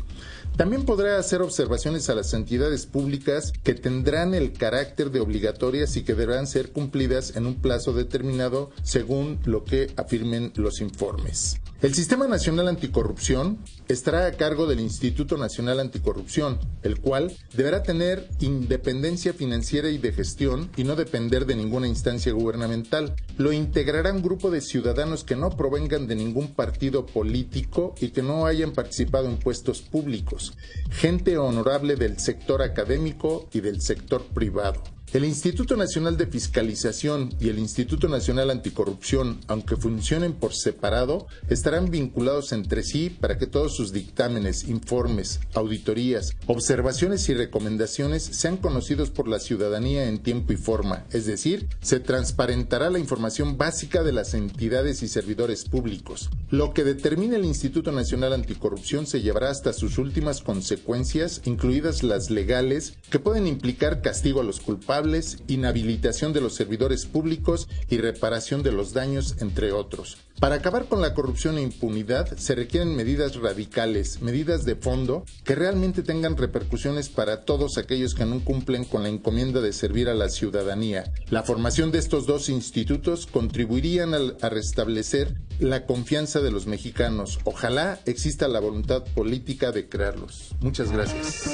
También 0.57 0.85
podrá 0.85 1.21
hacer 1.21 1.41
observaciones 1.41 2.11
a 2.11 2.17
las 2.17 2.35
entidades 2.35 2.87
públicas 2.87 3.53
que 3.63 3.75
tendrán 3.75 4.35
el 4.35 4.55
carácter 4.55 5.13
de 5.13 5.21
obligatorias 5.21 5.97
y 5.97 6.03
que 6.03 6.15
deberán 6.15 6.49
ser 6.49 6.73
cumplidas 6.73 7.37
en 7.37 7.47
un 7.47 7.55
plazo 7.55 7.93
determinado 7.93 8.73
según 8.83 9.39
lo 9.45 9.63
que 9.63 9.93
afirmen 9.97 10.53
los 10.57 10.81
informes. 10.81 11.61
El 11.85 11.93
Sistema 11.93 12.27
Nacional 12.27 12.69
Anticorrupción 12.69 13.59
estará 13.89 14.25
a 14.25 14.33
cargo 14.33 14.67
del 14.67 14.81
Instituto 14.81 15.37
Nacional 15.37 15.81
Anticorrupción, 15.81 16.59
el 16.83 16.99
cual 16.99 17.37
deberá 17.53 17.83
tener 17.83 18.27
independencia 18.41 19.35
financiera 19.35 19.91
y 19.91 19.99
de 19.99 20.11
gestión 20.15 20.71
y 20.79 20.85
no 20.85 20.97
depender 20.97 21.45
de 21.45 21.57
ninguna 21.57 21.87
instancia 21.87 22.33
gubernamental. 22.33 23.15
Lo 23.37 23.53
integrará 23.53 24.15
un 24.15 24.23
grupo 24.23 24.51
de 24.51 24.63
ciudadanos 24.63 25.25
que 25.25 25.37
no 25.37 25.51
provengan 25.51 26.07
de 26.07 26.17
ningún 26.17 26.55
partido 26.55 27.05
político 27.05 27.95
y 28.01 28.13
que 28.13 28.23
no 28.23 28.47
hayan 28.47 28.73
participado 28.73 29.29
en 29.29 29.37
puestos 29.37 29.83
públicos, 29.83 30.55
gente 30.89 31.37
honorable 31.37 31.97
del 31.97 32.19
sector 32.19 32.63
académico 32.63 33.47
y 33.53 33.61
del 33.61 33.83
sector 33.83 34.25
privado. 34.25 34.94
El 35.15 35.25
Instituto 35.25 35.77
Nacional 35.77 36.17
de 36.17 36.27
Fiscalización 36.27 37.33
y 37.39 37.49
el 37.49 37.61
Instituto 37.61 38.09
Nacional 38.09 38.51
Anticorrupción, 38.51 39.39
aunque 39.47 39.77
funcionen 39.77 40.33
por 40.33 40.55
separado, 40.55 41.29
estarán 41.49 41.89
vinculados 41.89 42.51
entre 42.51 42.83
sí 42.83 43.11
para 43.11 43.39
que 43.39 43.47
todos 43.47 43.77
sus 43.77 43.93
dictámenes, 43.93 44.65
informes, 44.65 45.39
auditorías, 45.55 46.33
observaciones 46.49 47.29
y 47.29 47.35
recomendaciones 47.35 48.25
sean 48.25 48.57
conocidos 48.57 49.11
por 49.11 49.29
la 49.29 49.39
ciudadanía 49.39 50.09
en 50.09 50.19
tiempo 50.19 50.53
y 50.53 50.57
forma, 50.57 51.05
es 51.13 51.27
decir, 51.27 51.69
se 51.81 52.01
transparentará 52.01 52.91
la 52.91 52.99
información 52.99 53.57
básica 53.57 54.03
de 54.03 54.11
las 54.11 54.35
entidades 54.35 55.05
y 55.05 55.07
servidores 55.07 55.63
públicos. 55.63 56.29
Lo 56.51 56.75
que 56.75 56.83
determine 56.83 57.37
el 57.37 57.45
Instituto 57.45 57.93
Nacional 57.93 58.33
Anticorrupción 58.33 59.07
se 59.07 59.23
llevará 59.23 59.51
hasta 59.51 59.73
sus 59.75 59.97
últimas 59.99 60.41
consecuencias, 60.41 61.41
incluidas 61.45 62.03
las 62.03 62.31
legales, 62.31 62.95
que 63.11 63.21
pueden 63.21 63.47
implicar 63.47 64.03
castigo 64.03 64.41
a 64.41 64.45
los 64.45 64.59
culpables, 64.59 65.04
inhabilitación 65.49 66.33
de 66.33 66.41
los 66.41 66.55
servidores 66.55 67.07
públicos 67.07 67.69
y 67.89 67.99
reparación 67.99 68.63
de 68.63 68.73
los 68.73 68.93
daños, 68.93 69.37
entre 69.41 69.73
otros. 69.73 70.19
Para 70.41 70.57
acabar 70.57 70.87
con 70.87 71.01
la 71.01 71.15
corrupción 71.15 71.59
e 71.59 71.63
impunidad 71.63 72.37
se 72.37 72.55
requieren 72.55 72.97
medidas 72.97 73.37
radicales, 73.37 74.21
medidas 74.21 74.65
de 74.65 74.75
fondo 74.75 75.25
que 75.45 75.55
realmente 75.55 76.03
tengan 76.03 76.37
repercusiones 76.37 77.09
para 77.09 77.43
todos 77.45 77.79
aquellos 77.79 78.15
que 78.15 78.27
no 78.27 78.43
cumplen 78.45 78.85
con 78.85 79.05
la 79.05 79.09
encomienda 79.09 79.61
de 79.61 79.73
servir 79.73 80.09
a 80.09 80.15
la 80.15 80.29
ciudadanía. 80.29 81.13
La 81.31 81.45
formación 81.45 81.93
de 81.93 81.99
estos 81.99 82.27
dos 82.27 82.49
institutos 82.49 83.27
contribuirían 83.27 84.13
a 84.15 84.49
restablecer 84.49 85.35
la 85.61 85.87
confianza 85.87 86.41
de 86.41 86.51
los 86.51 86.67
mexicanos. 86.67 87.39
Ojalá 87.45 88.01
exista 88.05 88.49
la 88.49 88.61
voluntad 88.61 89.05
política 89.15 89.71
de 89.71 89.89
crearlos. 89.89 90.51
Muchas 90.61 90.91
gracias. 90.91 91.49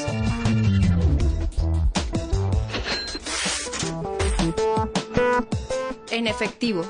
Efectivo. 6.26 6.84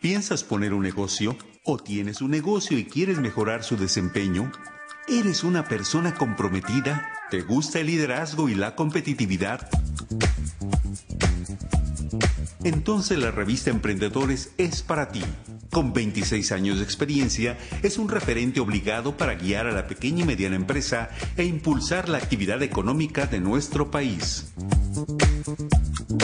¿Piensas 0.00 0.42
poner 0.42 0.72
un 0.74 0.82
negocio? 0.82 1.36
¿O 1.64 1.78
tienes 1.78 2.20
un 2.22 2.32
negocio 2.32 2.76
y 2.76 2.84
quieres 2.84 3.18
mejorar 3.18 3.62
su 3.62 3.76
desempeño? 3.76 4.50
¿Eres 5.06 5.44
una 5.44 5.64
persona 5.64 6.14
comprometida? 6.14 7.08
¿Te 7.30 7.42
gusta 7.42 7.78
el 7.78 7.86
liderazgo 7.86 8.48
y 8.48 8.54
la 8.54 8.74
competitividad? 8.74 9.68
Entonces 12.64 13.18
la 13.18 13.30
revista 13.30 13.70
Emprendedores 13.70 14.52
es 14.58 14.82
para 14.82 15.08
ti. 15.08 15.22
Con 15.72 15.92
26 15.94 16.52
años 16.52 16.76
de 16.76 16.84
experiencia, 16.84 17.56
es 17.82 17.96
un 17.96 18.10
referente 18.10 18.60
obligado 18.60 19.16
para 19.16 19.36
guiar 19.36 19.66
a 19.66 19.72
la 19.72 19.86
pequeña 19.86 20.22
y 20.22 20.26
mediana 20.26 20.54
empresa 20.54 21.08
e 21.34 21.44
impulsar 21.44 22.10
la 22.10 22.18
actividad 22.18 22.62
económica 22.62 23.24
de 23.24 23.40
nuestro 23.40 23.90
país. 23.90 24.52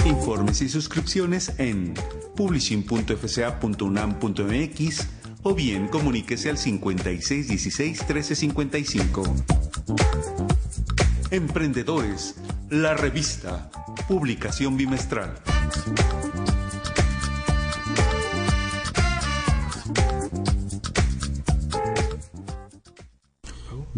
Informes 0.04 0.60
y 0.60 0.68
suscripciones 0.68 1.54
en 1.56 1.94
publishing.fca.unam.mx 2.36 5.06
o 5.44 5.54
bien 5.54 5.88
comuníquese 5.88 6.50
al 6.50 6.58
5616 6.58 8.00
1355. 8.00 9.22
Emprendedores, 11.30 12.34
la 12.68 12.92
revista, 12.92 13.70
publicación 14.08 14.76
bimestral. 14.76 15.40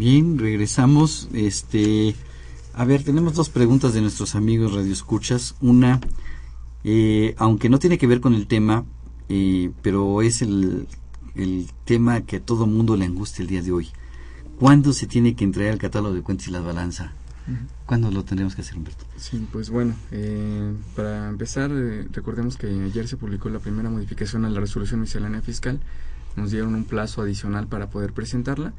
Bien, 0.00 0.38
regresamos. 0.38 1.28
Este, 1.34 2.14
a 2.72 2.86
ver, 2.86 3.04
tenemos 3.04 3.34
dos 3.34 3.50
preguntas 3.50 3.92
de 3.92 4.00
nuestros 4.00 4.34
amigos 4.34 4.72
radioescuchas. 4.72 5.56
Una, 5.60 6.00
eh, 6.84 7.34
aunque 7.36 7.68
no 7.68 7.78
tiene 7.78 7.98
que 7.98 8.06
ver 8.06 8.22
con 8.22 8.32
el 8.32 8.46
tema, 8.46 8.86
eh, 9.28 9.70
pero 9.82 10.22
es 10.22 10.40
el, 10.40 10.88
el 11.34 11.66
tema 11.84 12.22
que 12.22 12.36
a 12.36 12.40
todo 12.40 12.66
mundo 12.66 12.96
le 12.96 13.04
angustia 13.04 13.42
el 13.42 13.48
día 13.48 13.60
de 13.60 13.72
hoy. 13.72 13.88
¿Cuándo 14.58 14.94
se 14.94 15.06
tiene 15.06 15.36
que 15.36 15.44
entregar 15.44 15.74
el 15.74 15.78
catálogo 15.78 16.14
de 16.14 16.22
cuentas 16.22 16.48
y 16.48 16.50
la 16.50 16.60
balanza? 16.60 17.12
¿Cuándo 17.84 18.10
lo 18.10 18.24
tendremos 18.24 18.54
que 18.54 18.62
hacer, 18.62 18.78
Humberto? 18.78 19.04
Sí, 19.18 19.46
pues 19.52 19.68
bueno, 19.68 19.94
eh, 20.12 20.72
para 20.96 21.28
empezar, 21.28 21.70
eh, 21.74 22.06
recordemos 22.10 22.56
que 22.56 22.68
ayer 22.68 23.06
se 23.06 23.18
publicó 23.18 23.50
la 23.50 23.58
primera 23.58 23.90
modificación 23.90 24.46
a 24.46 24.48
la 24.48 24.60
resolución 24.60 25.02
miscelánea 25.02 25.42
fiscal. 25.42 25.78
Nos 26.36 26.50
dieron 26.50 26.74
un 26.74 26.84
plazo 26.84 27.22
adicional 27.22 27.66
para 27.66 27.90
poder 27.90 28.12
presentarla. 28.12 28.72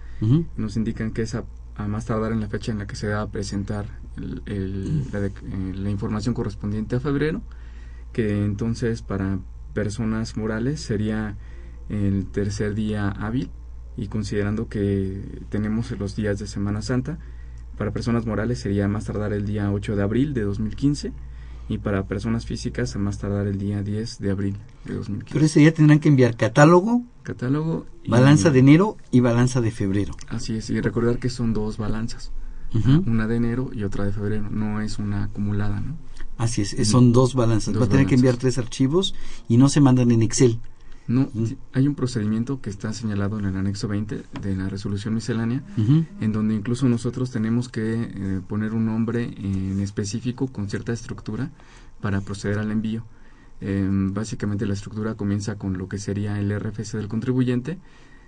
Nos 0.57 0.77
indican 0.77 1.11
que 1.11 1.23
es 1.23 1.35
a, 1.35 1.43
a 1.75 1.87
más 1.87 2.05
tardar 2.05 2.31
en 2.31 2.39
la 2.39 2.47
fecha 2.47 2.71
en 2.71 2.77
la 2.79 2.87
que 2.87 2.95
se 2.95 3.07
va 3.09 3.21
a 3.21 3.29
presentar 3.31 3.85
el- 4.17 4.41
el- 4.45 5.11
la, 5.11 5.19
de- 5.19 5.27
eh, 5.27 5.73
la 5.75 5.89
información 5.89 6.33
correspondiente 6.33 6.95
a 6.95 6.99
febrero, 6.99 7.41
que 8.13 8.43
entonces 8.43 9.01
para 9.01 9.39
personas 9.73 10.35
morales 10.37 10.81
sería 10.81 11.37
el 11.89 12.25
tercer 12.27 12.73
día 12.75 13.09
hábil 13.09 13.49
y 13.97 14.07
considerando 14.07 14.67
que 14.69 15.43
tenemos 15.49 15.91
los 15.91 16.15
días 16.15 16.39
de 16.39 16.47
Semana 16.47 16.81
Santa, 16.81 17.19
para 17.77 17.91
personas 17.91 18.25
morales 18.25 18.59
sería 18.59 18.87
más 18.87 19.05
tardar 19.05 19.33
el 19.33 19.45
día 19.45 19.71
8 19.71 19.95
de 19.95 20.03
abril 20.03 20.33
de 20.33 20.41
2015 20.43 21.13
y 21.71 21.77
para 21.77 22.05
personas 22.05 22.45
físicas 22.45 22.95
a 22.95 22.99
más 22.99 23.17
tardar 23.17 23.47
el 23.47 23.57
día 23.57 23.81
10 23.81 24.19
de 24.19 24.31
abril 24.31 24.57
de 24.85 24.95
2015. 24.95 25.33
Pero 25.33 25.45
ese 25.45 25.59
día 25.61 25.73
tendrán 25.73 25.99
que 25.99 26.09
enviar 26.09 26.35
catálogo, 26.35 27.03
Catálogo 27.23 27.85
y- 28.03 28.09
balanza 28.09 28.49
de 28.49 28.59
enero 28.59 28.97
y 29.11 29.19
balanza 29.21 29.61
de 29.61 29.71
febrero. 29.71 30.13
Así 30.27 30.55
es, 30.55 30.69
y 30.69 30.81
recordar 30.81 31.17
que 31.19 31.29
son 31.29 31.53
dos 31.53 31.77
balanzas, 31.77 32.31
una 33.05 33.27
de 33.27 33.35
enero 33.35 33.69
y 33.73 33.83
otra 33.83 34.05
de 34.05 34.11
febrero, 34.13 34.49
no 34.49 34.81
es 34.81 34.97
una 34.99 35.25
acumulada, 35.25 35.79
¿no? 35.81 35.97
Así 36.37 36.61
es, 36.63 36.75
son 36.87 37.11
dos 37.13 37.35
balanzas. 37.35 37.73
Dos 37.73 37.83
Va 37.83 37.85
a 37.85 37.89
tener 37.89 38.07
que 38.07 38.15
enviar 38.15 38.37
tres 38.37 38.57
archivos 38.57 39.13
y 39.47 39.57
no 39.57 39.69
se 39.69 39.81
mandan 39.81 40.09
en 40.11 40.21
Excel. 40.23 40.59
No, 41.11 41.29
hay 41.73 41.87
un 41.87 41.95
procedimiento 41.95 42.61
que 42.61 42.69
está 42.69 42.93
señalado 42.93 43.37
en 43.39 43.45
el 43.45 43.55
anexo 43.57 43.87
20 43.87 44.23
de 44.41 44.55
la 44.55 44.69
resolución 44.69 45.13
miscelánea, 45.13 45.63
en 46.19 46.31
donde 46.31 46.55
incluso 46.55 46.87
nosotros 46.87 47.31
tenemos 47.31 47.69
que 47.69 48.03
eh, 48.03 48.41
poner 48.47 48.73
un 48.73 48.85
nombre 48.85 49.33
en 49.37 49.79
específico 49.79 50.47
con 50.47 50.69
cierta 50.69 50.93
estructura 50.93 51.49
para 52.01 52.21
proceder 52.21 52.59
al 52.59 52.71
envío. 52.71 53.03
Eh, 53.59 53.87
básicamente 53.91 54.65
la 54.65 54.73
estructura 54.73 55.15
comienza 55.15 55.55
con 55.57 55.77
lo 55.77 55.87
que 55.87 55.97
sería 55.99 56.39
el 56.39 56.51
RFC 56.57 56.97
del 56.97 57.07
contribuyente, 57.07 57.77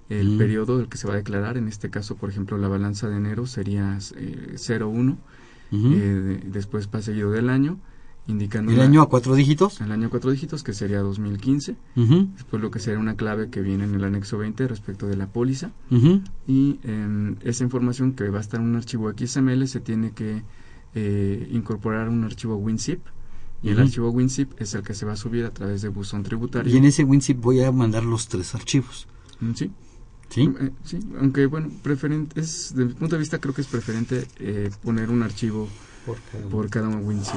el 0.09 0.31
Mm. 0.35 0.37
periodo 0.37 0.77
del 0.77 0.89
que 0.89 0.97
se 0.97 1.07
va 1.07 1.13
a 1.13 1.17
declarar, 1.17 1.57
en 1.57 1.67
este 1.67 1.89
caso, 1.89 2.15
por 2.17 2.29
ejemplo, 2.29 2.57
la 2.57 2.67
balanza 2.67 3.07
de 3.09 3.17
enero 3.17 3.45
sería 3.47 3.97
eh, 4.15 4.55
01, 4.57 5.17
Ujú. 5.71 5.87
eh, 5.93 5.97
de- 5.97 6.37
después 6.51 6.89
va 6.93 7.01
seguido 7.01 7.31
del 7.31 7.49
año, 7.49 7.79
indicando... 8.27 8.71
¿El 8.71 8.77
una- 8.77 8.85
año 8.87 9.01
a 9.01 9.09
cuatro 9.09 9.35
dígitos? 9.35 9.81
El 9.81 9.91
año 9.91 10.07
a 10.07 10.09
cuatro 10.09 10.31
dígitos, 10.31 10.63
que 10.63 10.73
sería 10.73 10.99
2015. 11.01 11.75
Ujú. 11.95 12.29
Después 12.35 12.61
lo 12.61 12.71
que 12.71 12.79
sería 12.79 12.99
una 12.99 13.15
clave 13.15 13.49
que 13.49 13.61
viene 13.61 13.83
en 13.83 13.95
el 13.95 14.03
anexo 14.03 14.37
20 14.37 14.67
respecto 14.67 15.07
de 15.07 15.15
la 15.17 15.27
póliza. 15.27 15.71
Y 16.47 16.79
em, 16.83 17.35
esa 17.41 17.63
información 17.63 18.13
que 18.13 18.29
va 18.29 18.37
a 18.39 18.41
estar 18.41 18.59
en 18.59 18.67
un 18.67 18.75
archivo 18.75 19.11
XML 19.11 19.67
se 19.67 19.79
tiene 19.79 20.11
que 20.11 20.43
eh, 20.95 21.49
incorporar 21.51 22.09
un 22.09 22.23
archivo 22.23 22.55
WinZip. 22.55 23.01
Y 23.61 23.69
el 23.69 23.79
archivo 23.79 24.09
WinZip 24.09 24.59
es 24.59 24.73
el 24.73 24.83
que 24.83 24.93
se 24.93 25.05
va 25.05 25.13
a 25.13 25.15
subir 25.15 25.45
a 25.45 25.51
través 25.53 25.81
de 25.81 25.87
buzón 25.89 26.21
tributario. 26.23 26.73
Y 26.73 26.77
en 26.77 26.83
ese 26.85 27.03
WinZip 27.05 27.39
voy 27.39 27.61
a 27.63 27.71
mandar 27.71 28.03
los 28.03 28.27
tres 28.27 28.53
archivos. 28.55 29.07
Mm, 29.39 29.53
Sí. 29.53 29.71
¿Sí? 30.29 30.49
Eh, 30.59 30.71
sí, 30.83 30.99
aunque 31.19 31.45
bueno, 31.45 31.69
preferente 31.83 32.39
es, 32.41 32.73
de 32.75 32.85
mi 32.85 32.93
punto 32.93 33.15
de 33.15 33.19
vista 33.19 33.39
creo 33.39 33.53
que 33.53 33.61
es 33.61 33.67
preferente 33.67 34.25
eh, 34.39 34.71
poner 34.81 35.11
un 35.11 35.21
archivo 35.21 35.67
Por 36.07 36.17
cada 36.31 36.45
por 36.49 36.69
cada 36.71 36.87
WinZip. 36.89 37.35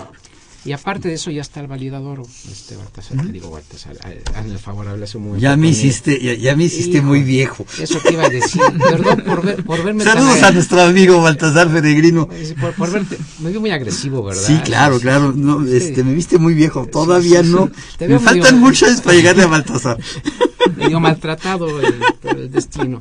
Y 0.67 0.73
aparte 0.73 1.09
de 1.09 1.15
eso 1.15 1.31
ya 1.31 1.43
está 1.43 1.61
el 1.61 1.69
validador, 1.69 2.23
este 2.51 2.77
Baltasar, 2.77 3.25
te 3.25 3.33
digo 3.33 3.51
Baltasar, 3.51 3.97
a- 4.03 4.39
hazme 4.39 4.53
el 4.55 4.59
favor, 4.59 4.89
habla 4.89 5.07
un 5.15 5.23
momento. 5.23 5.41
Ya 5.43 5.57
me 5.57 5.69
hiciste, 5.69 6.21
ya, 6.21 6.35
ya 6.35 6.57
me 6.57 6.65
hiciste 6.65 6.99
Hijo, 6.99 7.07
muy 7.07 7.23
viejo. 7.23 7.65
Eso 7.81 7.99
te 8.01 8.13
iba 8.13 8.25
a 8.25 8.29
decir, 8.29 8.61
perdón 8.79 9.23
por, 9.25 9.43
ver, 9.45 9.65
por 9.65 9.85
verme 9.85 10.03
tan 10.05 10.15
Saludos 10.19 10.43
a 10.43 10.51
nuestro 10.51 10.83
amigo 10.83 11.23
Baltasar 11.23 11.69
Peregrino. 11.73 12.29
Por, 12.61 12.73
por 12.75 12.91
verte, 12.91 13.17
me 13.39 13.51
veo 13.51 13.61
muy 13.61 13.71
agresivo, 13.71 14.25
¿verdad? 14.25 14.43
Sí, 14.43 14.59
claro, 14.65 14.99
claro. 14.99 15.33
No, 15.33 15.65
Sí. 15.65 15.77
este, 15.77 16.03
me 16.03 16.13
viste 16.15 16.39
muy 16.39 16.55
viejo. 16.55 16.87
Todavía 16.87 17.43
sí, 17.43 17.47
sí. 17.49 17.55
no. 17.55 17.71
Te 17.97 18.09
Me 18.09 18.19
faltan 18.19 18.59
muchas 18.59 19.01
para 19.03 19.17
llegarle 19.17 19.45
a 19.45 19.47
Baltasar. 19.47 19.99
medio 20.77 20.99
maltratado 20.99 21.81
el- 21.81 21.95
por 22.21 22.37
el 22.37 22.51
destino. 22.51 23.01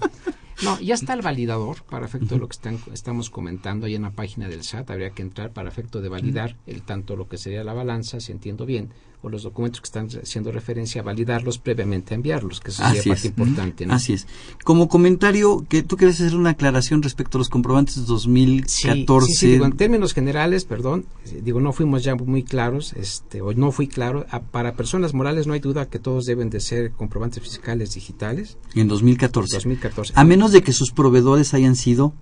No, 0.63 0.79
ya 0.79 0.95
está 0.95 1.13
el 1.13 1.21
validador 1.21 1.83
para 1.83 2.05
efecto 2.05 2.35
de 2.35 2.41
lo 2.41 2.47
que 2.47 2.53
están, 2.53 2.79
estamos 2.93 3.29
comentando 3.29 3.85
ahí 3.85 3.95
en 3.95 4.03
la 4.03 4.11
página 4.11 4.47
del 4.47 4.63
SAT. 4.63 4.89
Habría 4.89 5.09
que 5.09 5.21
entrar 5.21 5.51
para 5.51 5.69
efecto 5.69 6.01
de 6.01 6.09
validar 6.09 6.55
el 6.65 6.81
tanto 6.81 7.15
lo 7.15 7.27
que 7.27 7.37
sería 7.37 7.63
la 7.63 7.73
balanza, 7.73 8.19
si 8.19 8.31
entiendo 8.31 8.65
bien, 8.65 8.91
o 9.25 9.29
los 9.29 9.41
documentos 9.43 9.81
que 9.81 9.85
están 9.85 10.07
haciendo 10.21 10.51
referencia, 10.51 11.01
validarlos 11.01 11.57
previamente 11.57 12.13
a 12.13 12.15
enviarlos, 12.15 12.59
que 12.59 12.69
eso 12.69 12.83
sería 12.83 12.99
Así 12.99 13.09
parte 13.09 13.21
es. 13.21 13.25
importante. 13.37 13.85
¿no? 13.87 13.93
Así 13.95 14.13
es. 14.13 14.27
Como 14.63 14.87
comentario, 14.87 15.65
que 15.67 15.81
tú 15.81 15.97
quieres 15.97 16.21
hacer 16.21 16.35
una 16.37 16.51
aclaración 16.51 17.01
respecto 17.01 17.37
a 17.37 17.39
los 17.39 17.49
comprobantes 17.49 17.95
Sí, 17.95 18.03
2014. 18.05 19.27
sí, 19.27 19.33
sí, 19.39 19.47
digo, 19.47 19.65
en 19.65 19.75
términos 19.77 20.13
generales, 20.13 20.65
perdón, 20.65 21.05
eh, 21.25 21.41
digo, 21.43 21.59
no 21.59 21.73
fuimos 21.73 22.03
ya 22.03 22.15
muy 22.15 22.43
claros, 22.43 22.93
este, 22.93 23.41
o 23.41 23.53
no 23.53 23.71
fui 23.71 23.87
claro, 23.87 24.25
a- 24.29 24.41
para 24.41 24.75
personas 24.75 25.13
morales 25.13 25.47
no 25.47 25.53
hay 25.53 25.59
duda 25.59 25.89
que 25.89 25.97
todos 25.99 26.25
deben 26.25 26.49
de 26.49 26.59
ser 26.59 26.91
comprobantes 26.91 27.41
fiscales 27.41 27.95
digitales. 27.95 28.57
En 28.75 28.87
2014. 28.87 29.55
2014. 29.55 30.13
A 30.15 30.23
menos 30.23 30.51
de 30.51 30.61
que 30.61 30.71
sus 30.73 30.91
proveedores 30.91 31.53
hayan 31.53 31.75
sido 31.75 32.13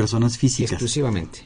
personas 0.00 0.38
físicas. 0.38 0.72
Exclusivamente. 0.72 1.40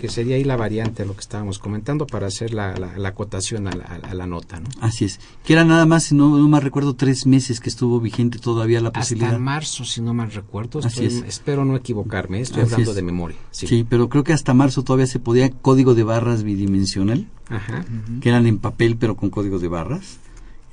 Que 0.00 0.08
sería 0.08 0.36
ahí 0.36 0.44
la 0.44 0.56
variante 0.56 1.02
de 1.02 1.06
lo 1.08 1.14
que 1.14 1.20
estábamos 1.20 1.58
comentando 1.58 2.06
para 2.06 2.26
hacer 2.26 2.52
la, 2.54 2.74
la, 2.76 2.96
la 2.98 3.08
acotación 3.10 3.66
a 3.68 3.72
la, 3.72 3.84
a- 3.84 4.10
a 4.10 4.14
la 4.14 4.26
nota, 4.26 4.60
¿no? 4.60 4.68
Así 4.80 5.04
es. 5.04 5.20
Que 5.44 5.52
era 5.52 5.64
nada 5.64 5.86
más, 5.86 6.04
si 6.04 6.14
no, 6.14 6.36
no 6.36 6.48
me 6.48 6.60
recuerdo, 6.60 6.94
tres 6.94 7.26
meses 7.26 7.60
que 7.60 7.68
estuvo 7.68 8.00
vigente 8.00 8.38
todavía 8.38 8.80
la 8.80 8.88
Hasta 8.88 9.00
posibilidad. 9.00 9.38
marzo, 9.38 9.84
si 9.84 10.00
no 10.00 10.14
mal 10.14 10.30
recuerdo. 10.32 10.80
Así 10.80 11.04
estoy- 11.04 11.06
es. 11.20 11.24
Espero 11.28 11.64
no 11.64 11.76
equivocarme, 11.76 12.40
estoy 12.40 12.62
Así 12.62 12.72
hablando 12.72 12.90
es. 12.92 12.96
de 12.96 13.02
memoria. 13.02 13.36
Sí. 13.50 13.66
Sí. 13.66 13.86
pero 13.88 14.08
creo 14.08 14.24
que 14.24 14.32
hasta 14.32 14.54
marzo 14.54 14.82
todavía 14.82 15.06
se 15.06 15.18
podía 15.18 15.50
código 15.50 15.94
de 15.94 16.02
barras 16.04 16.42
bidimensional, 16.42 17.26
Ajá. 17.48 17.84
que 18.20 18.28
eran 18.28 18.46
en 18.46 18.58
papel 18.58 18.96
pero 18.96 19.16
con 19.16 19.30
código 19.30 19.58
de 19.58 19.68
barras. 19.68 20.18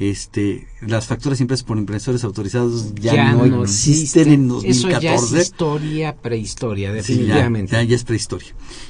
Este, 0.02 0.68
las 0.82 1.06
facturas 1.06 1.40
impresas 1.42 1.64
por 1.64 1.78
impresores 1.78 2.24
autorizados 2.24 2.96
ya, 2.96 3.34
no, 3.36 3.62
existen 3.64 4.30
en 4.30 4.46
Eso 4.46 4.90
ya 4.90 5.12
2014. 5.12 5.38
es 5.38 5.44
historia, 5.44 6.16
prehistoria, 6.16 6.88
Sí, 6.90 6.96
ya, 6.96 6.96
definitivamente. 6.96 7.72
ya, 7.74 7.84
ya 7.84 7.96
es 7.96 8.04
prehistoria. 8.04 8.48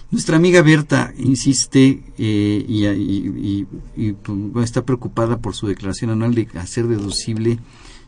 Nuestra 0.09 0.37
amiga 0.37 0.61
Berta 0.61 1.13
insiste 1.17 2.01
eh, 2.17 2.65
y, 2.65 2.85
y- 2.87 3.67
y- 3.97 4.07
y, 4.07 4.11
pues, 4.13 4.63
está 4.63 4.85
preocupada 4.85 5.39
por 5.39 5.53
su 5.53 5.67
declaración 5.67 6.11
anual 6.11 6.33
de 6.33 6.47
hacer 6.57 6.87
deducible 6.87 7.59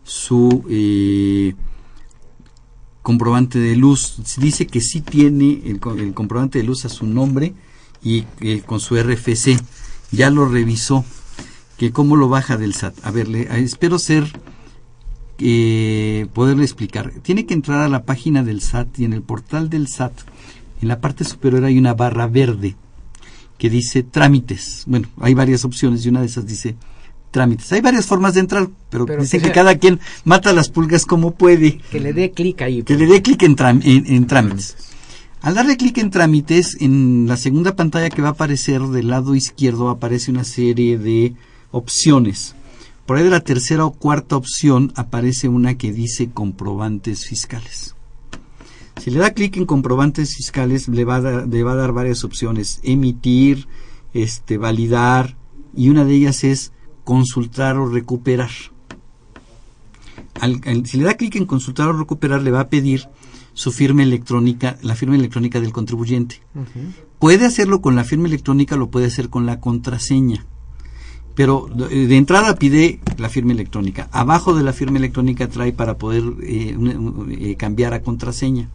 su 0.06 0.64
eh, 0.70 1.56
comprobante 3.02 3.60
de 3.60 3.76
luz. 3.76 4.16
Dice 4.38 4.66
que 4.66 4.80
sí 4.80 5.02
tiene 5.02 5.62
el, 5.66 5.82
el 6.00 6.14
comprobante 6.14 6.60
de 6.60 6.64
luz 6.64 6.86
a 6.86 6.90
su 6.90 7.06
nombre 7.06 7.54
y 8.02 8.24
eh, 8.40 8.62
con 8.66 8.80
su 8.80 8.96
RFC. 8.96 9.60
Ya 10.14 10.30
lo 10.30 10.48
revisó. 10.48 11.04
Que 11.78 11.92
cómo 11.92 12.16
lo 12.16 12.30
baja 12.30 12.58
del 12.58 12.74
SAT. 12.74 12.96
A 13.04 13.12
ver, 13.12 13.28
le- 13.28 13.48
espero 13.64 14.00
ser 14.00 14.26
eh, 15.40 16.28
poderle 16.34 16.64
explicar. 16.64 17.12
Tiene 17.22 17.46
que 17.46 17.54
entrar 17.54 17.82
a 17.82 17.90
la 17.90 18.04
página 18.04 18.44
del 18.44 18.62
SAT 18.62 19.00
y 19.00 19.06
en 19.06 19.14
el 19.14 19.22
portal 19.22 19.70
del 19.70 19.88
SAT, 19.88 20.14
en 20.82 20.88
la 20.88 21.00
parte 21.02 21.24
superior 21.24 21.64
hay 21.66 21.78
una 21.78 21.94
barra 21.94 22.28
verde 22.28 22.76
que 23.58 23.70
dice 23.70 24.04
trámites. 24.04 24.84
Bueno, 24.86 25.08
hay 25.20 25.34
varias 25.34 25.66
opciones 25.66 26.06
y 26.06 26.10
una 26.10 26.20
de 26.22 26.28
esas 26.28 26.46
dice 26.46 26.76
trámites. 27.32 27.72
Hay 27.72 27.82
varias 27.82 28.06
formas 28.06 28.36
de 28.36 28.42
entrar, 28.42 28.70
pero, 28.90 29.06
Pero 29.06 29.22
dicen 29.24 29.42
que 29.42 29.52
cada 29.52 29.78
quien 29.78 30.00
mata 30.24 30.54
las 30.54 30.70
pulgas 30.70 31.06
como 31.06 31.32
puede. 31.32 31.80
Que 31.92 32.00
le 32.00 32.14
dé 32.14 32.32
clic 32.32 32.62
ahí. 32.62 32.84
Que 32.84 32.96
le 32.96 33.08
dé 33.08 33.22
clic 33.22 33.42
en, 33.44 33.56
en- 33.60 34.06
en 34.14 34.28
trámites. 34.28 34.76
Al 35.42 35.56
darle 35.56 35.76
clic 35.76 35.98
en 35.98 36.10
trámites, 36.10 36.78
en 36.80 37.26
la 37.28 37.36
segunda 37.36 37.76
pantalla 37.76 38.10
que 38.10 38.22
va 38.22 38.30
a 38.30 38.32
aparecer 38.32 38.82
del 38.84 39.10
lado 39.10 39.36
izquierdo 39.36 39.90
aparece 39.90 40.32
una 40.32 40.44
serie 40.46 40.98
de 40.98 41.34
opciones. 41.74 42.56
Por 43.06 43.18
ahí 43.18 43.24
de 43.26 43.30
la 43.30 43.42
tercera 43.42 43.84
o 43.86 43.92
cuarta 43.92 44.38
opción 44.38 44.94
aparece 44.96 45.50
una 45.50 45.78
que 45.78 45.92
dice 45.92 46.30
comprobantes 46.32 47.26
fiscales. 47.26 47.96
Si 49.02 49.12
le 49.12 49.20
da 49.20 49.34
clic 49.34 49.58
en 49.58 49.66
comprobantes 49.66 50.36
fiscales, 50.36 50.88
le 50.88 51.04
va 51.04 51.16
a 51.16 51.22
dar, 51.22 51.48
le 51.48 51.64
va 51.64 51.74
a 51.74 51.76
dar 51.76 51.92
varias 51.92 52.24
opciones. 52.24 52.80
Emitir, 52.84 53.68
este, 54.14 54.58
validar, 54.58 55.36
y 55.76 55.90
una 55.90 56.06
de 56.06 56.14
ellas 56.14 56.44
es 56.46 56.72
consultar 57.04 57.78
o 57.78 57.90
recuperar. 57.90 58.52
Al- 60.40 60.62
al- 60.66 60.86
si 60.86 60.98
le 60.98 61.04
da 61.06 61.16
clic 61.16 61.36
en 61.36 61.46
consultar 61.46 61.90
o 61.90 61.94
recuperar, 61.98 62.42
le 62.42 62.52
va 62.52 62.62
a 62.62 62.70
pedir 62.70 63.08
su 63.54 63.72
firma 63.72 64.04
electrónica, 64.04 64.78
la 64.82 64.96
firma 64.96 65.16
electrónica 65.16 65.60
del 65.60 65.74
contribuyente. 65.74 66.42
Puede 67.20 67.46
hacerlo 67.46 67.82
con 67.82 67.96
la 67.96 68.04
firma 68.04 68.28
electrónica, 68.28 68.76
lo 68.76 68.90
puede 68.90 69.08
hacer 69.08 69.30
con 69.30 69.46
la 69.46 69.60
contraseña. 69.60 70.46
Pero 71.36 71.68
eh, 71.90 72.06
de 72.08 72.18
entrada 72.18 72.56
pide 72.56 73.00
la 73.18 73.28
firma 73.30 73.54
electrónica. 73.54 74.08
Abajo 74.12 74.54
de 74.54 74.64
la 74.64 74.72
firma 74.74 75.00
electrónica 75.00 75.48
trae 75.50 75.74
para 75.74 75.98
poder 75.98 76.24
eh, 76.44 76.76
un- 76.78 76.88
un- 76.96 77.32
eh, 77.38 77.56
cambiar 77.56 77.94
a 77.94 78.02
contraseña. 78.02 78.70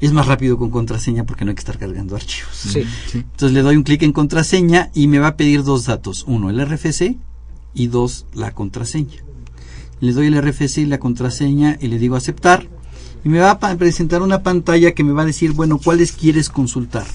es 0.00 0.12
más 0.12 0.28
rápido 0.28 0.56
con 0.58 0.70
contraseña 0.70 1.24
porque 1.24 1.44
no 1.44 1.50
hay 1.50 1.56
que 1.56 1.60
estar 1.60 1.76
cargando 1.76 2.14
archivos. 2.14 2.52
Sí. 2.54 2.84
Entonces 3.14 3.52
le 3.52 3.62
doy 3.62 3.76
un 3.76 3.82
clic 3.82 4.02
en 4.04 4.12
contraseña 4.12 4.90
y 4.94 5.08
me 5.08 5.18
va 5.18 5.28
a 5.28 5.36
pedir 5.36 5.64
dos 5.64 5.86
datos. 5.86 6.24
Uno, 6.28 6.50
el 6.50 6.60
RFC 6.64 7.16
y 7.74 7.86
dos, 7.88 8.24
la 8.32 8.52
contraseña. 8.52 9.16
Le 10.00 10.12
doy 10.12 10.28
el 10.28 10.40
RFC 10.40 10.82
y 10.82 10.86
la 10.86 10.98
contraseña 11.00 11.78
y 11.80 11.88
le 11.88 11.98
digo 11.98 12.14
aceptar. 12.14 12.68
Y 13.24 13.28
me 13.28 13.40
va 13.40 13.50
a 13.50 13.76
presentar 13.76 14.22
una 14.22 14.44
pantalla 14.44 14.92
que 14.92 15.02
me 15.02 15.10
va 15.12 15.22
a 15.22 15.26
decir, 15.26 15.50
bueno, 15.50 15.80
¿cuáles 15.82 16.12
quieres 16.12 16.48
consultar? 16.48 17.06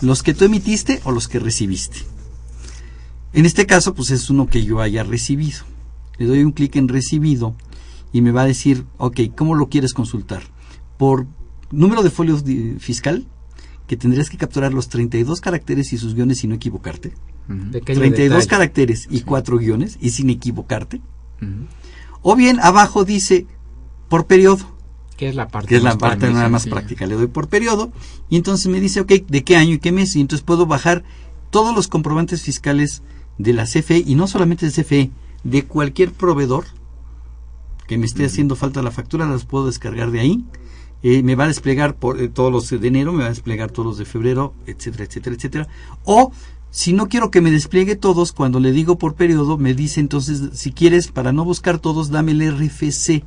¿Los 0.00 0.22
que 0.22 0.32
tú 0.32 0.46
emitiste 0.46 1.00
o 1.04 1.10
los 1.12 1.28
que 1.28 1.40
recibiste? 1.40 1.98
En 3.32 3.46
este 3.46 3.66
caso, 3.66 3.94
pues 3.94 4.10
es 4.10 4.30
uno 4.30 4.48
que 4.48 4.64
yo 4.64 4.80
haya 4.80 5.02
recibido. 5.04 5.60
Le 6.18 6.26
doy 6.26 6.42
un 6.42 6.52
clic 6.52 6.76
en 6.76 6.88
recibido 6.88 7.54
y 8.12 8.22
me 8.22 8.32
va 8.32 8.42
a 8.42 8.46
decir, 8.46 8.84
ok, 8.98 9.20
¿cómo 9.36 9.54
lo 9.54 9.68
quieres 9.68 9.94
consultar? 9.94 10.42
Por 10.98 11.26
número 11.70 12.02
de 12.02 12.10
folio 12.10 12.36
fiscal, 12.78 13.26
que 13.86 13.96
tendrías 13.96 14.30
que 14.30 14.36
capturar 14.36 14.72
los 14.72 14.88
32 14.88 15.40
caracteres 15.40 15.92
y 15.92 15.98
sus 15.98 16.14
guiones 16.14 16.44
y 16.44 16.48
no 16.48 16.54
equivocarte. 16.54 17.12
32 17.84 18.46
caracteres 18.46 19.08
y 19.10 19.22
4 19.22 19.58
guiones 19.58 19.98
y 20.00 20.10
sin 20.10 20.30
equivocarte. 20.30 21.00
O 22.22 22.36
bien 22.36 22.60
abajo 22.60 23.04
dice 23.04 23.46
por 24.08 24.26
periodo. 24.26 24.76
Que 25.16 25.28
es 25.28 25.34
la 25.34 25.48
parte, 25.48 25.68
que 25.68 25.76
es 25.76 25.82
la 25.82 25.98
parte 25.98 26.30
nada 26.30 26.48
más 26.48 26.66
práctica. 26.66 27.06
Le 27.06 27.14
doy 27.14 27.26
por 27.26 27.48
periodo 27.48 27.92
y 28.28 28.36
entonces 28.36 28.66
me 28.68 28.80
dice, 28.80 29.00
ok, 29.00 29.12
¿de 29.28 29.44
qué 29.44 29.56
año 29.56 29.74
y 29.74 29.78
qué 29.78 29.92
mes? 29.92 30.16
Y 30.16 30.20
entonces 30.20 30.44
puedo 30.44 30.66
bajar 30.66 31.02
todos 31.50 31.74
los 31.74 31.88
comprobantes 31.88 32.42
fiscales 32.42 33.02
de 33.42 33.54
la 33.54 33.64
CFE 33.64 34.04
y 34.06 34.14
no 34.14 34.26
solamente 34.26 34.66
de 34.66 34.72
CFE, 34.72 35.10
de 35.44 35.64
cualquier 35.64 36.12
proveedor 36.12 36.64
que 37.86 37.96
me 37.96 38.04
esté 38.04 38.26
haciendo 38.26 38.54
falta 38.54 38.82
la 38.82 38.90
factura, 38.90 39.26
las 39.26 39.46
puedo 39.46 39.66
descargar 39.66 40.10
de 40.10 40.20
ahí. 40.20 40.44
Eh, 41.02 41.22
me 41.22 41.34
va 41.34 41.44
a 41.44 41.48
desplegar 41.48 41.96
por, 41.96 42.20
eh, 42.20 42.28
todos 42.28 42.52
los 42.52 42.68
de 42.68 42.86
enero, 42.86 43.12
me 43.12 43.20
va 43.20 43.26
a 43.26 43.30
desplegar 43.30 43.70
todos 43.70 43.86
los 43.86 43.98
de 43.98 44.04
febrero, 44.04 44.52
etcétera, 44.66 45.04
etcétera, 45.04 45.36
etcétera. 45.36 45.68
O 46.04 46.30
si 46.70 46.92
no 46.92 47.08
quiero 47.08 47.30
que 47.30 47.40
me 47.40 47.50
despliegue 47.50 47.96
todos, 47.96 48.32
cuando 48.32 48.60
le 48.60 48.72
digo 48.72 48.98
por 48.98 49.14
periodo, 49.14 49.56
me 49.56 49.74
dice 49.74 50.00
entonces, 50.00 50.50
si 50.52 50.72
quieres, 50.72 51.08
para 51.08 51.32
no 51.32 51.44
buscar 51.44 51.78
todos, 51.78 52.10
dame 52.10 52.32
el 52.32 52.54
RFC 52.54 53.24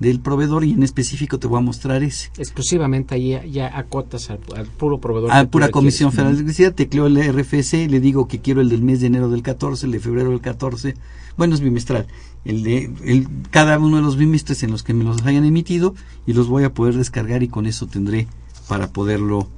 del 0.00 0.20
proveedor 0.20 0.64
y 0.64 0.72
en 0.72 0.82
específico 0.82 1.38
te 1.38 1.46
voy 1.46 1.58
a 1.58 1.62
mostrar 1.62 2.02
ese. 2.02 2.30
Exclusivamente 2.36 3.14
ahí 3.14 3.38
ya 3.50 3.76
acotas 3.78 4.30
al, 4.30 4.38
puro 4.66 4.98
proveedor. 4.98 5.30
A 5.32 5.44
pura 5.46 5.70
Comisión 5.70 6.10
Federal 6.10 6.32
de 6.32 6.38
Electricidad, 6.38 6.74
tecleo 6.74 7.06
el 7.06 7.16
RFC, 7.16 7.88
le 7.88 8.00
digo 8.00 8.28
que 8.28 8.40
quiero 8.40 8.60
el 8.60 8.68
del 8.68 8.82
mes 8.82 9.00
de 9.00 9.06
enero 9.06 9.28
del 9.28 9.42
14, 9.42 9.86
el 9.86 9.92
de 9.92 10.00
febrero 10.00 10.30
del 10.30 10.40
14, 10.40 10.94
bueno, 11.36 11.54
es 11.54 11.60
bimestral, 11.60 12.06
el 12.44 12.62
de 12.62 12.90
el, 13.04 13.28
cada 13.50 13.78
uno 13.78 13.96
de 13.96 14.02
los 14.02 14.16
bimestres 14.16 14.62
en 14.62 14.70
los 14.70 14.82
que 14.82 14.94
me 14.94 15.04
los 15.04 15.24
hayan 15.24 15.44
emitido 15.44 15.94
y 16.26 16.32
los 16.32 16.48
voy 16.48 16.64
a 16.64 16.72
poder 16.72 16.94
descargar 16.94 17.42
y 17.42 17.48
con 17.48 17.66
eso 17.66 17.86
tendré 17.86 18.28
para 18.68 18.88
poderlo 18.88 19.48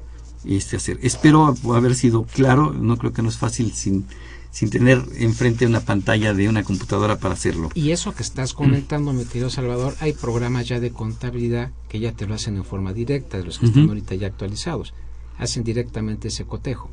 este, 0.44 0.76
hacer. 0.76 0.98
Espero 1.02 1.54
haber 1.74 1.94
sido 1.94 2.24
claro, 2.24 2.72
no 2.72 2.96
creo 2.96 3.12
que 3.12 3.22
no 3.22 3.28
es 3.28 3.36
fácil 3.36 3.72
sin 3.72 4.06
sin 4.50 4.70
tener 4.70 5.02
enfrente 5.16 5.66
una 5.66 5.80
pantalla 5.80 6.32
de 6.34 6.48
una 6.48 6.62
computadora 6.62 7.18
para 7.18 7.34
hacerlo. 7.34 7.70
Y 7.74 7.90
eso 7.90 8.14
que 8.14 8.22
estás 8.22 8.54
comentando, 8.54 9.12
mi 9.12 9.24
querido 9.24 9.50
Salvador, 9.50 9.94
hay 10.00 10.12
programas 10.12 10.66
ya 10.66 10.80
de 10.80 10.90
contabilidad 10.90 11.72
que 11.88 12.00
ya 12.00 12.12
te 12.12 12.26
lo 12.26 12.34
hacen 12.34 12.56
en 12.56 12.64
forma 12.64 12.92
directa, 12.92 13.36
de 13.36 13.44
los 13.44 13.58
que 13.58 13.66
están 13.66 13.88
ahorita 13.88 14.14
ya 14.14 14.28
actualizados. 14.28 14.94
Hacen 15.38 15.64
directamente 15.64 16.28
ese 16.28 16.44
cotejo. 16.46 16.90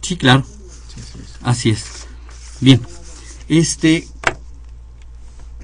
Sí, 0.00 0.16
claro. 0.16 0.44
Así 1.42 1.70
es. 1.70 2.06
Bien. 2.60 2.80
Este, 3.48 4.08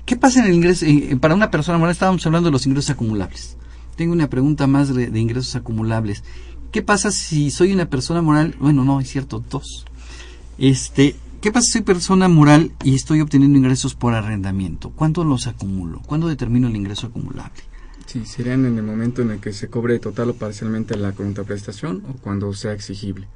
¿qué 0.04 0.16
pasa 0.16 0.40
en 0.40 0.46
el 0.46 0.54
ingreso? 0.54 0.86
Eh, 0.86 1.16
para 1.20 1.34
una 1.34 1.50
persona 1.50 1.78
moral 1.78 1.92
estábamos 1.92 2.24
hablando 2.26 2.48
de 2.48 2.52
los 2.52 2.66
ingresos 2.66 2.90
acumulables. 2.90 3.56
Tengo 3.96 4.12
una 4.12 4.30
pregunta 4.30 4.66
más 4.66 4.94
de, 4.94 5.10
de 5.10 5.20
ingresos 5.20 5.56
acumulables. 5.56 6.22
¿Qué 6.72 6.82
pasa 6.82 7.10
si 7.10 7.50
soy 7.50 7.72
una 7.72 7.90
persona 7.90 8.22
moral? 8.22 8.54
Bueno, 8.60 8.84
no, 8.84 9.00
es 9.00 9.10
cierto, 9.10 9.42
dos. 9.50 9.86
Este, 10.58 11.16
¿qué 11.40 11.52
pasa 11.52 11.64
si 11.66 11.72
soy 11.72 11.80
persona 11.82 12.28
moral 12.28 12.72
y 12.84 12.94
estoy 12.94 13.20
obteniendo 13.20 13.58
ingresos 13.58 13.94
por 13.94 14.14
arrendamiento? 14.14 14.90
¿Cuándo 14.90 15.24
los 15.24 15.46
acumulo? 15.46 16.00
¿Cuándo 16.06 16.28
determino 16.28 16.68
el 16.68 16.76
ingreso 16.76 17.08
acumulable? 17.08 17.62
Sí, 18.06 18.26
serían 18.26 18.66
en 18.66 18.76
el 18.76 18.82
momento 18.82 19.22
en 19.22 19.30
el 19.30 19.40
que 19.40 19.52
se 19.52 19.68
cobre 19.68 19.98
total 20.00 20.30
o 20.30 20.34
parcialmente 20.34 20.96
la 20.96 21.12
contraprestación 21.12 22.02
o 22.08 22.14
cuando 22.14 22.52
sea 22.54 22.72
exigible. 22.72 23.28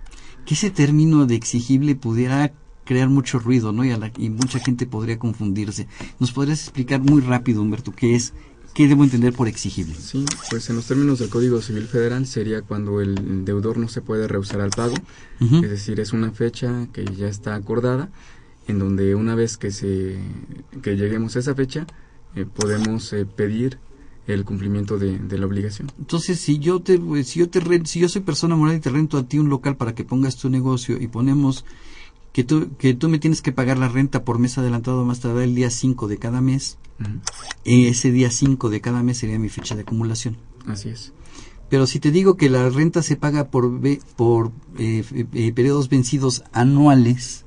Que 0.44 0.54
ese 0.54 0.70
término 0.70 1.26
de 1.26 1.36
exigible 1.36 1.94
pudiera 1.94 2.52
crear 2.84 3.08
mucho 3.08 3.38
ruido, 3.38 3.72
¿no? 3.72 3.84
Y, 3.84 3.94
y 4.18 4.30
mucha 4.30 4.58
gente 4.58 4.86
podría 4.86 5.18
confundirse. 5.18 5.86
¿Nos 6.18 6.32
podrías 6.32 6.60
explicar 6.60 7.00
muy 7.00 7.22
rápido, 7.22 7.62
Humberto, 7.62 7.92
qué 7.92 8.14
es 8.14 8.34
¿Qué 8.74 8.88
debo 8.88 9.04
entender 9.04 9.32
por 9.32 9.46
exigible? 9.46 9.94
Sí, 9.94 10.24
pues 10.50 10.68
en 10.68 10.76
los 10.76 10.86
términos 10.86 11.20
del 11.20 11.28
Código 11.28 11.62
Civil 11.62 11.86
Federal 11.86 12.26
sería 12.26 12.62
cuando 12.62 13.00
el 13.00 13.44
deudor 13.44 13.78
no 13.78 13.88
se 13.88 14.02
puede 14.02 14.26
rehusar 14.26 14.60
al 14.60 14.70
pago, 14.70 14.96
es 15.40 15.70
decir, 15.70 16.00
es 16.00 16.12
una 16.12 16.32
fecha 16.32 16.88
que 16.92 17.04
ya 17.04 17.28
está 17.28 17.54
acordada, 17.54 18.10
en 18.66 18.80
donde 18.80 19.14
una 19.14 19.36
vez 19.36 19.56
que 19.56 19.70
se 19.70 20.18
que 20.82 20.96
lleguemos 20.96 21.36
a 21.36 21.38
esa 21.38 21.54
fecha 21.54 21.86
eh, 22.34 22.46
podemos 22.46 23.12
eh, 23.12 23.26
pedir 23.26 23.78
el 24.26 24.44
cumplimiento 24.44 24.98
de, 24.98 25.38
la 25.38 25.46
obligación. 25.46 25.92
Entonces, 25.98 26.40
si 26.40 26.58
yo 26.58 26.80
te 26.80 26.98
si 27.24 27.40
yo 27.40 27.48
te 27.48 27.60
si 27.84 28.00
yo 28.00 28.08
soy 28.08 28.22
persona 28.22 28.56
moral 28.56 28.76
y 28.76 28.80
te 28.80 28.90
rento 28.90 29.18
a 29.18 29.28
ti 29.28 29.38
un 29.38 29.50
local 29.50 29.76
para 29.76 29.94
que 29.94 30.02
pongas 30.02 30.36
tu 30.36 30.48
negocio 30.48 31.00
y 31.00 31.06
ponemos 31.06 31.64
que 32.32 32.42
tú, 32.42 32.70
que 32.78 32.94
tú 32.94 33.08
me 33.08 33.20
tienes 33.20 33.42
que 33.42 33.52
pagar 33.52 33.78
la 33.78 33.88
renta 33.88 34.24
por 34.24 34.40
mes 34.40 34.58
adelantado 34.58 35.04
más 35.04 35.20
tarde 35.20 35.44
el 35.44 35.54
día 35.54 35.70
5 35.70 36.08
de 36.08 36.18
cada 36.18 36.40
mes, 36.40 36.78
ese 37.64 38.10
día 38.12 38.30
5 38.30 38.70
de 38.70 38.80
cada 38.80 39.02
mes 39.02 39.18
sería 39.18 39.38
mi 39.38 39.48
fecha 39.48 39.74
de 39.74 39.82
acumulación. 39.82 40.36
Así 40.66 40.88
es. 40.88 41.12
Pero 41.68 41.86
si 41.86 41.98
te 41.98 42.10
digo 42.10 42.36
que 42.36 42.50
la 42.50 42.68
renta 42.68 43.02
se 43.02 43.16
paga 43.16 43.48
por, 43.48 43.80
por 44.16 44.52
eh, 44.78 45.04
eh, 45.32 45.52
periodos 45.52 45.88
vencidos 45.88 46.44
anuales, 46.52 47.44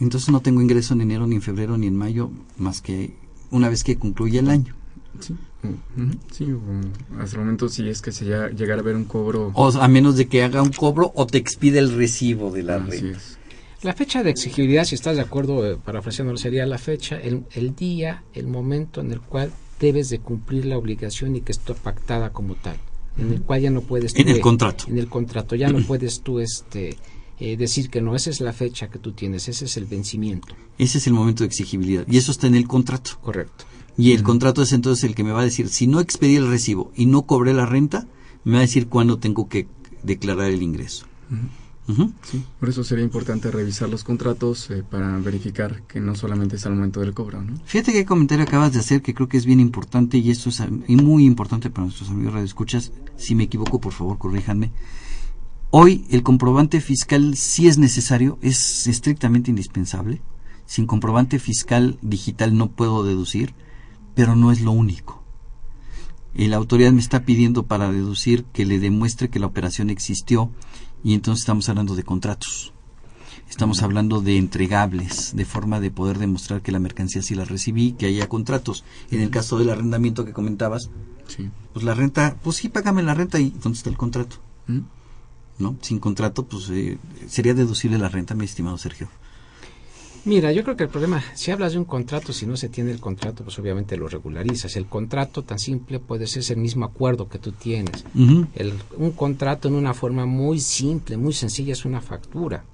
entonces 0.00 0.30
no 0.30 0.40
tengo 0.40 0.60
ingreso 0.60 0.94
en 0.94 1.02
enero, 1.02 1.26
ni 1.26 1.36
en 1.36 1.42
febrero, 1.42 1.78
ni 1.78 1.86
en 1.86 1.96
mayo, 1.96 2.30
más 2.56 2.80
que 2.80 3.16
una 3.50 3.68
vez 3.68 3.84
que 3.84 3.96
concluye 3.96 4.38
el 4.40 4.50
año. 4.50 4.74
Sí, 5.20 5.34
sí 6.30 6.54
hasta 7.18 7.36
el 7.36 7.40
momento 7.40 7.68
sí 7.68 7.88
es 7.88 8.00
que 8.02 8.12
se 8.12 8.24
llegara 8.24 8.80
a 8.80 8.84
ver 8.84 8.94
un 8.94 9.04
cobro. 9.04 9.50
O 9.54 9.68
a 9.68 9.88
menos 9.88 10.16
de 10.16 10.28
que 10.28 10.44
haga 10.44 10.62
un 10.62 10.70
cobro 10.70 11.12
o 11.14 11.26
te 11.26 11.38
expide 11.38 11.78
el 11.78 11.92
recibo 11.94 12.50
de 12.50 12.62
la 12.62 12.76
Así 12.76 12.90
renta. 12.90 13.18
Es. 13.18 13.37
La 13.82 13.92
fecha 13.92 14.24
de 14.24 14.30
exigibilidad, 14.30 14.84
si 14.84 14.96
estás 14.96 15.16
de 15.16 15.22
acuerdo, 15.22 15.64
eh, 15.64 15.76
parafraseándolo, 15.76 16.36
sería 16.36 16.66
la 16.66 16.78
fecha, 16.78 17.16
el, 17.20 17.44
el, 17.52 17.76
día, 17.76 18.24
el 18.34 18.48
momento 18.48 19.00
en 19.00 19.12
el 19.12 19.20
cual 19.20 19.52
debes 19.78 20.08
de 20.10 20.18
cumplir 20.18 20.64
la 20.64 20.76
obligación 20.76 21.36
y 21.36 21.42
que 21.42 21.52
está 21.52 21.74
pactada 21.74 22.32
como 22.32 22.56
tal, 22.56 22.76
en 23.16 23.32
el 23.32 23.42
cual 23.42 23.60
ya 23.60 23.70
no 23.70 23.82
puedes... 23.82 24.16
en 24.16 24.28
el 24.28 24.40
contrato. 24.40 24.84
En 24.88 24.98
el 24.98 25.08
contrato, 25.08 25.54
ya 25.54 25.68
no 25.68 25.78
puedes 25.86 26.22
tú 26.22 26.40
este, 26.40 26.96
eh, 27.38 27.56
decir 27.56 27.88
que 27.88 28.00
no, 28.00 28.16
esa 28.16 28.30
es 28.30 28.40
la 28.40 28.52
fecha 28.52 28.90
que 28.90 28.98
tú 28.98 29.12
tienes, 29.12 29.48
ese 29.48 29.66
es 29.66 29.76
el 29.76 29.84
vencimiento. 29.84 30.56
Ese 30.76 30.98
es 30.98 31.06
el 31.06 31.12
momento 31.12 31.44
de 31.44 31.46
exigibilidad 31.46 32.04
y 32.08 32.18
eso 32.18 32.32
está 32.32 32.48
en 32.48 32.56
el 32.56 32.66
contrato. 32.66 33.12
Correcto. 33.22 33.64
Y 33.96 34.12
el 34.12 34.24
contrato 34.24 34.62
es 34.62 34.72
entonces 34.72 35.04
el 35.04 35.14
que 35.14 35.22
me 35.22 35.32
va 35.32 35.40
a 35.40 35.44
decir, 35.44 35.68
si 35.68 35.86
no 35.86 36.00
expedí 36.00 36.36
el 36.36 36.48
recibo 36.48 36.92
y 36.96 37.06
no 37.06 37.22
cobré 37.26 37.54
la 37.54 37.66
renta, 37.66 38.08
me 38.42 38.54
va 38.54 38.58
a 38.58 38.62
decir 38.62 38.88
cuándo 38.88 39.18
tengo 39.18 39.48
que 39.48 39.68
declarar 40.02 40.50
el 40.50 40.62
ingreso. 40.62 41.06
Sí, 42.22 42.44
por 42.60 42.68
eso 42.68 42.84
sería 42.84 43.04
importante 43.04 43.50
revisar 43.50 43.88
los 43.88 44.04
contratos 44.04 44.70
eh, 44.70 44.84
para 44.88 45.16
verificar 45.18 45.82
que 45.84 46.00
no 46.00 46.14
solamente 46.14 46.56
es 46.56 46.66
al 46.66 46.74
momento 46.74 47.00
del 47.00 47.14
cobro. 47.14 47.40
¿no? 47.40 47.58
Fíjate 47.64 47.92
qué 47.92 48.04
comentario 48.04 48.44
acabas 48.44 48.74
de 48.74 48.80
hacer 48.80 49.00
que 49.00 49.14
creo 49.14 49.28
que 49.28 49.38
es 49.38 49.46
bien 49.46 49.58
importante 49.58 50.18
y 50.18 50.30
esto 50.30 50.50
es 50.50 50.62
y 50.86 50.96
muy 50.96 51.24
importante 51.24 51.70
para 51.70 51.86
nuestros 51.86 52.10
amigos 52.10 52.34
radioescuchas. 52.34 52.92
Si 53.16 53.34
me 53.34 53.44
equivoco, 53.44 53.80
por 53.80 53.94
favor, 53.94 54.18
corríjanme. 54.18 54.70
Hoy 55.70 56.04
el 56.10 56.22
comprobante 56.22 56.82
fiscal 56.82 57.36
sí 57.36 57.68
es 57.68 57.78
necesario, 57.78 58.38
es 58.42 58.86
estrictamente 58.86 59.50
indispensable. 59.50 60.20
Sin 60.66 60.86
comprobante 60.86 61.38
fiscal 61.38 61.98
digital 62.02 62.54
no 62.54 62.70
puedo 62.70 63.02
deducir, 63.02 63.54
pero 64.14 64.36
no 64.36 64.52
es 64.52 64.60
lo 64.60 64.72
único. 64.72 65.22
la 66.34 66.56
autoridad 66.56 66.92
me 66.92 67.00
está 67.00 67.24
pidiendo 67.24 67.62
para 67.62 67.90
deducir 67.90 68.44
que 68.52 68.66
le 68.66 68.78
demuestre 68.78 69.30
que 69.30 69.38
la 69.38 69.46
operación 69.46 69.88
existió 69.88 70.50
y 71.04 71.14
entonces 71.14 71.42
estamos 71.42 71.68
hablando 71.68 71.94
de 71.94 72.02
contratos. 72.02 72.72
Estamos 73.48 73.82
hablando 73.82 74.20
de 74.20 74.36
entregables, 74.36 75.34
de 75.34 75.44
forma 75.44 75.80
de 75.80 75.90
poder 75.90 76.18
demostrar 76.18 76.60
que 76.60 76.70
la 76.70 76.78
mercancía 76.78 77.22
sí 77.22 77.34
la 77.34 77.44
recibí, 77.44 77.92
que 77.92 78.06
haya 78.06 78.28
contratos. 78.28 78.84
En 79.10 79.20
el 79.20 79.30
caso 79.30 79.58
del 79.58 79.70
arrendamiento 79.70 80.24
que 80.24 80.32
comentabas, 80.34 80.90
pues 81.72 81.84
la 81.84 81.94
renta, 81.94 82.36
pues 82.42 82.56
sí, 82.56 82.68
págame 82.68 83.02
la 83.02 83.14
renta 83.14 83.38
y 83.38 83.50
¿dónde 83.50 83.78
está 83.78 83.90
el 83.90 83.96
contrato? 83.96 84.36
¿No? 85.58 85.76
Sin 85.80 85.98
contrato, 85.98 86.44
pues 86.44 86.68
eh, 86.70 86.98
sería 87.26 87.54
deducible 87.54 87.98
la 87.98 88.08
renta, 88.08 88.34
mi 88.34 88.44
estimado 88.44 88.76
Sergio. 88.78 89.08
Mira, 90.24 90.52
yo 90.52 90.62
creo 90.62 90.76
que 90.76 90.84
el 90.84 90.90
problema, 90.90 91.22
si 91.34 91.50
hablas 91.50 91.72
de 91.72 91.78
un 91.78 91.84
contrato, 91.84 92.32
si 92.32 92.46
no 92.46 92.56
se 92.56 92.68
tiene 92.68 92.90
el 92.90 93.00
contrato, 93.00 93.44
pues 93.44 93.58
obviamente 93.58 93.96
lo 93.96 94.08
regularizas. 94.08 94.76
El 94.76 94.86
contrato 94.86 95.42
tan 95.42 95.58
simple 95.58 96.00
puede 96.00 96.26
ser 96.26 96.44
el 96.50 96.58
mismo 96.58 96.84
acuerdo 96.84 97.28
que 97.28 97.38
tú 97.38 97.52
tienes. 97.52 98.04
el, 98.54 98.74
un 98.96 99.12
contrato 99.12 99.68
en 99.68 99.74
una 99.74 99.94
forma 99.94 100.26
muy 100.26 100.60
simple, 100.60 101.16
muy 101.16 101.32
sencilla, 101.32 101.72
es 101.72 101.84
una 101.84 102.00
factura. 102.00 102.64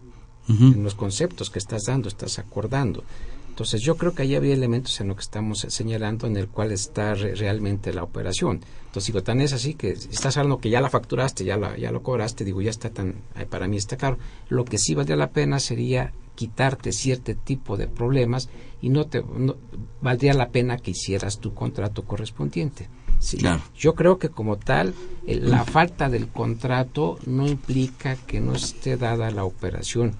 En 0.47 0.83
los 0.83 0.95
conceptos 0.95 1.49
que 1.49 1.59
estás 1.59 1.85
dando, 1.85 2.09
estás 2.09 2.39
acordando. 2.39 3.03
Entonces 3.49 3.83
yo 3.83 3.97
creo 3.97 4.15
que 4.15 4.23
ahí 4.23 4.35
había 4.35 4.53
elementos 4.53 5.01
en 5.01 5.09
lo 5.09 5.15
que 5.15 5.23
estamos 5.23 5.61
señalando 5.69 6.27
en 6.27 6.37
el 6.37 6.49
cual 6.49 6.73
está 6.73 7.15
realmente 7.15 7.95
la 7.95 8.03
operación. 8.03 8.61
Entonces 8.87 9.07
digo, 9.07 9.23
tan 9.23 9.41
es 9.41 9.53
así 9.53 9.75
que 9.75 9.91
estás 9.91 10.37
hablando 10.37 10.59
que 10.59 10.71
ya 10.71 10.81
la 10.81 10.91
facturaste, 10.91 11.45
ya, 11.45 11.57
la, 11.57 11.79
ya 11.79 11.93
lo 11.93 12.03
cobraste, 12.03 12.45
digo, 12.45 12.61
ya 12.63 12.71
está 12.71 12.91
tan, 12.91 13.15
para 13.49 13.69
mí 13.69 13.77
está 13.77 13.97
caro. 13.97 14.19
Lo 14.49 14.65
que 14.65 14.77
sí 14.77 14.97
valdría 14.97 15.17
la 15.17 15.31
pena 15.31 15.61
sería 15.61 16.13
quitarte 16.35 16.93
cierto 16.93 17.35
tipo 17.35 17.77
de 17.77 17.87
problemas 17.87 18.49
y 18.81 18.89
no 18.89 19.07
te 19.07 19.23
valdría 20.01 20.35
la 20.35 20.51
pena 20.51 20.79
que 20.79 20.91
hicieras 20.93 21.39
tu 21.39 21.55
contrato 21.55 22.05
correspondiente. 22.05 22.89
Sí, 23.19 23.39
claro. 23.39 23.63
Yo 23.77 23.95
creo 23.95 24.19
que 24.19 24.29
como 24.29 24.57
tal, 24.57 24.95
la 25.27 25.65
falta 25.65 26.11
del 26.11 26.29
contrato 26.29 27.19
no 27.27 27.47
implica 27.47 28.17
que 28.17 28.41
no 28.41 28.55
esté 28.55 28.97
dada 28.97 29.31
la 29.31 29.45
operación 29.45 30.17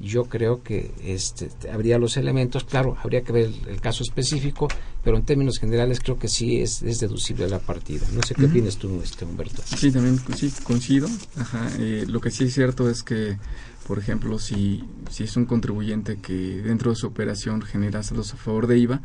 yo 0.00 0.24
creo 0.24 0.62
que 0.62 0.92
este, 1.02 1.50
habría 1.72 1.98
los 1.98 2.16
elementos, 2.16 2.64
claro, 2.64 2.96
habría 3.02 3.22
que 3.22 3.32
ver 3.32 3.50
el, 3.68 3.80
caso 3.80 4.02
específico, 4.02 4.68
pero 5.02 5.16
en 5.16 5.24
términos 5.24 5.58
generales 5.58 6.00
creo 6.00 6.18
que 6.18 6.28
sí 6.28 6.60
es, 6.60 6.80
deducible 6.80 7.48
la 7.48 7.58
partida. 7.58 8.06
No 8.12 8.22
sé 8.22 8.34
qué 8.34 8.46
opinas 8.46 8.76
tú, 8.76 9.00
este, 9.02 9.24
Humberto. 9.24 9.62
Sí, 9.64 9.90
también 9.90 10.20
sí, 10.36 10.52
coincido. 10.62 11.08
Ajá, 11.36 11.70
eh, 11.78 12.04
lo 12.08 12.20
que 12.20 12.30
sí 12.30 12.44
es 12.44 12.54
cierto 12.54 12.88
es 12.90 13.02
que, 13.02 13.38
por 13.86 13.98
ejemplo, 13.98 14.38
si, 14.38 14.84
si 15.10 15.24
es 15.24 15.36
un 15.36 15.44
contribuyente 15.44 16.16
que 16.16 16.62
dentro 16.62 16.90
de 16.90 16.96
su 16.96 17.06
operación 17.06 17.62
genera 17.62 18.02
saldos 18.02 18.32
a 18.32 18.36
favor 18.36 18.66
de 18.66 18.78
IVA, 18.78 19.02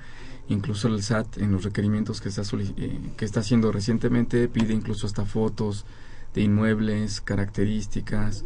incluso 0.47 0.87
el 0.87 1.03
SAT 1.03 1.37
en 1.37 1.51
los 1.51 1.63
requerimientos 1.63 2.21
que 2.21 2.29
está, 2.29 2.41
eh, 2.41 2.99
que 3.17 3.25
está 3.25 3.41
haciendo 3.41 3.71
recientemente 3.71 4.47
pide 4.47 4.73
incluso 4.73 5.05
hasta 5.05 5.25
fotos 5.25 5.85
de 6.33 6.41
inmuebles, 6.41 7.21
características, 7.21 8.45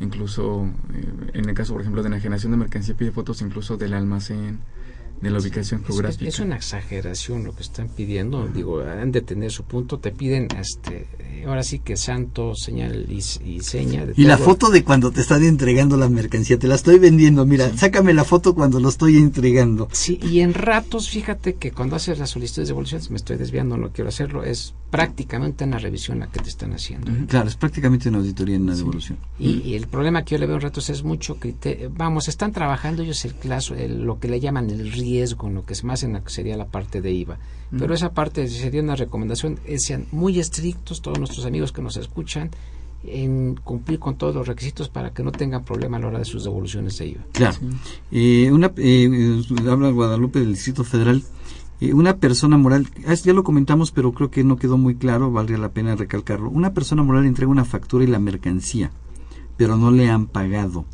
incluso 0.00 0.66
eh, 0.94 1.30
en 1.34 1.48
el 1.48 1.54
caso, 1.54 1.72
por 1.72 1.82
ejemplo, 1.82 2.02
de 2.02 2.10
la 2.10 2.20
generación 2.20 2.52
de 2.52 2.58
mercancía 2.58 2.96
pide 2.96 3.10
fotos 3.10 3.42
incluso 3.42 3.76
del 3.76 3.94
almacén, 3.94 4.60
de 5.22 5.30
la 5.30 5.38
ubicación 5.38 5.84
geográfica. 5.84 6.28
Es, 6.28 6.40
una 6.40 6.56
exageración 6.56 7.44
lo 7.44 7.54
que 7.54 7.62
están 7.62 7.88
pidiendo, 7.88 8.48
digo, 8.48 8.82
han 8.82 9.12
de 9.12 9.22
tener 9.22 9.50
su 9.50 9.64
punto, 9.64 9.98
te 9.98 10.10
piden 10.10 10.48
este 10.58 11.06
ahora 11.46 11.62
sí 11.62 11.80
que 11.80 11.96
santo, 11.96 12.54
señal 12.54 13.06
y, 13.10 13.20
seña. 13.22 14.06
y 14.16 14.24
la 14.24 14.38
foto 14.38 14.70
de 14.70 14.84
cuando 14.84 15.10
te 15.10 15.20
están 15.20 15.44
entregando 15.44 15.96
la 15.96 16.08
mercancía, 16.08 16.58
te 16.58 16.68
la 16.68 16.74
estoy 16.74 16.98
vendiendo, 16.98 17.44
mira, 17.46 17.76
sácame 17.76 18.12
la 18.14 18.24
foto 18.24 18.54
cuando 18.54 18.80
lo 18.80 18.88
estoy 18.88 19.16
entregando. 19.16 19.88
Sí, 19.92 20.18
y 20.22 20.40
en 20.40 20.54
ratos, 20.54 21.08
fíjate 21.08 21.54
que 21.54 21.72
cuando 21.72 21.96
haces 21.96 22.18
la 22.18 22.26
solicitud 22.26 22.62
de 22.62 22.68
devolución, 22.68 23.02
me 23.10 23.16
estoy 23.16 23.36
desviando, 23.36 23.76
no 23.76 23.90
quiero 23.90 24.08
hacerlo, 24.08 24.44
es 24.44 24.74
prácticamente 24.90 25.64
una 25.64 25.78
revisión 25.78 26.20
la 26.20 26.26
que 26.26 26.40
te 26.40 26.48
están 26.48 26.72
haciendo. 26.74 27.10
Claro, 27.26 27.48
es 27.48 27.56
prácticamente 27.56 28.08
una 28.08 28.18
auditoría 28.18 28.56
en 28.56 28.66
la 28.66 28.74
devolución. 28.74 29.18
Y, 29.38 29.74
el 29.74 29.86
problema 29.86 30.22
que 30.24 30.34
yo 30.34 30.38
le 30.38 30.46
veo 30.46 30.56
en 30.56 30.62
ratos 30.62 30.90
es 30.90 31.02
mucho 31.02 31.38
que, 31.40 31.90
vamos, 31.90 32.28
están 32.28 32.52
trabajando 32.52 33.02
ellos 33.02 33.24
el, 33.24 33.34
claso, 33.34 33.74
lo 33.74 34.20
que 34.20 34.28
le 34.28 34.38
llaman 34.38 34.70
el 34.70 34.92
riesgo, 34.92 35.11
lo 35.54 35.64
que 35.64 35.72
es 35.72 35.84
más 35.84 36.02
en 36.02 36.14
la 36.14 36.22
que 36.22 36.30
sería 36.30 36.56
la 36.56 36.66
parte 36.66 37.00
de 37.00 37.12
IVA. 37.12 37.38
Pero 37.78 37.94
esa 37.94 38.12
parte 38.12 38.46
sería 38.48 38.82
una 38.82 38.96
recomendación, 38.96 39.58
sean 39.78 40.06
muy 40.12 40.38
estrictos 40.38 41.00
todos 41.00 41.18
nuestros 41.18 41.46
amigos 41.46 41.72
que 41.72 41.80
nos 41.80 41.96
escuchan 41.96 42.50
en 43.04 43.56
cumplir 43.56 43.98
con 43.98 44.16
todos 44.16 44.34
los 44.34 44.46
requisitos 44.46 44.88
para 44.88 45.12
que 45.12 45.22
no 45.22 45.32
tengan 45.32 45.64
problema 45.64 45.96
a 45.96 46.00
la 46.00 46.06
hora 46.08 46.18
de 46.18 46.24
sus 46.24 46.44
devoluciones 46.44 46.98
de 46.98 47.06
IVA. 47.08 47.22
Claro. 47.32 47.56
Eh, 48.10 48.50
una, 48.52 48.72
eh, 48.76 49.42
habla 49.68 49.90
Guadalupe 49.90 50.40
del 50.40 50.52
Distrito 50.52 50.84
Federal. 50.84 51.22
Eh, 51.80 51.92
una 51.94 52.16
persona 52.18 52.56
moral, 52.56 52.86
ah, 53.06 53.14
ya 53.14 53.32
lo 53.32 53.42
comentamos, 53.42 53.90
pero 53.90 54.12
creo 54.12 54.30
que 54.30 54.44
no 54.44 54.56
quedó 54.56 54.78
muy 54.78 54.94
claro, 54.94 55.32
valdría 55.32 55.58
la 55.58 55.70
pena 55.70 55.96
recalcarlo. 55.96 56.48
Una 56.48 56.74
persona 56.74 57.02
moral 57.02 57.26
entrega 57.26 57.50
una 57.50 57.64
factura 57.64 58.04
y 58.04 58.06
la 58.08 58.20
mercancía, 58.20 58.92
pero 59.56 59.76
no 59.76 59.90
le 59.90 60.08
han 60.08 60.26
pagado. 60.26 60.84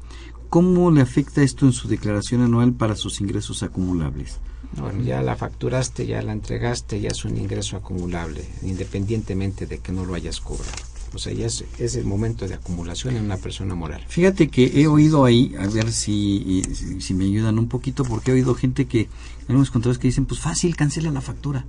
¿Cómo 0.48 0.90
le 0.90 1.02
afecta 1.02 1.42
esto 1.42 1.66
en 1.66 1.72
su 1.72 1.88
declaración 1.88 2.42
anual 2.42 2.72
para 2.72 2.96
sus 2.96 3.20
ingresos 3.20 3.62
acumulables? 3.62 4.38
Bueno, 4.76 5.02
ya 5.02 5.22
la 5.22 5.36
facturaste, 5.36 6.06
ya 6.06 6.22
la 6.22 6.32
entregaste, 6.32 7.00
ya 7.00 7.08
es 7.08 7.24
un 7.24 7.36
ingreso 7.36 7.76
acumulable, 7.76 8.44
independientemente 8.62 9.66
de 9.66 9.78
que 9.78 9.92
no 9.92 10.04
lo 10.04 10.14
hayas 10.14 10.40
cobrado. 10.40 10.72
O 11.14 11.18
sea, 11.18 11.32
ya 11.32 11.46
es, 11.46 11.64
el 11.96 12.04
momento 12.04 12.46
de 12.46 12.54
acumulación 12.54 13.16
en 13.16 13.24
una 13.24 13.38
persona 13.38 13.74
moral. 13.74 14.04
Fíjate 14.08 14.48
que 14.48 14.80
he 14.80 14.86
oído 14.86 15.24
ahí, 15.24 15.54
a 15.58 15.66
ver 15.66 15.90
si, 15.90 16.62
si, 17.00 17.14
me 17.14 17.24
ayudan 17.24 17.58
un 17.58 17.68
poquito, 17.68 18.04
porque 18.04 18.30
he 18.30 18.34
oído 18.34 18.54
gente 18.54 18.86
que, 18.86 19.08
algunos 19.48 19.70
contadores 19.70 19.98
que 19.98 20.08
dicen, 20.08 20.26
pues 20.26 20.40
fácil, 20.40 20.76
cancela 20.76 21.10
la 21.10 21.22
factura. 21.22 21.64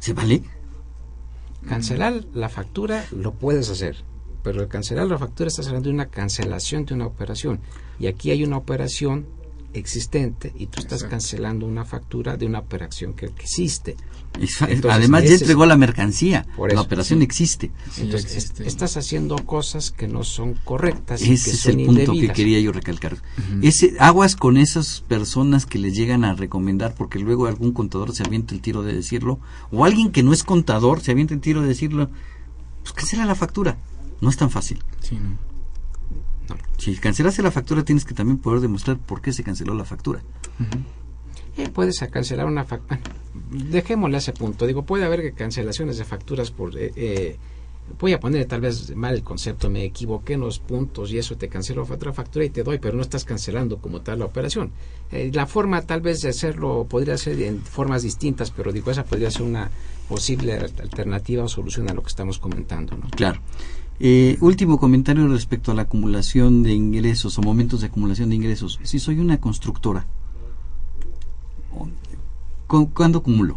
¿Se 0.00 0.12
vale? 0.12 0.42
Cancelar 1.68 2.24
la 2.34 2.48
factura 2.48 3.04
lo 3.12 3.34
puedes 3.34 3.70
hacer, 3.70 4.04
pero 4.42 4.60
al 4.60 4.68
cancelar 4.68 5.06
la 5.06 5.18
factura 5.18 5.48
estás 5.48 5.66
hablando 5.66 5.88
de 5.88 5.94
una 5.94 6.06
cancelación 6.06 6.84
de 6.84 6.94
una 6.94 7.06
operación. 7.06 7.60
Y 7.98 8.06
aquí 8.06 8.30
hay 8.30 8.44
una 8.44 8.56
operación 8.56 9.26
existente 9.74 10.52
y 10.58 10.66
tú 10.66 10.80
estás 10.80 11.04
cancelando 11.04 11.66
una 11.66 11.84
factura 11.84 12.36
de 12.36 12.46
una 12.46 12.60
operación 12.60 13.14
que, 13.14 13.26
existe. 13.26 13.96
Además 14.88 15.24
ya 15.24 15.34
entregó 15.34 15.66
la 15.66 15.76
mercancía, 15.76 16.46
la 16.72 16.80
operación 16.80 17.22
existe. 17.22 17.70
Entonces 17.98 18.52
estás 18.60 18.96
haciendo 18.96 19.36
cosas 19.36 19.90
que 19.90 20.08
no 20.08 20.24
son 20.24 20.54
correctas. 20.64 21.22
Ese 21.22 21.50
que 21.50 21.56
es 21.56 21.66
el 21.66 21.86
punto 21.86 22.12
que 22.12 22.32
quería 22.32 22.60
yo 22.60 22.72
recalcar. 22.72 23.18
Ese 23.62 23.94
aguas 23.98 24.36
con 24.36 24.56
esas 24.56 25.02
personas 25.06 25.66
que 25.66 25.78
le 25.78 25.92
llegan 25.92 26.24
a 26.24 26.34
recomendar 26.34 26.94
porque 26.94 27.18
luego 27.18 27.46
algún 27.46 27.72
contador 27.72 28.14
se 28.14 28.22
avienta 28.22 28.54
el 28.54 28.60
tiro 28.60 28.82
de 28.82 28.92
decirlo 28.92 29.38
o 29.70 29.84
alguien 29.84 30.12
que 30.12 30.22
no 30.22 30.32
es 30.32 30.44
contador 30.44 31.00
se 31.00 31.12
avienta 31.12 31.34
el 31.34 31.40
tiro 31.40 31.62
de 31.62 31.68
decirlo. 31.68 32.10
Pues 32.82 32.92
cancela 32.92 33.26
la 33.26 33.34
factura. 33.34 33.76
No 34.20 34.30
es 34.30 34.36
tan 34.36 34.50
fácil. 34.50 34.82
Sí, 35.00 35.16
no. 35.16 35.47
Si 36.78 36.96
cancelaste 36.96 37.42
la 37.42 37.50
factura, 37.50 37.84
tienes 37.84 38.04
que 38.04 38.14
también 38.14 38.38
poder 38.38 38.60
demostrar 38.60 38.98
por 38.98 39.20
qué 39.20 39.32
se 39.32 39.42
canceló 39.42 39.74
la 39.74 39.84
factura. 39.84 40.22
Eh, 41.56 41.68
puedes 41.70 41.98
cancelar 42.10 42.46
una 42.46 42.64
factura. 42.64 43.00
dejémosle 43.50 44.16
a 44.16 44.18
ese 44.18 44.32
punto. 44.32 44.66
Digo, 44.66 44.84
puede 44.84 45.04
haber 45.04 45.34
cancelaciones 45.34 45.98
de 45.98 46.04
facturas 46.04 46.52
por. 46.52 46.78
Eh, 46.78 46.92
eh, 46.94 47.36
voy 47.98 48.12
a 48.12 48.20
poner 48.20 48.46
tal 48.46 48.60
vez 48.60 48.94
mal 48.94 49.14
el 49.14 49.24
concepto, 49.24 49.68
me 49.70 49.82
equivoqué 49.82 50.34
en 50.34 50.40
los 50.40 50.60
puntos 50.60 51.10
y 51.10 51.18
eso 51.18 51.36
te 51.36 51.48
cancelo 51.48 51.82
otra 51.82 52.12
factura 52.12 52.44
y 52.44 52.50
te 52.50 52.62
doy, 52.62 52.78
pero 52.78 52.94
no 52.94 53.02
estás 53.02 53.24
cancelando 53.24 53.78
como 53.78 54.02
tal 54.02 54.20
la 54.20 54.26
operación. 54.26 54.70
la 55.10 55.46
forma 55.46 55.82
tal 55.82 56.02
vez 56.02 56.20
de 56.20 56.28
hacerlo 56.28 56.86
podría 56.88 57.16
ser 57.16 57.40
en 57.40 57.62
formas 57.62 58.02
distintas, 58.02 58.50
pero 58.50 58.72
digo, 58.72 58.90
esa 58.90 59.04
podría 59.04 59.30
ser 59.30 59.42
una 59.42 59.70
posible 60.06 60.52
alternativa 60.52 61.44
o 61.44 61.48
solución 61.48 61.88
a 61.90 61.94
lo 61.94 62.02
que 62.02 62.08
estamos 62.08 62.38
comentando. 62.38 62.96
¿no? 62.96 63.08
Claro. 63.10 63.40
Eh, 64.00 64.38
último 64.40 64.78
comentario 64.78 65.26
respecto 65.26 65.72
a 65.72 65.74
la 65.74 65.82
acumulación 65.82 66.62
de 66.62 66.72
ingresos 66.72 67.36
o 67.36 67.42
momentos 67.42 67.80
de 67.80 67.88
acumulación 67.88 68.28
de 68.28 68.36
ingresos. 68.36 68.78
Si 68.84 69.00
soy 69.00 69.18
una 69.18 69.40
constructora, 69.40 70.06
¿cuándo 72.68 73.18
acumulo? 73.18 73.56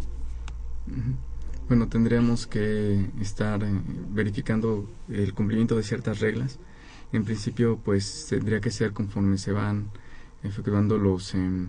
Bueno, 1.68 1.86
tendríamos 1.86 2.48
que 2.48 3.06
estar 3.20 3.62
eh, 3.62 3.68
verificando 4.10 4.88
el 5.08 5.32
cumplimiento 5.32 5.76
de 5.76 5.84
ciertas 5.84 6.18
reglas. 6.18 6.58
En 7.12 7.24
principio, 7.24 7.78
pues 7.84 8.26
tendría 8.28 8.60
que 8.60 8.70
ser 8.70 8.92
conforme 8.92 9.38
se 9.38 9.52
van 9.52 9.90
efectuando 10.42 10.98
los, 10.98 11.34
em, 11.34 11.68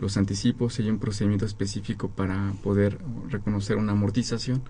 los 0.00 0.16
anticipos. 0.16 0.78
Hay 0.78 0.88
un 0.88 0.98
procedimiento 0.98 1.46
específico 1.46 2.08
para 2.08 2.52
poder 2.62 2.98
reconocer 3.28 3.76
una 3.76 3.92
amortización 3.92 4.62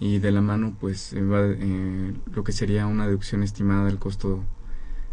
y 0.00 0.18
de 0.18 0.32
la 0.32 0.40
mano 0.40 0.74
pues 0.80 1.14
va 1.14 1.42
eh, 1.44 2.14
lo 2.32 2.42
que 2.42 2.52
sería 2.52 2.86
una 2.86 3.06
deducción 3.06 3.42
estimada 3.42 3.84
del 3.84 3.98
costo 3.98 4.42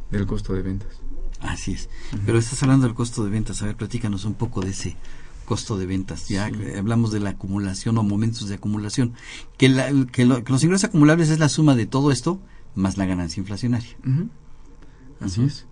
del 0.09 0.25
costo 0.25 0.53
de 0.53 0.61
ventas. 0.61 1.01
Así 1.41 1.73
es. 1.73 1.89
Pero 2.25 2.39
estás 2.39 2.63
hablando 2.63 2.87
del 2.87 2.95
costo 2.95 3.23
de 3.23 3.29
ventas. 3.29 3.61
A 3.61 3.65
ver, 3.65 3.75
platícanos 3.75 4.25
un 4.25 4.33
poco 4.33 4.61
de 4.61 4.69
ese 4.69 4.95
costo 5.45 5.77
de 5.77 5.85
ventas. 5.85 6.29
Ya 6.29 6.49
hablamos 6.77 7.11
de 7.11 7.19
la 7.19 7.31
acumulación 7.31 7.97
o 7.97 8.03
momentos 8.03 8.47
de 8.47 8.55
acumulación. 8.55 9.13
Que, 9.57 10.07
que, 10.11 10.25
los 10.25 10.63
ingresos 10.63 10.85
acumulables 10.85 11.29
es 11.29 11.39
la 11.39 11.49
suma 11.49 11.75
de 11.75 11.85
todo 11.85 12.11
esto 12.11 12.41
más 12.77 12.97
la 12.97 13.05
ganancia 13.05 13.41
inflacionaria. 13.41 13.97
Así 15.19 15.43
es. 15.43 15.65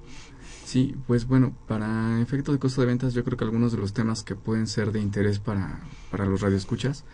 Sí, 0.65 0.95
pues 1.07 1.27
bueno, 1.27 1.53
para 1.67 2.19
efecto 2.21 2.51
de 2.51 2.59
costo 2.59 2.81
de 2.81 2.87
ventas, 2.87 3.13
yo 3.13 3.23
creo 3.23 3.37
que 3.37 3.43
algunos 3.43 3.71
de 3.71 3.77
los 3.77 3.93
temas 3.93 4.23
que 4.23 4.35
pueden 4.35 4.67
ser 4.67 4.91
de 4.91 4.99
interés 4.99 5.39
para, 5.39 5.79
para 6.09 6.25
los 6.25 6.41
radioescuchas 6.41 7.05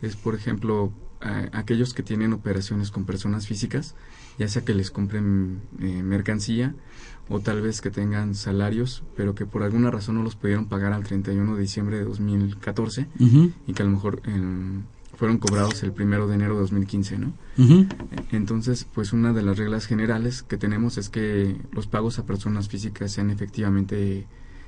es, 0.00 0.16
por 0.16 0.34
ejemplo, 0.34 0.92
aquellos 1.20 1.94
que 1.94 2.02
tienen 2.02 2.32
operaciones 2.32 2.90
con 2.90 3.04
personas 3.04 3.46
físicas, 3.46 3.94
ya 4.38 4.48
sea 4.48 4.64
que 4.64 4.74
les 4.74 4.90
compren 4.90 5.60
eh, 5.80 6.02
mercancía 6.02 6.74
o 7.28 7.40
tal 7.40 7.60
vez 7.60 7.80
que 7.80 7.90
tengan 7.90 8.34
salarios, 8.34 9.02
pero 9.16 9.34
que 9.34 9.46
por 9.46 9.62
alguna 9.62 9.90
razón 9.90 10.16
no 10.16 10.22
los 10.22 10.34
pudieron 10.34 10.66
pagar 10.66 10.92
al 10.92 11.04
31 11.04 11.54
de 11.54 11.60
diciembre 11.60 11.98
de 11.98 12.04
2014 12.04 13.06
y 13.18 13.72
que 13.72 13.82
a 13.82 13.84
lo 13.84 13.92
mejor 13.92 14.20
em, 14.24 14.82
fueron 15.16 15.38
cobrados 15.38 15.82
el 15.82 15.92
primero 15.92 16.26
de 16.26 16.34
enero 16.34 16.54
de 16.54 16.60
2015, 16.62 17.18
¿no? 17.18 17.34
Entonces, 18.32 18.86
pues 18.92 19.12
una 19.12 19.32
de 19.32 19.42
las 19.42 19.58
reglas 19.58 19.86
generales 19.86 20.42
que 20.42 20.56
tenemos 20.56 20.96
es 20.96 21.10
que 21.10 21.56
los 21.72 21.86
pagos 21.86 22.18
a 22.18 22.24
personas 22.24 22.68
físicas 22.68 23.12
sean 23.12 23.30
efectivamente 23.30 24.26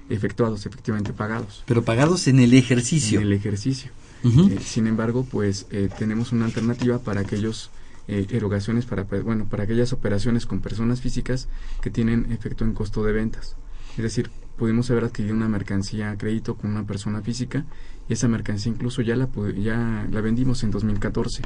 efectuados, 0.08 0.66
efectivamente 0.66 1.12
pagados. 1.12 1.64
Pero 1.66 1.82
pagados 1.82 2.28
en 2.28 2.38
el 2.38 2.52
ejercicio. 2.54 3.20
En 3.20 3.26
el 3.26 3.32
ejercicio. 3.32 3.90
Eh, 4.24 4.58
sin 4.62 4.86
embargo, 4.86 5.26
pues 5.28 5.66
eh, 5.70 5.88
tenemos 5.98 6.32
una 6.32 6.44
alternativa 6.44 6.98
para 6.98 7.20
aquellos 7.20 7.70
eh, 8.08 8.26
erogaciones, 8.30 8.86
para, 8.86 9.04
bueno, 9.04 9.46
para 9.46 9.64
aquellas 9.64 9.92
operaciones 9.92 10.46
con 10.46 10.60
personas 10.60 11.00
físicas 11.00 11.48
que 11.80 11.90
tienen 11.90 12.32
efecto 12.32 12.64
en 12.64 12.72
costo 12.72 13.04
de 13.04 13.12
ventas. 13.12 13.56
Es 13.96 14.02
decir, 14.02 14.30
pudimos 14.56 14.90
haber 14.90 15.04
adquirido 15.04 15.34
una 15.34 15.48
mercancía 15.48 16.10
a 16.10 16.16
crédito 16.16 16.54
con 16.54 16.70
una 16.70 16.84
persona 16.84 17.20
física 17.20 17.64
y 18.08 18.12
esa 18.12 18.28
mercancía 18.28 18.72
incluso 18.72 19.02
ya 19.02 19.16
la 19.16 19.28
ya 19.56 20.06
la 20.10 20.20
vendimos 20.20 20.62
en 20.62 20.70
2014 20.70 21.42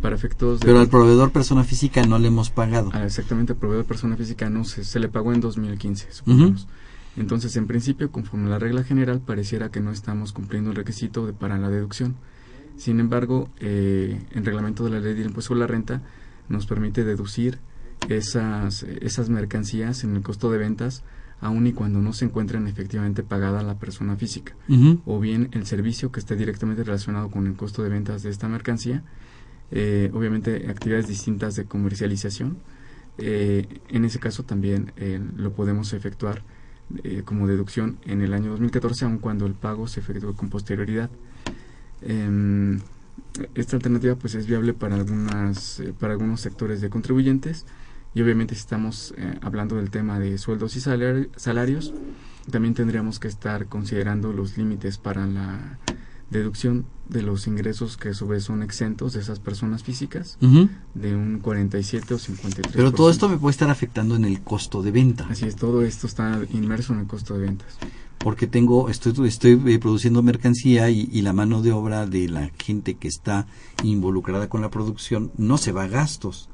para 0.00 0.16
efectos 0.16 0.60
de 0.60 0.66
pero 0.66 0.80
al 0.80 0.88
proveedor 0.88 1.30
persona 1.30 1.64
física 1.64 2.04
no 2.04 2.18
le 2.18 2.28
hemos 2.28 2.50
pagado. 2.50 2.90
Ah, 2.94 3.04
exactamente 3.04 3.52
al 3.52 3.58
proveedor 3.58 3.84
persona 3.84 4.16
física 4.16 4.48
no 4.50 4.64
se, 4.64 4.84
se 4.84 4.98
le 4.98 5.08
pagó 5.08 5.32
en 5.32 5.40
2015 5.40 6.12
supongamos 6.12 6.66
entonces 7.18 7.56
en 7.56 7.66
principio 7.66 8.10
conforme 8.10 8.46
a 8.46 8.50
la 8.50 8.58
regla 8.58 8.84
general 8.84 9.20
pareciera 9.20 9.70
que 9.70 9.80
no 9.80 9.90
estamos 9.90 10.32
cumpliendo 10.32 10.70
el 10.70 10.76
requisito 10.76 11.26
de, 11.26 11.32
para 11.32 11.58
la 11.58 11.68
deducción. 11.68 12.16
Sin 12.76 13.00
embargo 13.00 13.48
eh, 13.60 14.20
el 14.32 14.44
reglamento 14.44 14.84
de 14.84 14.90
la 14.90 15.00
ley 15.00 15.14
del 15.14 15.26
impuesto 15.26 15.54
a 15.54 15.56
la 15.56 15.66
renta 15.66 16.02
nos 16.48 16.66
permite 16.66 17.04
deducir 17.04 17.58
esas 18.08 18.84
esas 18.84 19.28
mercancías 19.28 20.04
en 20.04 20.14
el 20.16 20.22
costo 20.22 20.50
de 20.50 20.58
ventas 20.58 21.02
aun 21.40 21.66
y 21.66 21.72
cuando 21.72 22.00
no 22.00 22.12
se 22.12 22.24
encuentren 22.24 22.66
efectivamente 22.66 23.22
pagada 23.22 23.62
la 23.62 23.78
persona 23.78 24.16
física, 24.16 24.54
o 25.04 25.20
bien 25.20 25.48
el 25.52 25.66
servicio 25.66 26.10
que 26.10 26.20
esté 26.20 26.36
directamente 26.36 26.82
relacionado 26.82 27.30
con 27.30 27.46
el 27.46 27.54
costo 27.54 27.82
de 27.82 27.90
ventas 27.90 28.22
de 28.22 28.30
esta 28.30 28.48
mercancía, 28.48 29.04
eh, 29.70 30.10
obviamente 30.14 30.66
actividades 30.68 31.06
distintas 31.06 31.54
de 31.54 31.64
comercialización, 31.64 32.58
eh, 33.18 33.66
en 33.88 34.04
ese 34.04 34.18
caso 34.18 34.44
también 34.44 34.92
eh, 34.96 35.20
lo 35.36 35.52
podemos 35.52 35.92
efectuar 35.92 36.42
como 37.24 37.46
deducción 37.46 37.98
en 38.04 38.22
el 38.22 38.32
año 38.32 38.50
2014, 38.50 39.04
aun 39.04 39.18
cuando 39.18 39.46
el 39.46 39.54
pago 39.54 39.86
se 39.88 40.00
efectúe 40.00 40.34
con 40.34 40.48
posterioridad. 40.48 41.10
Em, 42.02 42.80
esta 43.54 43.76
alternativa 43.76 44.14
pues 44.16 44.34
es 44.34 44.46
viable 44.46 44.74
para 44.74 44.94
algunas 44.94 45.82
para 45.98 46.12
algunos 46.12 46.40
sectores 46.40 46.80
de 46.80 46.88
contribuyentes 46.88 47.66
y 48.14 48.22
obviamente 48.22 48.54
si 48.54 48.60
estamos 48.60 49.14
eh, 49.16 49.38
hablando 49.42 49.76
del 49.76 49.90
tema 49.90 50.18
de 50.18 50.38
sueldos 50.38 50.76
y 50.76 50.80
salarios, 50.80 51.92
también 52.50 52.74
tendríamos 52.74 53.20
que 53.20 53.28
estar 53.28 53.66
considerando 53.66 54.32
los 54.32 54.56
límites 54.56 54.98
para 54.98 55.26
la 55.26 55.78
deducción 56.30 56.86
de 57.08 57.22
los 57.22 57.46
ingresos 57.46 57.96
que 57.96 58.10
a 58.10 58.14
su 58.14 58.26
vez 58.26 58.44
son 58.44 58.62
exentos 58.62 59.14
de 59.14 59.20
esas 59.20 59.40
personas 59.40 59.82
físicas 59.82 60.38
de 60.94 61.16
un 61.16 61.40
47 61.40 62.14
o 62.14 62.18
53. 62.18 62.74
Pero 62.74 62.92
todo 62.92 63.10
esto 63.10 63.28
me 63.28 63.38
puede 63.38 63.52
estar 63.52 63.70
afectando 63.70 64.16
en 64.16 64.24
el 64.24 64.42
costo 64.42 64.82
de 64.82 64.90
venta. 64.90 65.26
Así 65.30 65.46
es, 65.46 65.56
todo 65.56 65.82
esto 65.82 66.06
está 66.06 66.40
inmerso 66.52 66.92
en 66.92 67.00
el 67.00 67.06
costo 67.06 67.34
de 67.34 67.40
ventas. 67.40 67.78
Porque 68.18 68.46
tengo, 68.46 68.88
estoy, 68.90 69.28
estoy 69.28 69.62
eh, 69.66 69.78
produciendo 69.78 70.22
mercancía 70.22 70.90
y, 70.90 71.08
y, 71.12 71.22
la 71.22 71.32
mano 71.32 71.62
de 71.62 71.70
obra 71.72 72.04
de 72.06 72.28
la 72.28 72.50
gente 72.58 72.94
que 72.94 73.06
está 73.06 73.46
involucrada 73.84 74.48
con 74.48 74.60
la 74.60 74.70
producción 74.70 75.30
no 75.36 75.56
se 75.56 75.70
va 75.72 75.84
a 75.84 75.88
gastos 75.88 76.50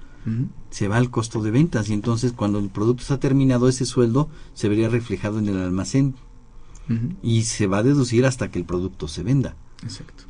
se 0.71 0.89
va 0.89 0.97
al 0.97 1.11
costo 1.11 1.43
de 1.43 1.51
ventas 1.51 1.89
y 1.91 1.93
entonces 1.93 2.33
cuando 2.33 2.59
el 2.59 2.71
producto 2.71 3.03
está 3.03 3.21
terminado 3.21 3.69
ese 3.69 3.85
sueldo 3.85 4.29
se 4.55 4.69
vería 4.69 4.89
reflejado 4.89 5.39
en 5.39 5.49
el 5.49 5.59
almacén 5.59 6.15
y 7.23 7.43
se 7.45 7.67
va 7.67 7.79
a 7.79 7.83
deducir 7.83 8.27
hasta 8.27 8.51
que 8.51 8.59
el 8.59 8.65
producto 8.65 9.09
se 9.09 9.23
venda. 9.23 9.57
Exacto. 9.83 10.24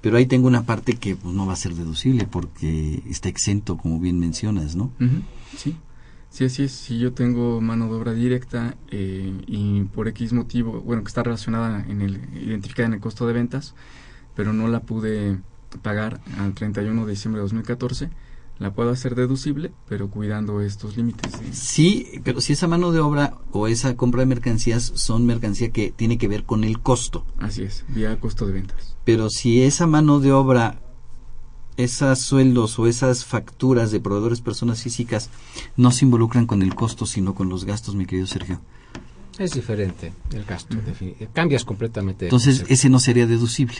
Pero 0.00 0.16
ahí 0.16 0.26
tengo 0.26 0.46
una 0.46 0.64
parte 0.64 0.94
que 0.94 1.16
pues, 1.16 1.34
no 1.34 1.46
va 1.46 1.52
a 1.52 1.56
ser 1.56 1.74
deducible 1.74 2.26
porque 2.26 3.02
está 3.08 3.28
exento, 3.28 3.76
como 3.76 4.00
bien 4.00 4.18
mencionas, 4.18 4.76
¿no? 4.76 4.92
Sí. 5.56 5.76
Sí, 6.30 6.44
así 6.44 6.64
es. 6.64 6.72
Si 6.72 6.98
yo 6.98 7.14
tengo 7.14 7.60
mano 7.60 7.86
de 7.86 7.94
obra 7.94 8.12
directa 8.12 8.76
eh, 8.90 9.32
y 9.46 9.84
por 9.84 10.08
X 10.08 10.32
motivo, 10.32 10.80
bueno, 10.82 11.02
que 11.02 11.08
está 11.08 11.22
relacionada 11.22 11.84
en 11.88 12.02
el, 12.02 12.20
identificada 12.34 12.86
en 12.86 12.94
el 12.94 13.00
costo 13.00 13.26
de 13.26 13.32
ventas, 13.32 13.74
pero 14.34 14.52
no 14.52 14.68
la 14.68 14.80
pude 14.80 15.38
pagar 15.82 16.20
al 16.38 16.54
31 16.54 17.06
de 17.06 17.10
diciembre 17.10 17.38
de 17.40 17.44
2014, 17.44 18.10
la 18.58 18.72
puedo 18.72 18.90
hacer 18.90 19.14
deducible, 19.14 19.72
pero 19.88 20.10
cuidando 20.10 20.60
estos 20.60 20.96
límites. 20.96 21.32
Sí, 21.52 22.20
pero 22.24 22.40
si 22.40 22.54
esa 22.54 22.66
mano 22.66 22.90
de 22.90 22.98
obra 22.98 23.34
o 23.52 23.68
esa 23.68 23.96
compra 23.96 24.20
de 24.20 24.26
mercancías 24.26 24.92
son 24.94 25.26
mercancía 25.26 25.70
que 25.70 25.92
tiene 25.92 26.18
que 26.18 26.28
ver 26.28 26.44
con 26.44 26.64
el 26.64 26.80
costo. 26.80 27.24
Así 27.38 27.62
es, 27.62 27.84
vía 27.88 28.18
costo 28.18 28.46
de 28.46 28.52
ventas. 28.52 28.96
Pero 29.04 29.30
si 29.30 29.62
esa 29.62 29.86
mano 29.86 30.18
de 30.18 30.32
obra, 30.32 30.80
esas 31.76 32.20
sueldos 32.20 32.78
o 32.78 32.88
esas 32.88 33.24
facturas 33.24 33.92
de 33.92 34.00
proveedores 34.00 34.40
personas 34.40 34.82
físicas 34.82 35.30
no 35.76 35.92
se 35.92 36.04
involucran 36.04 36.46
con 36.46 36.62
el 36.62 36.74
costo, 36.74 37.06
sino 37.06 37.34
con 37.34 37.48
los 37.48 37.64
gastos, 37.64 37.94
mi 37.94 38.06
querido 38.06 38.26
Sergio. 38.26 38.60
Es 39.38 39.52
diferente 39.52 40.12
el 40.32 40.44
gasto, 40.44 40.76
cambias 41.32 41.64
completamente. 41.64 42.26
Entonces, 42.26 42.64
ese 42.68 42.90
no 42.90 42.98
sería 42.98 43.28
deducible 43.28 43.78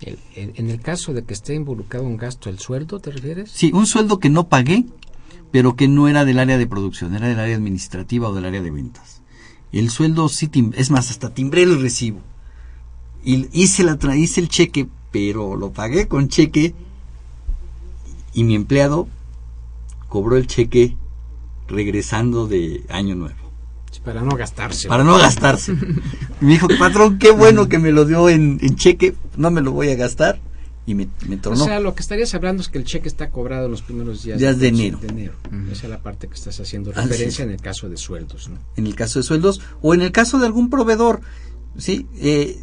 en 0.00 0.70
el 0.70 0.80
caso 0.80 1.12
de 1.12 1.24
que 1.24 1.34
esté 1.34 1.54
involucrado 1.54 2.06
un 2.06 2.16
gasto, 2.16 2.48
¿el 2.50 2.58
sueldo 2.58 3.00
te 3.00 3.10
refieres? 3.10 3.50
Sí, 3.50 3.72
un 3.74 3.86
sueldo 3.86 4.18
que 4.18 4.30
no 4.30 4.48
pagué, 4.48 4.84
pero 5.50 5.76
que 5.76 5.88
no 5.88 6.08
era 6.08 6.24
del 6.24 6.38
área 6.38 6.58
de 6.58 6.66
producción, 6.66 7.14
era 7.14 7.28
del 7.28 7.40
área 7.40 7.56
administrativa 7.56 8.28
o 8.28 8.34
del 8.34 8.44
área 8.44 8.62
de 8.62 8.70
ventas. 8.70 9.22
El 9.72 9.90
sueldo 9.90 10.28
sí, 10.28 10.50
es 10.74 10.90
más, 10.90 11.10
hasta 11.10 11.34
timbré 11.34 11.62
el 11.62 11.80
recibo. 11.80 12.20
Y 13.24 13.48
hice, 13.52 13.84
la 13.84 13.98
hice 14.16 14.40
el 14.40 14.48
cheque, 14.48 14.88
pero 15.10 15.56
lo 15.56 15.72
pagué 15.72 16.08
con 16.08 16.28
cheque 16.28 16.74
y 18.32 18.44
mi 18.44 18.54
empleado 18.54 19.08
cobró 20.08 20.36
el 20.36 20.46
cheque 20.46 20.96
regresando 21.66 22.46
de 22.46 22.84
año 22.88 23.14
nuevo. 23.14 23.47
Para 24.08 24.22
no 24.22 24.36
gastarse. 24.36 24.88
Para 24.88 25.04
no 25.04 25.18
gastarse. 25.18 25.74
me 26.40 26.52
dijo, 26.52 26.66
patrón, 26.78 27.18
qué 27.18 27.30
bueno 27.30 27.68
que 27.68 27.78
me 27.78 27.92
lo 27.92 28.06
dio 28.06 28.30
en, 28.30 28.58
cheque, 28.76 29.14
no 29.36 29.50
me 29.50 29.60
lo 29.60 29.72
voy 29.72 29.90
a 29.90 29.96
gastar. 29.96 30.40
Y 30.86 30.94
me, 30.94 31.10
me 31.28 31.36
tornó. 31.36 31.62
O 31.62 31.66
sea, 31.66 31.78
lo 31.78 31.94
que 31.94 32.00
estarías 32.00 32.34
hablando 32.34 32.62
es 32.62 32.70
que 32.70 32.78
el 32.78 32.84
cheque 32.84 33.06
está 33.06 33.28
cobrado 33.28 33.66
en 33.66 33.70
los 33.70 33.82
primeros 33.82 34.22
días, 34.22 34.38
días 34.38 34.58
de, 34.58 34.68
enero. 34.68 34.98
Esa 35.70 35.82
es 35.82 35.90
la 35.90 36.00
parte 36.00 36.26
que 36.26 36.34
estás 36.36 36.58
haciendo 36.58 36.90
referencia 36.90 37.44
en 37.44 37.50
el 37.50 37.60
caso 37.60 37.90
de 37.90 37.98
sueldos. 37.98 38.48
¿no? 38.48 38.56
En 38.76 38.86
el 38.86 38.94
caso 38.94 39.18
de 39.18 39.24
sueldos 39.24 39.60
o 39.82 39.92
en 39.92 40.00
el 40.00 40.10
caso 40.10 40.38
de 40.38 40.46
algún 40.46 40.70
proveedor. 40.70 41.20
Sí, 41.76 42.06
eh, 42.16 42.58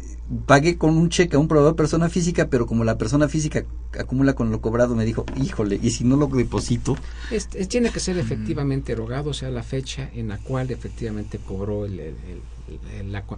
pagué 0.46 0.76
con 0.76 0.96
un 0.96 1.08
cheque 1.08 1.36
a 1.36 1.38
un 1.38 1.48
proveedor 1.48 1.76
persona 1.76 2.08
física, 2.08 2.48
pero 2.48 2.66
como 2.66 2.84
la 2.84 2.98
persona 2.98 3.28
física 3.28 3.64
acumula 3.98 4.34
con 4.34 4.50
lo 4.50 4.60
cobrado, 4.60 4.96
me 4.96 5.04
dijo, 5.04 5.24
híjole, 5.40 5.78
y 5.80 5.90
si 5.90 6.04
no 6.04 6.16
lo 6.16 6.26
deposito. 6.26 6.96
tiene 7.68 7.90
que 7.90 8.00
ser 8.00 8.18
efectivamente 8.18 8.92
erogado, 8.92 9.30
o 9.30 9.34
sea, 9.34 9.50
la 9.50 9.62
fecha 9.62 10.10
en 10.14 10.28
la 10.28 10.38
cual 10.38 10.70
efectivamente 10.70 11.38
cobró 11.38 11.86
el, 11.86 12.14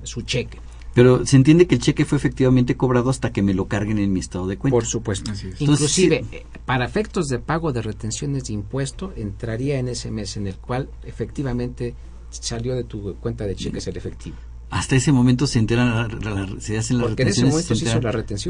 su 0.05 0.23
cheque. 0.23 0.59
Pero 0.95 1.25
se 1.27 1.37
entiende 1.37 1.67
que 1.67 1.77
el 1.77 1.81
cheque 1.81 2.05
fue 2.05 2.17
efectivamente 2.17 2.77
cobrado 2.77 3.11
hasta 3.11 3.31
que 3.31 3.43
me 3.43 3.55
lo 3.55 3.67
carguen 3.67 3.99
en 3.99 4.13
mi 4.13 4.21
estado 4.21 4.47
de 4.47 4.57
cuenta. 4.57 4.75
Por 4.75 4.87
supuesto. 4.87 5.31
Inclusive, 5.59 6.25
eh, 6.33 6.45
para 6.65 6.87
efectos 6.87 7.29
de 7.29 7.39
pago 7.39 7.73
de 7.73 7.83
retenciones 7.83 8.45
de 8.45 8.55
impuesto, 8.55 9.13
entraría 9.15 9.79
en 9.79 9.89
ese 9.89 10.11
mes 10.11 10.37
en 10.37 10.47
el 10.47 10.57
cual 10.57 10.89
efectivamente 11.05 11.95
salió 12.31 12.75
de 12.75 12.85
tu 12.85 13.15
cuenta 13.17 13.45
de 13.45 13.55
cheques 13.55 13.87
el 13.87 13.97
efectivo 13.97 14.37
hasta 14.71 14.97
ese 14.97 15.13
momento 15.13 15.47
se 15.47 15.59
enteran, 15.59 16.21
se 16.61 16.77
hacen 16.77 16.99
las 16.99 17.11
retenciones. 17.11 17.65
se, 17.65 17.75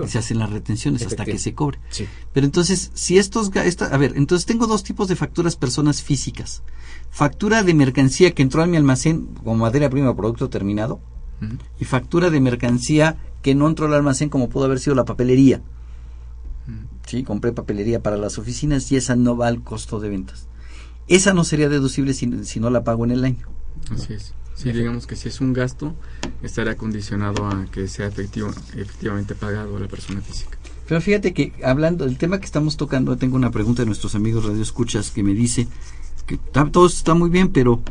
se 0.08 0.18
hacen 0.18 0.38
las 0.38 0.50
retenciones 0.50 1.06
hasta 1.06 1.24
que 1.24 1.38
se 1.38 1.54
cobre. 1.54 1.78
Pero 2.32 2.44
entonces, 2.44 2.90
si 2.94 3.18
estos, 3.18 3.50
a 3.54 3.96
ver, 3.96 4.14
entonces 4.16 4.44
tengo 4.44 4.66
dos 4.66 4.82
tipos 4.82 5.06
de 5.08 5.16
facturas 5.16 5.54
personas 5.56 6.02
físicas. 6.02 6.62
Factura 7.10 7.62
de 7.62 7.72
mercancía 7.72 8.32
que 8.32 8.42
entró 8.42 8.62
a 8.62 8.66
mi 8.66 8.76
almacén 8.76 9.28
como 9.44 9.56
materia 9.56 9.90
prima 9.90 10.10
o 10.10 10.16
producto 10.16 10.48
terminado. 10.50 11.00
Y 11.78 11.84
factura 11.84 12.30
de 12.30 12.40
mercancía 12.40 13.16
que 13.42 13.54
no 13.54 13.68
entró 13.68 13.86
al 13.86 13.94
almacén 13.94 14.28
como 14.28 14.48
pudo 14.48 14.64
haber 14.64 14.80
sido 14.80 14.96
la 14.96 15.04
papelería. 15.04 15.62
Sí, 17.06 17.22
compré 17.22 17.52
papelería 17.52 18.02
para 18.02 18.16
las 18.16 18.38
oficinas 18.38 18.90
y 18.90 18.96
esa 18.96 19.14
no 19.14 19.36
va 19.36 19.46
al 19.46 19.62
costo 19.62 20.00
de 20.00 20.08
ventas. 20.08 20.48
Esa 21.06 21.32
no 21.32 21.44
sería 21.44 21.68
deducible 21.68 22.12
si, 22.12 22.44
si 22.44 22.60
no 22.60 22.70
la 22.70 22.84
pago 22.84 23.04
en 23.04 23.12
el 23.12 23.24
año. 23.24 23.46
Así 23.90 24.14
es. 24.14 24.34
Sí, 24.54 24.72
digamos 24.72 25.06
que 25.06 25.14
si 25.14 25.28
es 25.28 25.40
un 25.40 25.52
gasto, 25.52 25.94
estará 26.42 26.76
condicionado 26.76 27.46
a 27.46 27.66
que 27.66 27.86
sea 27.86 28.08
efectivo, 28.08 28.50
efectivamente 28.74 29.36
pagado 29.36 29.76
a 29.76 29.80
la 29.80 29.86
persona 29.86 30.20
física. 30.20 30.58
Pero 30.88 31.00
fíjate 31.00 31.32
que 31.32 31.52
hablando 31.62 32.04
del 32.04 32.18
tema 32.18 32.40
que 32.40 32.46
estamos 32.46 32.76
tocando, 32.76 33.16
tengo 33.16 33.36
una 33.36 33.52
pregunta 33.52 33.82
de 33.82 33.86
nuestros 33.86 34.16
amigos 34.16 34.44
Radio 34.44 34.60
Escuchas 34.60 35.12
que 35.12 35.22
me 35.22 35.32
dice 35.32 35.68
que 36.26 36.38
todo 36.38 36.86
está 36.86 37.14
muy 37.14 37.30
bien, 37.30 37.52
pero 37.52 37.82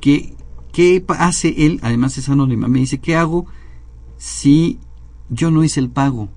¿qué, 0.00 0.36
¿qué 0.72 1.04
hace 1.08 1.66
él? 1.66 1.80
Además 1.82 2.16
es 2.16 2.28
anónima. 2.28 2.68
Me 2.68 2.78
dice, 2.78 3.00
¿qué 3.00 3.16
hago 3.16 3.46
si 4.18 4.78
yo 5.30 5.50
no 5.50 5.64
hice 5.64 5.80
el 5.80 5.90
pago? 5.90 6.28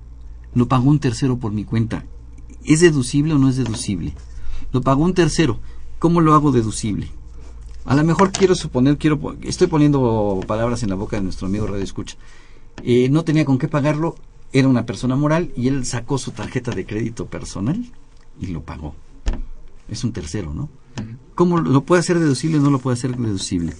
Lo 0.55 0.67
pagó 0.67 0.89
un 0.89 0.99
tercero 0.99 1.37
por 1.37 1.51
mi 1.51 1.65
cuenta. 1.65 2.05
¿Es 2.63 2.79
deducible 2.79 3.33
o 3.33 3.37
no 3.37 3.49
es 3.49 3.57
deducible? 3.57 4.15
Lo 4.71 4.81
pagó 4.81 5.03
un 5.03 5.13
tercero. 5.13 5.59
¿Cómo 5.99 6.19
lo 6.19 6.33
hago 6.33 6.51
deducible? 6.51 7.11
A 7.85 7.95
lo 7.95 8.03
mejor 8.03 8.31
quiero 8.31 8.55
suponer, 8.55 8.97
quiero, 8.97 9.37
estoy 9.43 9.67
poniendo 9.67 10.41
palabras 10.47 10.81
en 10.81 10.89
la 10.89 10.95
boca 10.95 11.17
de 11.17 11.23
nuestro 11.23 11.47
amigo 11.47 11.67
Radio 11.67 11.83
Escucha. 11.83 12.17
Eh, 12.83 13.09
no 13.09 13.23
tenía 13.23 13.45
con 13.45 13.59
qué 13.59 13.67
pagarlo, 13.67 14.15
era 14.51 14.67
una 14.67 14.85
persona 14.85 15.15
moral 15.15 15.51
y 15.55 15.67
él 15.67 15.85
sacó 15.85 16.17
su 16.17 16.31
tarjeta 16.31 16.71
de 16.71 16.85
crédito 16.85 17.27
personal 17.27 17.85
y 18.39 18.47
lo 18.47 18.63
pagó. 18.63 18.95
Es 19.87 20.03
un 20.03 20.13
tercero, 20.13 20.53
¿no? 20.53 20.69
¿Cómo 21.35 21.59
lo 21.59 21.83
puede 21.83 21.99
hacer 21.99 22.19
deducible 22.19 22.57
o 22.57 22.61
no 22.61 22.71
lo 22.71 22.79
puede 22.79 22.95
hacer 22.95 23.15
deducible? 23.17 23.73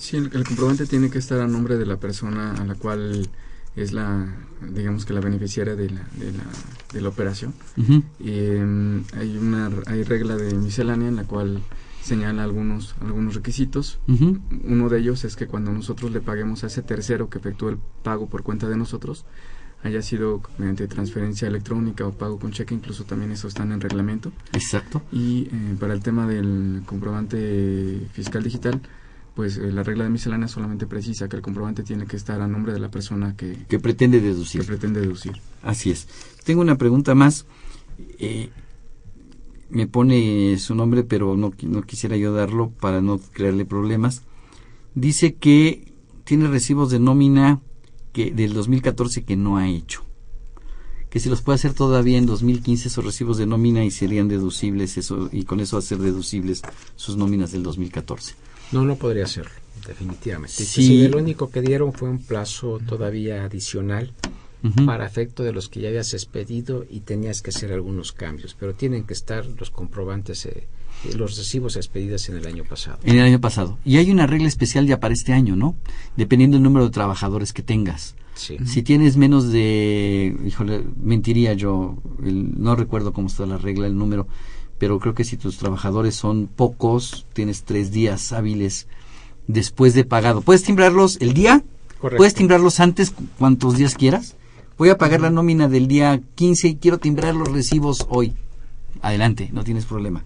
Sí, 0.00 0.16
el, 0.16 0.30
comprobante 0.30 0.86
tiene 0.86 1.10
que 1.10 1.18
estar 1.18 1.40
a 1.40 1.48
nombre 1.48 1.78
de 1.78 1.86
la 1.86 1.96
persona 1.96 2.54
a 2.54 2.64
la 2.64 2.74
cual 2.74 3.28
es 3.74 3.92
la, 3.92 4.36
digamos 4.72 5.04
que 5.04 5.14
la 5.14 5.20
beneficiaria 5.20 5.74
de 5.74 5.90
la, 5.90 6.06
de 6.16 6.32
la, 6.32 6.44
de 6.92 7.00
la 7.00 7.08
operación. 7.08 7.54
em, 8.20 9.04
hay 9.16 9.36
una 9.36 9.70
hay 9.86 10.02
regla 10.04 10.36
de 10.36 10.54
miscelánea 10.54 11.08
en 11.08 11.16
la 11.16 11.24
cual 11.24 11.60
señala 12.02 12.42
algunos, 12.42 12.94
algunos 13.00 13.34
requisitos. 13.34 14.00
Uno 14.64 14.88
de 14.88 14.98
ellos 14.98 15.24
es 15.24 15.36
que 15.36 15.46
cuando 15.46 15.72
nosotros 15.72 16.10
le 16.12 16.20
paguemos 16.20 16.64
a 16.64 16.68
ese 16.68 16.82
tercero 16.82 17.28
que 17.28 17.38
efectúe 17.38 17.68
el 17.70 17.78
pago 18.02 18.26
por 18.28 18.42
cuenta 18.42 18.68
de 18.68 18.76
nosotros, 18.76 19.24
haya 19.82 20.02
sido 20.02 20.42
mediante 20.58 20.86
transferencia 20.88 21.48
electrónica 21.48 22.06
o 22.06 22.12
pago 22.12 22.38
con 22.38 22.52
cheque, 22.52 22.74
incluso 22.74 23.04
también 23.04 23.32
eso 23.32 23.48
está 23.48 23.62
en 23.62 23.72
el 23.72 23.80
reglamento. 23.80 24.32
Exacto. 24.52 25.02
Y 25.10 25.48
eh, 25.52 25.76
para 25.78 25.94
el 25.94 26.02
tema 26.02 26.26
del 26.26 26.82
comprobante 26.84 28.06
fiscal 28.12 28.42
digital, 28.42 28.80
pues 29.34 29.56
eh, 29.56 29.72
la 29.72 29.82
regla 29.82 30.04
de 30.04 30.10
miscelánea 30.10 30.48
solamente 30.48 30.86
precisa 30.86 31.28
que 31.28 31.36
el 31.36 31.42
comprobante 31.42 31.82
tiene 31.82 32.06
que 32.06 32.16
estar 32.16 32.40
a 32.40 32.46
nombre 32.46 32.72
de 32.72 32.80
la 32.80 32.90
persona 32.90 33.36
que, 33.36 33.64
que 33.68 33.78
pretende 33.78 34.20
deducir. 34.20 34.60
Que 34.62 34.66
pretende 34.66 35.00
deducir. 35.00 35.32
Así 35.62 35.90
es. 35.90 36.08
Tengo 36.44 36.60
una 36.60 36.76
pregunta 36.76 37.14
más. 37.14 37.46
Eh, 38.18 38.50
me 39.70 39.86
pone 39.86 40.58
su 40.58 40.74
nombre, 40.74 41.04
pero 41.04 41.36
no, 41.36 41.52
no 41.62 41.82
quisiera 41.82 42.16
yo 42.16 42.32
darlo 42.32 42.70
para 42.70 43.00
no 43.00 43.18
crearle 43.18 43.64
problemas. 43.64 44.22
Dice 44.94 45.34
que 45.34 45.92
tiene 46.24 46.48
recibos 46.48 46.90
de 46.90 46.98
nómina 46.98 47.60
que 48.12 48.32
del 48.32 48.52
2014 48.52 49.24
que 49.24 49.36
no 49.36 49.56
ha 49.56 49.68
hecho. 49.68 50.04
Que 51.08 51.18
si 51.18 51.28
los 51.28 51.42
puede 51.42 51.56
hacer 51.56 51.74
todavía 51.74 52.18
en 52.18 52.26
2015 52.26 52.88
esos 52.88 53.04
recibos 53.04 53.36
de 53.38 53.46
nómina 53.46 53.84
y 53.84 53.90
serían 53.90 54.28
deducibles 54.28 54.96
eso 54.96 55.28
y 55.32 55.44
con 55.44 55.60
eso 55.60 55.76
hacer 55.76 55.98
deducibles 55.98 56.62
sus 56.94 57.16
nóminas 57.16 57.50
del 57.50 57.62
2014. 57.62 58.34
No, 58.70 58.84
no 58.84 58.94
podría 58.94 59.24
hacerlo, 59.24 59.50
definitivamente. 59.86 60.64
Sí. 60.64 60.86
Si 60.86 61.08
lo 61.08 61.18
único 61.18 61.50
que 61.50 61.62
dieron 61.62 61.92
fue 61.92 62.08
un 62.08 62.22
plazo 62.22 62.78
todavía 62.86 63.44
adicional 63.44 64.12
para 64.84 65.06
efecto 65.06 65.42
de 65.42 65.52
los 65.52 65.68
que 65.68 65.80
ya 65.80 65.88
habías 65.88 66.12
expedido 66.12 66.84
y 66.88 67.00
tenías 67.00 67.40
que 67.42 67.50
hacer 67.50 67.72
algunos 67.72 68.12
cambios, 68.12 68.56
pero 68.58 68.74
tienen 68.74 69.04
que 69.04 69.14
estar 69.14 69.46
los 69.46 69.70
comprobantes, 69.70 70.44
eh, 70.46 70.66
los 71.16 71.36
recibos 71.36 71.76
expedidos 71.76 72.28
en 72.28 72.36
el 72.36 72.46
año 72.46 72.64
pasado. 72.64 72.98
En 73.04 73.16
el 73.16 73.22
año 73.22 73.40
pasado. 73.40 73.78
Y 73.84 73.96
hay 73.96 74.10
una 74.10 74.26
regla 74.26 74.48
especial 74.48 74.86
ya 74.86 75.00
para 75.00 75.14
este 75.14 75.32
año, 75.32 75.56
¿no? 75.56 75.76
Dependiendo 76.16 76.56
del 76.56 76.62
número 76.62 76.84
de 76.84 76.90
trabajadores 76.90 77.52
que 77.52 77.62
tengas. 77.62 78.16
Sí. 78.34 78.58
Si 78.64 78.82
tienes 78.82 79.16
menos 79.16 79.50
de, 79.50 80.36
híjole, 80.46 80.84
mentiría 81.02 81.54
yo, 81.54 81.96
el, 82.22 82.60
no 82.60 82.76
recuerdo 82.76 83.12
cómo 83.12 83.28
está 83.28 83.46
la 83.46 83.58
regla, 83.58 83.86
el 83.86 83.96
número, 83.96 84.26
pero 84.78 84.98
creo 84.98 85.14
que 85.14 85.24
si 85.24 85.36
tus 85.36 85.58
trabajadores 85.58 86.14
son 86.14 86.46
pocos, 86.48 87.26
tienes 87.32 87.64
tres 87.64 87.92
días 87.92 88.32
hábiles 88.32 88.86
después 89.46 89.94
de 89.94 90.04
pagado. 90.04 90.42
¿Puedes 90.42 90.62
timbrarlos 90.62 91.18
el 91.20 91.34
día? 91.34 91.62
Correcto. 91.98 92.18
¿Puedes 92.18 92.34
timbrarlos 92.34 92.80
antes 92.80 93.12
cuantos 93.38 93.76
días 93.76 93.94
quieras? 93.94 94.36
Voy 94.80 94.88
a 94.88 94.96
pagar 94.96 95.20
la 95.20 95.28
nómina 95.28 95.68
del 95.68 95.88
día 95.88 96.22
15 96.36 96.68
y 96.68 96.76
quiero 96.76 96.96
timbrar 96.96 97.34
los 97.34 97.52
recibos 97.52 98.06
hoy. 98.08 98.32
Adelante, 99.02 99.50
no 99.52 99.62
tienes 99.62 99.84
problema. 99.84 100.24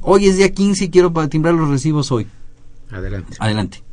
Hoy 0.00 0.26
es 0.26 0.36
día 0.38 0.52
15 0.52 0.86
y 0.86 0.90
quiero 0.90 1.12
timbrar 1.28 1.54
los 1.54 1.68
recibos 1.68 2.10
hoy. 2.10 2.26
Adelante. 2.90 3.36
Adelante. 3.38 3.84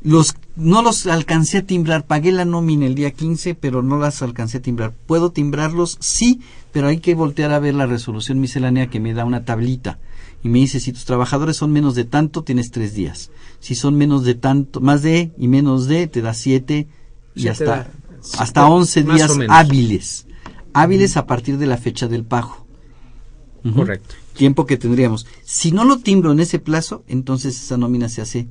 Los 0.00 0.36
no 0.54 0.82
los 0.82 1.08
alcancé 1.08 1.58
a 1.58 1.66
timbrar, 1.66 2.06
pagué 2.06 2.30
la 2.30 2.44
nómina 2.44 2.86
el 2.86 2.94
día 2.94 3.10
15, 3.10 3.56
pero 3.56 3.82
no 3.82 3.98
las 3.98 4.22
alcancé 4.22 4.58
a 4.58 4.62
timbrar. 4.62 4.94
¿Puedo 5.08 5.32
timbrarlos? 5.32 5.98
Sí, 5.98 6.40
pero 6.70 6.86
hay 6.86 6.98
que 6.98 7.16
voltear 7.16 7.50
a 7.50 7.58
ver 7.58 7.74
la 7.74 7.86
resolución 7.86 8.38
miscelánea 8.38 8.86
que 8.86 9.00
me 9.00 9.12
da 9.12 9.24
una 9.24 9.44
tablita 9.44 9.98
y 10.44 10.50
me 10.50 10.60
dice 10.60 10.78
si 10.78 10.92
tus 10.92 11.04
trabajadores 11.04 11.56
son 11.56 11.72
menos 11.72 11.96
de 11.96 12.04
tanto, 12.04 12.44
tienes 12.44 12.70
tres 12.70 12.94
días. 12.94 13.32
Si 13.58 13.74
son 13.74 13.96
menos 13.96 14.22
de 14.22 14.36
tanto, 14.36 14.80
más 14.80 15.02
de 15.02 15.32
y 15.36 15.48
menos 15.48 15.88
de, 15.88 16.06
te 16.06 16.22
da 16.22 16.32
siete 16.32 16.86
y 17.34 17.40
Sí, 17.42 17.48
hasta, 17.48 17.90
hasta 18.38 18.66
sí, 18.66 18.72
once 18.72 19.04
más 19.04 19.16
días 19.16 19.30
o 19.30 19.36
menos. 19.36 19.56
hábiles. 19.56 20.26
Hábiles 20.72 21.16
a 21.16 21.26
partir 21.26 21.58
de 21.58 21.66
la 21.66 21.76
fecha 21.76 22.08
del 22.08 22.24
pago. 22.24 22.66
Correcto. 23.74 24.14
Tiempo 24.34 24.66
que 24.66 24.76
tendríamos. 24.76 25.26
Si 25.44 25.72
no 25.72 25.84
lo 25.84 25.98
timbro 25.98 26.32
en 26.32 26.40
ese 26.40 26.58
plazo, 26.58 27.02
entonces 27.08 27.60
esa 27.60 27.76
nómina 27.76 28.08
se 28.08 28.22
hace 28.22 28.48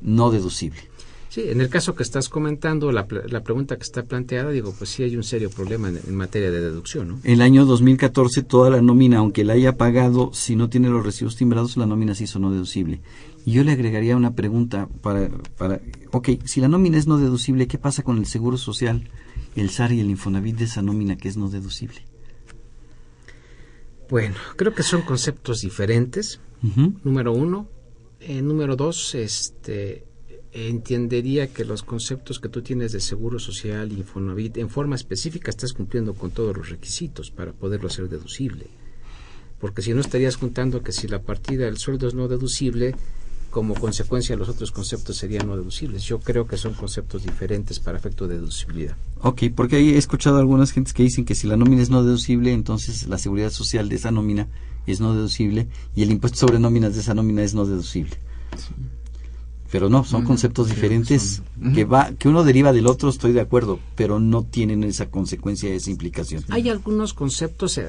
no 0.00 0.30
deducible. 0.30 0.80
Sí, 1.28 1.42
en 1.48 1.60
el 1.60 1.68
caso 1.68 1.94
que 1.94 2.02
estás 2.02 2.30
comentando, 2.30 2.92
la, 2.92 3.06
la 3.28 3.42
pregunta 3.42 3.76
que 3.76 3.82
está 3.82 4.04
planteada, 4.04 4.50
digo, 4.50 4.72
pues 4.78 4.88
sí 4.88 5.02
hay 5.02 5.16
un 5.16 5.24
serio 5.24 5.50
problema 5.50 5.88
en, 5.88 6.00
en 6.06 6.14
materia 6.14 6.50
de 6.50 6.60
deducción, 6.60 7.08
¿no? 7.08 7.20
El 7.24 7.42
año 7.42 7.66
2014 7.66 8.42
toda 8.42 8.70
la 8.70 8.80
nómina, 8.80 9.18
aunque 9.18 9.44
la 9.44 9.52
haya 9.52 9.76
pagado, 9.76 10.30
si 10.32 10.56
no 10.56 10.70
tiene 10.70 10.88
los 10.88 11.04
recibos 11.04 11.36
timbrados, 11.36 11.76
la 11.76 11.84
nómina 11.84 12.14
se 12.14 12.24
hizo 12.24 12.38
no 12.38 12.50
deducible. 12.50 13.00
Yo 13.46 13.62
le 13.62 13.70
agregaría 13.70 14.16
una 14.16 14.34
pregunta 14.34 14.88
para, 15.02 15.28
para, 15.56 15.80
ok, 16.10 16.30
si 16.44 16.60
la 16.60 16.66
nómina 16.66 16.98
es 16.98 17.06
no 17.06 17.16
deducible, 17.16 17.68
¿qué 17.68 17.78
pasa 17.78 18.02
con 18.02 18.18
el 18.18 18.26
Seguro 18.26 18.58
Social, 18.58 19.08
el 19.54 19.70
SAR 19.70 19.92
y 19.92 20.00
el 20.00 20.10
Infonavit 20.10 20.56
de 20.56 20.64
esa 20.64 20.82
nómina 20.82 21.16
que 21.16 21.28
es 21.28 21.36
no 21.36 21.48
deducible? 21.48 22.02
Bueno, 24.10 24.34
creo 24.56 24.74
que 24.74 24.82
son 24.82 25.02
conceptos 25.02 25.60
diferentes. 25.60 26.40
Número 27.04 27.32
uno. 27.32 27.68
Eh, 28.18 28.42
número 28.42 28.74
dos, 28.74 29.14
este, 29.14 30.04
entendería 30.50 31.52
que 31.52 31.64
los 31.64 31.84
conceptos 31.84 32.40
que 32.40 32.48
tú 32.48 32.62
tienes 32.62 32.90
de 32.90 33.00
seguro 33.00 33.38
social, 33.38 33.92
Infonavit, 33.92 34.56
en 34.56 34.70
forma 34.70 34.96
específica 34.96 35.50
estás 35.50 35.72
cumpliendo 35.72 36.14
con 36.14 36.32
todos 36.32 36.56
los 36.56 36.70
requisitos 36.70 37.30
para 37.30 37.52
poderlo 37.52 37.86
hacer 37.86 38.08
deducible. 38.08 38.66
Porque 39.60 39.82
si 39.82 39.94
no 39.94 40.00
estarías 40.00 40.36
contando 40.36 40.82
que 40.82 40.90
si 40.92 41.06
la 41.06 41.22
partida 41.22 41.66
del 41.66 41.78
sueldo 41.78 42.08
es 42.08 42.14
no 42.14 42.26
deducible, 42.26 42.96
como 43.56 43.72
consecuencia 43.72 44.36
los 44.36 44.50
otros 44.50 44.70
conceptos 44.70 45.16
serían 45.16 45.46
no 45.46 45.56
deducibles. 45.56 46.02
Yo 46.02 46.20
creo 46.20 46.46
que 46.46 46.58
son 46.58 46.74
conceptos 46.74 47.22
diferentes 47.22 47.80
para 47.80 47.96
efecto 47.96 48.28
de 48.28 48.34
deducibilidad. 48.34 48.94
Ok, 49.22 49.44
porque 49.54 49.76
ahí 49.76 49.94
he 49.94 49.96
escuchado 49.96 50.36
a 50.36 50.40
algunas 50.40 50.72
gentes 50.72 50.92
que 50.92 51.02
dicen 51.02 51.24
que 51.24 51.34
si 51.34 51.46
la 51.46 51.56
nómina 51.56 51.80
es 51.80 51.88
no 51.88 52.04
deducible, 52.04 52.52
entonces 52.52 53.08
la 53.08 53.16
seguridad 53.16 53.48
social 53.48 53.88
de 53.88 53.96
esa 53.96 54.10
nómina 54.10 54.46
es 54.86 55.00
no 55.00 55.14
deducible 55.14 55.68
y 55.94 56.02
el 56.02 56.10
impuesto 56.10 56.40
sobre 56.40 56.58
nóminas 56.58 56.96
de 56.96 57.00
esa 57.00 57.14
nómina 57.14 57.44
es 57.44 57.54
no 57.54 57.64
deducible. 57.64 58.18
Pero 59.72 59.88
no, 59.88 60.04
son 60.04 60.20
Ujú, 60.20 60.28
conceptos 60.28 60.68
diferentes 60.68 61.42
son- 61.58 61.74
que 61.74 61.84
va 61.84 62.12
que 62.18 62.28
uno 62.28 62.44
deriva 62.44 62.72
del 62.72 62.86
otro, 62.86 63.08
estoy 63.10 63.32
de 63.32 63.40
acuerdo, 63.40 63.80
pero 63.96 64.20
no 64.20 64.42
tienen 64.44 64.84
esa 64.84 65.06
consecuencia, 65.06 65.72
esa 65.74 65.90
implicación. 65.90 66.44
Hay 66.50 66.68
algunos 66.68 67.14
conceptos, 67.14 67.76
eh, 67.78 67.88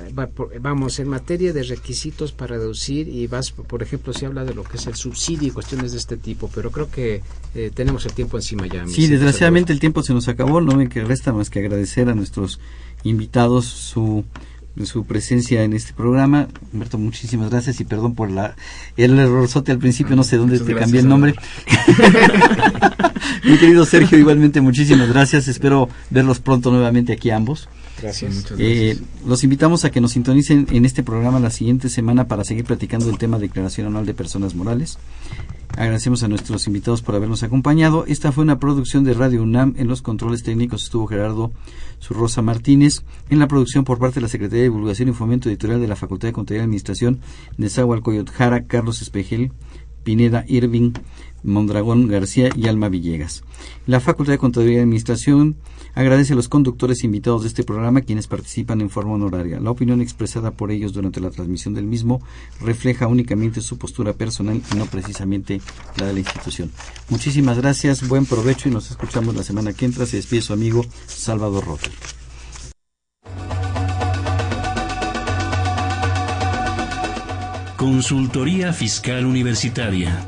vamos, 0.60 1.00
en 1.00 1.08
materia 1.08 1.54
de 1.54 1.64
requisitos 1.64 2.32
para 2.32 2.58
deducir 2.58 3.08
y 3.08 3.28
vas, 3.28 3.52
por 3.52 3.84
ejemplo, 3.84 4.14
se 4.14 4.26
habla 4.26 4.44
de 4.44 4.54
lo 4.54 4.64
que 4.64 4.78
es 4.78 4.88
el 4.88 4.96
subsidio 4.96 5.48
y 5.50 5.52
cuestiones 5.52 5.92
de 5.92 6.00
este 6.00 6.18
tipo, 6.18 6.50
pero 6.54 6.72
creo 6.72 6.90
que 6.90 7.22
eh, 7.56 7.72
tenemos 7.74 8.06
el 8.06 8.14
tiempo 8.14 8.38
encima 8.38 8.66
ya. 8.68 8.86
Sí, 8.88 9.08
desgraciadamente 9.08 9.72
el 9.72 9.80
tiempo 9.80 10.02
se 10.02 10.14
nos 10.14 10.28
acabó, 10.28 10.62
no 10.62 10.76
me 10.76 10.88
resta 10.88 11.32
más 11.34 11.50
que 11.50 11.60
agradecer 11.60 12.10
a 12.10 12.16
nuestros 12.16 12.60
invitados 13.04 13.66
su 13.66 14.24
su 14.86 15.06
presencia 15.06 15.64
en 15.64 15.74
este 15.74 15.94
programa. 15.94 16.48
Humberto, 16.72 16.98
muchísimas 16.98 17.50
gracias 17.50 17.80
y 17.80 17.86
perdón 17.86 18.16
por 18.16 18.32
la 18.32 18.56
el 18.96 19.18
errorzote 19.18 19.72
al 19.72 19.80
principio, 19.80 20.16
no 20.16 20.24
sé 20.24 20.38
dónde 20.38 20.60
Muchas 20.60 20.68
te 20.68 20.76
cambié 20.76 21.02
el 21.02 21.08
nombre. 21.08 21.36
Mi 23.44 23.58
querido 23.58 23.86
Sergio, 23.86 24.18
igualmente 24.18 24.62
muchísimas 24.62 25.10
gracias. 25.10 25.48
Espero 25.48 25.90
verlos 26.10 26.40
pronto 26.40 26.72
nuevamente 26.72 27.14
aquí 27.14 27.30
ambos. 27.30 27.70
Gracias. 28.02 28.46
Eh, 28.58 28.96
gracias. 28.96 29.26
los 29.26 29.44
invitamos 29.44 29.86
a 29.86 29.92
que 29.92 30.02
nos 30.02 30.12
sintonicen 30.12 30.68
en 30.72 30.86
este 30.86 31.04
programa 31.04 31.40
la 31.40 31.50
siguiente 31.50 31.90
semana 31.90 32.28
para 32.28 32.44
seguir 32.44 32.66
platicando 32.66 33.08
del 33.08 33.18
tema 33.18 33.40
Declaración 33.40 33.88
Anual 33.88 34.06
de 34.06 34.14
Personas 34.14 34.56
Morales. 34.56 34.98
Agradecemos 35.78 36.24
a 36.24 36.28
nuestros 36.28 36.66
invitados 36.66 37.04
por 37.04 37.16
habernos 37.16 37.44
acompañado. 37.44 38.06
Esta 38.08 38.32
fue 38.32 38.44
una 38.44 38.60
producción 38.60 39.04
de 39.04 39.14
Radio 39.14 39.44
UNAM. 39.44 39.76
En 39.78 39.88
los 39.88 40.02
controles 40.02 40.42
técnicos 40.42 40.84
estuvo 40.84 41.06
Gerardo 41.06 41.52
Surrosa 42.00 42.42
Martínez. 42.42 43.04
En 43.30 43.38
la 43.38 43.48
producción 43.48 43.84
por 43.84 44.00
parte 44.00 44.16
de 44.16 44.22
la 44.22 44.28
Secretaría 44.28 44.64
de 44.64 44.70
Divulgación 44.70 45.10
y 45.10 45.14
Fomento 45.14 45.50
Editorial 45.50 45.80
de 45.80 45.88
la 45.88 45.96
Facultad 45.96 46.30
de 46.30 46.34
Contaduría 46.34 46.62
y 46.62 46.66
Administración 46.66 47.20
de 47.58 47.70
Zahualcoyot 47.70 48.32
Jara, 48.32 48.64
Carlos 48.64 49.04
Espejel, 49.04 49.52
Pineda 50.04 50.46
Irving, 50.48 50.94
Mondragón 51.44 52.08
García 52.08 52.50
y 52.56 52.68
Alma 52.68 52.90
Villegas. 52.90 53.44
La 53.86 54.00
Facultad 54.00 54.34
de 54.34 54.38
Contaduría 54.38 54.78
y 54.78 54.82
Administración 54.82 55.56
agradece 55.96 56.34
a 56.34 56.36
los 56.36 56.50
conductores 56.50 57.04
invitados 57.04 57.42
de 57.42 57.48
este 57.48 57.64
programa 57.64 58.02
quienes 58.02 58.28
participan 58.28 58.82
en 58.82 58.90
forma 58.90 59.14
honoraria. 59.14 59.60
La 59.60 59.72
opinión 59.72 60.02
expresada 60.02 60.52
por 60.52 60.72
ellos 60.72 60.94
durante 60.94 61.20
la 61.20 61.32
transmisión 61.32 61.74
del 61.74 61.86
mismo 61.86 62.22
refleja 62.62 63.08
únicamente 63.08 63.62
su 63.62 63.78
postura 63.78 64.14
personal 64.14 64.62
y 64.72 64.76
no 64.76 64.86
precisamente 64.86 65.62
la 65.98 66.08
de 66.08 66.14
la 66.14 66.20
institución. 66.20 66.72
Muchísimas 67.10 67.58
gracias, 67.58 68.08
buen 68.08 68.26
provecho 68.26 68.70
y 68.70 68.72
nos 68.72 68.92
escuchamos 68.92 69.36
la 69.36 69.44
semana 69.44 69.74
que 69.74 69.86
entra. 69.86 70.06
Se 70.06 70.18
despide 70.18 70.42
su 70.42 70.54
amigo 70.54 70.86
Salvador 71.08 71.66
Rotter. 71.66 71.92
Consultoría 77.78 78.74
Fiscal 78.74 79.26
Universitaria. 79.26 80.28